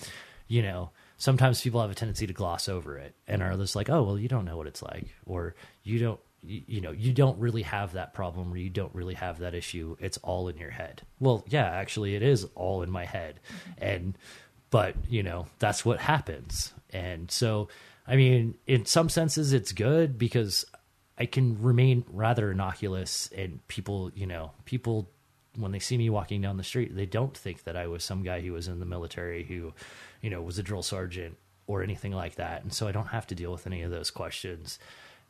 you 0.48 0.62
know, 0.62 0.90
sometimes 1.16 1.60
people 1.60 1.80
have 1.80 1.90
a 1.90 1.94
tendency 1.94 2.26
to 2.26 2.32
gloss 2.32 2.68
over 2.68 2.98
it 2.98 3.14
and 3.26 3.42
are 3.42 3.56
just 3.56 3.76
like, 3.76 3.88
oh, 3.88 4.02
well, 4.02 4.18
you 4.18 4.28
don't 4.28 4.44
know 4.44 4.56
what 4.56 4.66
it's 4.66 4.82
like, 4.82 5.14
or 5.24 5.54
you 5.82 5.98
don't, 5.98 6.20
you, 6.42 6.62
you 6.66 6.80
know, 6.80 6.90
you 6.90 7.12
don't 7.12 7.38
really 7.38 7.62
have 7.62 7.92
that 7.92 8.14
problem 8.14 8.52
or 8.52 8.56
you 8.56 8.70
don't 8.70 8.94
really 8.94 9.14
have 9.14 9.38
that 9.38 9.54
issue. 9.54 9.96
It's 9.98 10.18
all 10.18 10.48
in 10.48 10.58
your 10.58 10.70
head. 10.70 11.02
Well, 11.18 11.44
yeah, 11.48 11.66
actually, 11.66 12.14
it 12.14 12.22
is 12.22 12.46
all 12.54 12.82
in 12.82 12.90
my 12.90 13.04
head. 13.04 13.40
And, 13.78 14.16
but, 14.70 14.94
you 15.08 15.22
know, 15.22 15.46
that's 15.58 15.84
what 15.84 16.00
happens. 16.00 16.72
And 16.90 17.30
so, 17.30 17.68
I 18.06 18.16
mean, 18.16 18.56
in 18.66 18.84
some 18.84 19.08
senses, 19.08 19.52
it's 19.52 19.72
good 19.72 20.18
because 20.18 20.64
I 21.18 21.26
can 21.26 21.62
remain 21.62 22.04
rather 22.08 22.50
innocuous 22.50 23.30
and 23.34 23.66
people, 23.68 24.12
you 24.14 24.26
know, 24.26 24.52
people 24.64 25.10
when 25.56 25.72
they 25.72 25.78
see 25.78 25.96
me 25.96 26.10
walking 26.10 26.40
down 26.40 26.56
the 26.56 26.64
street, 26.64 26.94
they 26.94 27.06
don't 27.06 27.36
think 27.36 27.64
that 27.64 27.76
I 27.76 27.86
was 27.86 28.04
some 28.04 28.22
guy 28.22 28.40
who 28.40 28.52
was 28.52 28.68
in 28.68 28.80
the 28.80 28.86
military 28.86 29.44
who, 29.44 29.72
you 30.20 30.30
know, 30.30 30.42
was 30.42 30.58
a 30.58 30.62
drill 30.62 30.82
sergeant 30.82 31.36
or 31.66 31.82
anything 31.82 32.12
like 32.12 32.36
that. 32.36 32.62
And 32.62 32.72
so 32.72 32.86
I 32.86 32.92
don't 32.92 33.08
have 33.08 33.26
to 33.28 33.34
deal 33.34 33.52
with 33.52 33.66
any 33.66 33.82
of 33.82 33.90
those 33.90 34.10
questions. 34.10 34.78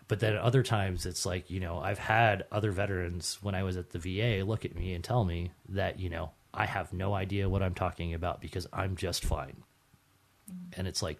But 0.08 0.20
then 0.20 0.36
other 0.36 0.62
times 0.62 1.06
it's 1.06 1.26
like, 1.26 1.50
you 1.50 1.60
know, 1.60 1.78
I've 1.78 1.98
had 1.98 2.44
other 2.52 2.70
veterans 2.70 3.38
when 3.42 3.54
I 3.54 3.62
was 3.62 3.76
at 3.76 3.90
the 3.90 3.98
VA 3.98 4.44
look 4.44 4.64
at 4.64 4.76
me 4.76 4.94
and 4.94 5.02
tell 5.02 5.24
me 5.24 5.52
that, 5.68 5.98
you 5.98 6.10
know, 6.10 6.30
I 6.54 6.66
have 6.66 6.92
no 6.92 7.14
idea 7.14 7.48
what 7.48 7.62
I'm 7.62 7.74
talking 7.74 8.14
about 8.14 8.40
because 8.40 8.66
I'm 8.72 8.96
just 8.96 9.24
fine. 9.24 9.62
And 10.74 10.86
it's 10.86 11.02
like, 11.02 11.18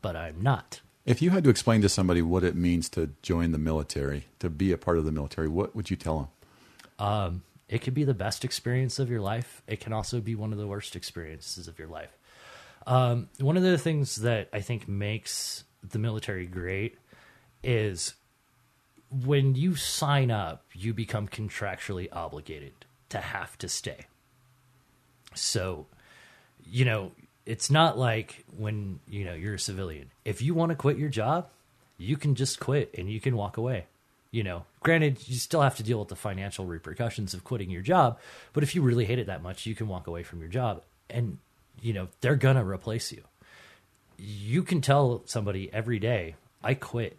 but 0.00 0.16
I'm 0.16 0.40
not. 0.40 0.80
If 1.04 1.22
you 1.22 1.30
had 1.30 1.44
to 1.44 1.50
explain 1.50 1.80
to 1.82 1.88
somebody 1.88 2.22
what 2.22 2.44
it 2.44 2.54
means 2.54 2.88
to 2.90 3.10
join 3.22 3.52
the 3.52 3.58
military, 3.58 4.26
to 4.40 4.50
be 4.50 4.72
a 4.72 4.78
part 4.78 4.98
of 4.98 5.04
the 5.04 5.12
military, 5.12 5.48
what 5.48 5.74
would 5.74 5.90
you 5.90 5.96
tell 5.96 6.18
them? 6.98 7.06
Um, 7.06 7.42
it 7.68 7.78
could 7.78 7.94
be 7.94 8.04
the 8.04 8.14
best 8.14 8.44
experience 8.44 8.98
of 8.98 9.10
your 9.10 9.20
life. 9.20 9.62
It 9.66 9.80
can 9.80 9.92
also 9.92 10.20
be 10.20 10.34
one 10.34 10.52
of 10.52 10.58
the 10.58 10.66
worst 10.66 10.96
experiences 10.96 11.68
of 11.68 11.78
your 11.78 11.88
life. 11.88 12.16
Um, 12.86 13.28
one 13.38 13.56
of 13.56 13.62
the 13.62 13.76
things 13.76 14.16
that 14.16 14.48
I 14.52 14.60
think 14.60 14.88
makes 14.88 15.64
the 15.82 15.98
military 15.98 16.46
great 16.46 16.96
is 17.62 18.14
when 19.10 19.54
you 19.54 19.74
sign 19.74 20.30
up, 20.30 20.64
you 20.72 20.94
become 20.94 21.28
contractually 21.28 22.08
obligated 22.12 22.72
to 23.10 23.18
have 23.18 23.56
to 23.58 23.68
stay. 23.68 24.06
So, 25.34 25.86
you 26.64 26.84
know, 26.84 27.12
it's 27.44 27.70
not 27.70 27.98
like 27.98 28.44
when, 28.56 29.00
you 29.08 29.24
know, 29.24 29.34
you're 29.34 29.54
a 29.54 29.58
civilian. 29.58 30.10
If 30.24 30.40
you 30.40 30.54
want 30.54 30.70
to 30.70 30.76
quit 30.76 30.98
your 30.98 31.08
job, 31.08 31.48
you 31.98 32.16
can 32.16 32.34
just 32.34 32.60
quit 32.60 32.94
and 32.96 33.10
you 33.10 33.20
can 33.20 33.36
walk 33.36 33.56
away 33.56 33.86
you 34.30 34.42
know, 34.42 34.64
granted, 34.80 35.26
you 35.26 35.36
still 35.36 35.62
have 35.62 35.76
to 35.76 35.82
deal 35.82 35.98
with 35.98 36.08
the 36.08 36.16
financial 36.16 36.66
repercussions 36.66 37.34
of 37.34 37.44
quitting 37.44 37.70
your 37.70 37.82
job, 37.82 38.18
but 38.52 38.62
if 38.62 38.74
you 38.74 38.82
really 38.82 39.04
hate 39.04 39.18
it 39.18 39.26
that 39.26 39.42
much, 39.42 39.66
you 39.66 39.74
can 39.74 39.88
walk 39.88 40.06
away 40.06 40.22
from 40.22 40.40
your 40.40 40.48
job 40.48 40.82
and, 41.08 41.38
you 41.80 41.92
know, 41.92 42.08
they're 42.20 42.36
to 42.56 42.64
replace 42.64 43.12
you. 43.12 43.22
You 44.18 44.62
can 44.62 44.80
tell 44.80 45.22
somebody 45.24 45.72
every 45.72 45.98
day, 45.98 46.34
I 46.62 46.74
quit, 46.74 47.16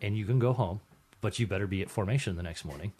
and 0.00 0.16
you 0.16 0.26
can 0.26 0.38
go 0.38 0.52
home, 0.52 0.80
but 1.20 1.38
you 1.38 1.46
better 1.46 1.66
be 1.66 1.82
at 1.82 1.90
formation 1.90 2.36
the 2.36 2.42
next 2.42 2.64
morning. 2.64 2.92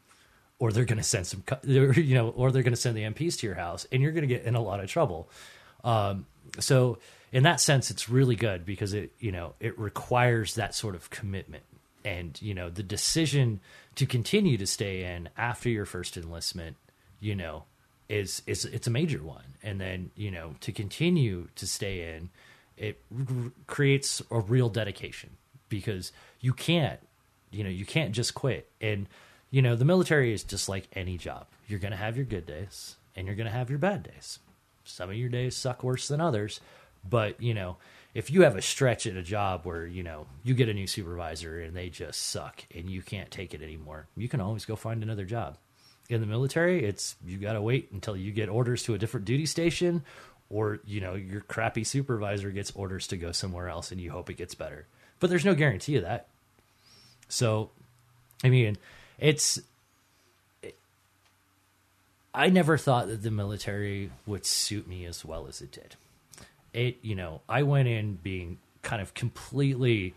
Or 0.59 0.73
they're 0.73 0.87
to 0.99 1.05
send 1.05 1.27
some, 1.27 1.45
you 1.65 2.15
know, 2.15 2.31
or 2.31 2.51
they're 2.51 2.63
to 2.75 2.81
send 2.81 2.97
the 2.97 3.03
MPs 3.03 3.39
to 3.41 3.47
your 3.47 3.57
house, 3.57 3.87
and 3.93 4.03
you're 4.03 4.13
to 4.23 4.35
get 4.35 4.45
in 4.45 4.55
a 4.55 4.63
lot 4.63 4.81
of 4.81 4.89
trouble. 4.89 5.29
Um, 5.83 6.27
so, 6.59 6.99
in 7.33 7.43
that 7.43 7.61
sense, 7.61 7.91
it's 7.91 8.09
really 8.09 8.37
good 8.37 8.65
because 8.65 8.95
it, 8.95 9.13
you 9.19 9.33
know, 9.33 9.55
it 9.61 9.79
requires 9.79 10.55
that 10.55 10.75
sort 10.75 10.95
of 10.95 11.11
commitment 11.11 11.65
and 12.05 12.41
you 12.43 12.55
know 12.55 12.71
the 12.71 12.83
decision 12.83 13.61
to 13.95 14.07
continue 14.07 14.57
to 14.59 14.67
stay 14.67 15.05
in 15.05 15.29
after 15.37 15.69
your 15.69 15.87
first 15.87 16.17
enlistment 16.17 16.77
you 17.21 17.35
know 17.35 17.65
is 18.09 18.43
is 18.47 18.65
it's 18.65 18.87
a 18.87 18.91
major 18.91 19.23
one. 19.23 19.45
And 19.63 19.81
then 19.81 20.11
you 20.15 20.31
know 20.31 20.55
to 20.61 20.73
continue 20.73 21.49
to 21.57 21.67
stay 21.67 22.15
in 22.15 22.31
it 22.77 23.01
creates 23.67 24.21
a 24.31 24.41
real 24.41 24.69
dedication 24.69 25.31
because 25.69 26.13
you 26.41 26.53
can't 26.53 27.01
you 27.51 27.65
know 27.65 27.71
you 27.71 27.87
can't 27.87 28.13
just 28.13 28.35
quit. 28.35 28.71
And 28.81 29.09
you 29.51 29.63
know 29.63 29.77
the 29.77 29.85
military 29.85 30.33
is 30.33 30.45
just 30.45 30.69
like 30.69 30.89
any 30.93 31.17
job. 31.17 31.47
You're 31.67 31.79
going 31.79 31.93
to 31.93 31.99
have 31.99 32.17
your 32.17 32.27
good 32.27 32.47
days 32.47 32.97
and 33.17 33.27
you're 33.27 33.37
going 33.37 33.47
to 33.47 33.53
have 33.53 33.71
your 33.71 33.79
bad 33.79 34.03
days. 34.03 34.39
Some 34.85 35.09
of 35.09 35.17
your 35.17 35.31
days 35.31 35.57
suck 35.57 35.83
worse 35.83 36.09
than 36.09 36.21
others 36.21 36.61
but 37.09 37.41
you 37.41 37.55
know 37.55 37.77
if 38.15 38.31
you 38.31 38.43
have 38.43 38.57
a 38.57 38.63
stretch 38.63 39.07
at 39.07 39.17
a 39.17 39.23
job 39.23 39.65
where 39.65 39.87
you 39.87 40.03
know 40.03 40.27
you 40.45 40.55
get 40.55 40.69
a 40.69 40.75
new 40.75 40.87
supervisor 40.87 41.61
and 41.61 41.77
they 41.77 41.89
just 41.89 42.23
suck 42.23 42.65
and 42.75 42.89
you 42.89 43.03
can't 43.03 43.31
take 43.31 43.53
it 43.53 43.63
anymore 43.63 44.07
you 44.17 44.29
can 44.29 44.41
always 44.41 44.65
go 44.65 44.77
find 44.77 45.03
another 45.03 45.25
job. 45.25 45.59
In 46.09 46.21
the 46.21 46.27
military 46.27 46.85
it's 46.85 47.17
you 47.27 47.39
got 47.39 47.55
to 47.55 47.63
wait 47.63 47.91
until 47.93 48.17
you 48.17 48.31
get 48.31 48.49
orders 48.49 48.83
to 48.85 48.95
a 48.95 48.99
different 48.99 49.27
duty 49.27 49.47
station 49.47 50.03
or 50.49 50.81
you 50.87 51.01
know 51.01 51.15
your 51.15 51.41
crappy 51.41 51.85
supervisor 51.85 52.51
gets 52.51 52.71
orders 52.73 53.07
to 53.09 53.17
go 53.17 53.33
somewhere 53.33 53.69
else 53.69 53.91
and 53.91 54.01
you 54.01 54.11
hope 54.11 54.31
it 54.31 54.37
gets 54.37 54.55
better. 54.55 54.87
But 55.21 55.31
there's 55.31 55.45
no 55.45 55.55
guarantee 55.55 55.97
of 55.97 56.03
that. 56.03 56.29
So 57.29 57.71
i 58.43 58.49
mean 58.49 58.77
it's 59.19 59.61
i 62.35 62.49
never 62.49 62.77
thought 62.77 63.07
that 63.07 63.23
the 63.23 63.31
military 63.31 64.11
would 64.27 64.45
suit 64.45 64.87
me 64.87 65.05
as 65.07 65.25
well 65.25 65.47
as 65.47 65.61
it 65.61 65.73
did 65.73 65.97
it 66.75 66.99
you 67.03 67.15
know 67.15 67.41
i 67.49 67.63
went 67.63 67.89
in 67.89 68.15
being 68.17 68.59
kind 68.83 69.01
of 69.01 69.15
completely 69.15 70.15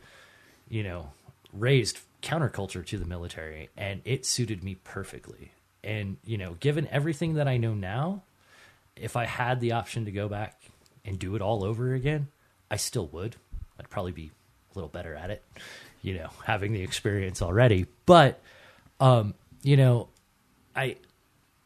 you 0.67 0.83
know 0.83 1.11
raised 1.53 1.99
counterculture 2.21 2.85
to 2.85 2.97
the 2.97 3.05
military 3.05 3.69
and 3.77 4.01
it 4.03 4.25
suited 4.25 4.63
me 4.63 4.75
perfectly. 4.83 5.51
And 5.83 6.17
you 6.25 6.37
know 6.37 6.57
given 6.59 6.87
everything 6.91 7.35
that 7.35 7.47
i 7.47 7.57
know 7.57 7.73
now 7.73 8.23
if 8.95 9.15
i 9.15 9.25
had 9.25 9.61
the 9.61 9.71
option 9.71 10.05
to 10.05 10.11
go 10.11 10.27
back 10.27 10.59
and 11.05 11.17
do 11.17 11.35
it 11.35 11.41
all 11.41 11.63
over 11.63 11.93
again 11.93 12.27
i 12.69 12.75
still 12.75 13.07
would. 13.07 13.35
I'd 13.79 13.89
probably 13.89 14.11
be 14.11 14.31
a 14.73 14.75
little 14.75 14.89
better 14.89 15.15
at 15.15 15.29
it 15.29 15.43
you 16.01 16.15
know 16.15 16.29
having 16.43 16.73
the 16.73 16.81
experience 16.81 17.41
already. 17.41 17.85
But 18.05 18.41
um 18.99 19.35
you 19.61 19.77
know 19.77 20.09
i 20.75 20.97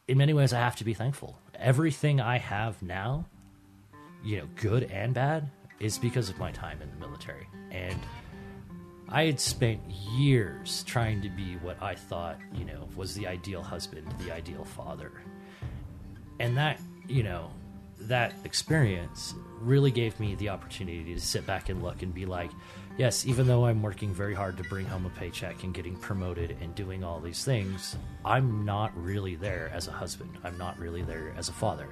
in 0.06 0.18
many 0.18 0.34
ways 0.34 0.52
i 0.52 0.58
have 0.58 0.76
to 0.76 0.84
be 0.84 0.94
thankful. 0.94 1.38
Everything 1.56 2.20
i 2.20 2.38
have 2.38 2.82
now 2.82 3.24
you 4.22 4.38
know, 4.38 4.48
good 4.56 4.84
and 4.84 5.14
bad, 5.14 5.50
is 5.80 5.98
because 5.98 6.28
of 6.28 6.38
my 6.38 6.52
time 6.52 6.80
in 6.80 6.90
the 6.90 7.06
military. 7.06 7.48
And 7.70 7.98
I 9.08 9.24
had 9.24 9.40
spent 9.40 9.80
years 9.90 10.84
trying 10.84 11.22
to 11.22 11.28
be 11.28 11.56
what 11.56 11.82
I 11.82 11.94
thought, 11.94 12.38
you 12.54 12.64
know, 12.64 12.88
was 12.96 13.14
the 13.14 13.26
ideal 13.26 13.62
husband, 13.62 14.06
the 14.24 14.32
ideal 14.32 14.64
father. 14.64 15.12
And 16.40 16.56
that, 16.56 16.80
you 17.08 17.22
know, 17.22 17.50
that 18.00 18.32
experience 18.44 19.34
really 19.60 19.90
gave 19.90 20.18
me 20.18 20.34
the 20.34 20.48
opportunity 20.48 21.14
to 21.14 21.20
sit 21.20 21.46
back 21.46 21.68
and 21.68 21.82
look 21.82 22.02
and 22.02 22.12
be 22.12 22.26
like, 22.26 22.50
yes, 22.98 23.26
even 23.26 23.46
though 23.46 23.66
I'm 23.66 23.82
working 23.82 24.12
very 24.12 24.34
hard 24.34 24.56
to 24.56 24.64
bring 24.64 24.86
home 24.86 25.06
a 25.06 25.10
paycheck 25.10 25.62
and 25.62 25.72
getting 25.72 25.96
promoted 25.96 26.56
and 26.60 26.74
doing 26.74 27.04
all 27.04 27.20
these 27.20 27.44
things, 27.44 27.96
I'm 28.24 28.64
not 28.64 28.92
really 28.96 29.36
there 29.36 29.70
as 29.72 29.88
a 29.88 29.92
husband. 29.92 30.36
I'm 30.42 30.58
not 30.58 30.78
really 30.78 31.02
there 31.02 31.32
as 31.36 31.48
a 31.48 31.52
father. 31.52 31.88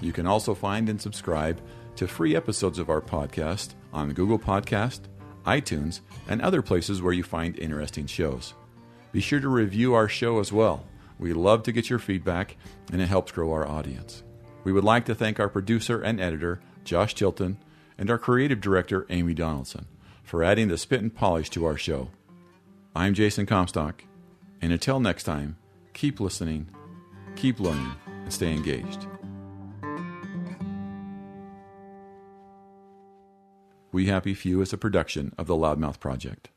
You 0.00 0.12
can 0.12 0.26
also 0.26 0.54
find 0.54 0.88
and 0.88 0.98
subscribe 0.98 1.60
to 1.96 2.08
free 2.08 2.34
episodes 2.34 2.78
of 2.78 2.88
our 2.88 3.02
podcast 3.02 3.74
on 3.92 4.14
Google 4.14 4.38
Podcast, 4.38 5.00
iTunes, 5.44 6.00
and 6.26 6.40
other 6.40 6.62
places 6.62 7.02
where 7.02 7.12
you 7.12 7.22
find 7.22 7.58
interesting 7.58 8.06
shows. 8.06 8.54
Be 9.12 9.20
sure 9.20 9.40
to 9.40 9.48
review 9.50 9.92
our 9.92 10.08
show 10.08 10.40
as 10.40 10.50
well. 10.54 10.86
We 11.22 11.32
love 11.34 11.62
to 11.62 11.72
get 11.72 11.88
your 11.88 12.00
feedback, 12.00 12.56
and 12.90 13.00
it 13.00 13.06
helps 13.06 13.30
grow 13.30 13.52
our 13.52 13.64
audience. 13.64 14.24
We 14.64 14.72
would 14.72 14.82
like 14.82 15.04
to 15.04 15.14
thank 15.14 15.38
our 15.38 15.48
producer 15.48 16.02
and 16.02 16.20
editor, 16.20 16.60
Josh 16.82 17.14
Tilton, 17.14 17.58
and 17.96 18.10
our 18.10 18.18
creative 18.18 18.60
director, 18.60 19.06
Amy 19.08 19.32
Donaldson, 19.32 19.86
for 20.24 20.42
adding 20.42 20.66
the 20.66 20.76
spit 20.76 21.00
and 21.00 21.14
polish 21.14 21.48
to 21.50 21.64
our 21.64 21.76
show. 21.76 22.10
I'm 22.96 23.14
Jason 23.14 23.46
Comstock, 23.46 24.02
and 24.60 24.72
until 24.72 24.98
next 24.98 25.22
time, 25.22 25.58
keep 25.92 26.18
listening, 26.18 26.68
keep 27.36 27.60
learning, 27.60 27.92
and 28.08 28.32
stay 28.32 28.52
engaged. 28.52 29.06
We 33.92 34.06
Happy 34.06 34.34
Few 34.34 34.60
is 34.60 34.72
a 34.72 34.76
production 34.76 35.32
of 35.38 35.46
the 35.46 35.54
Loudmouth 35.54 36.00
Project. 36.00 36.48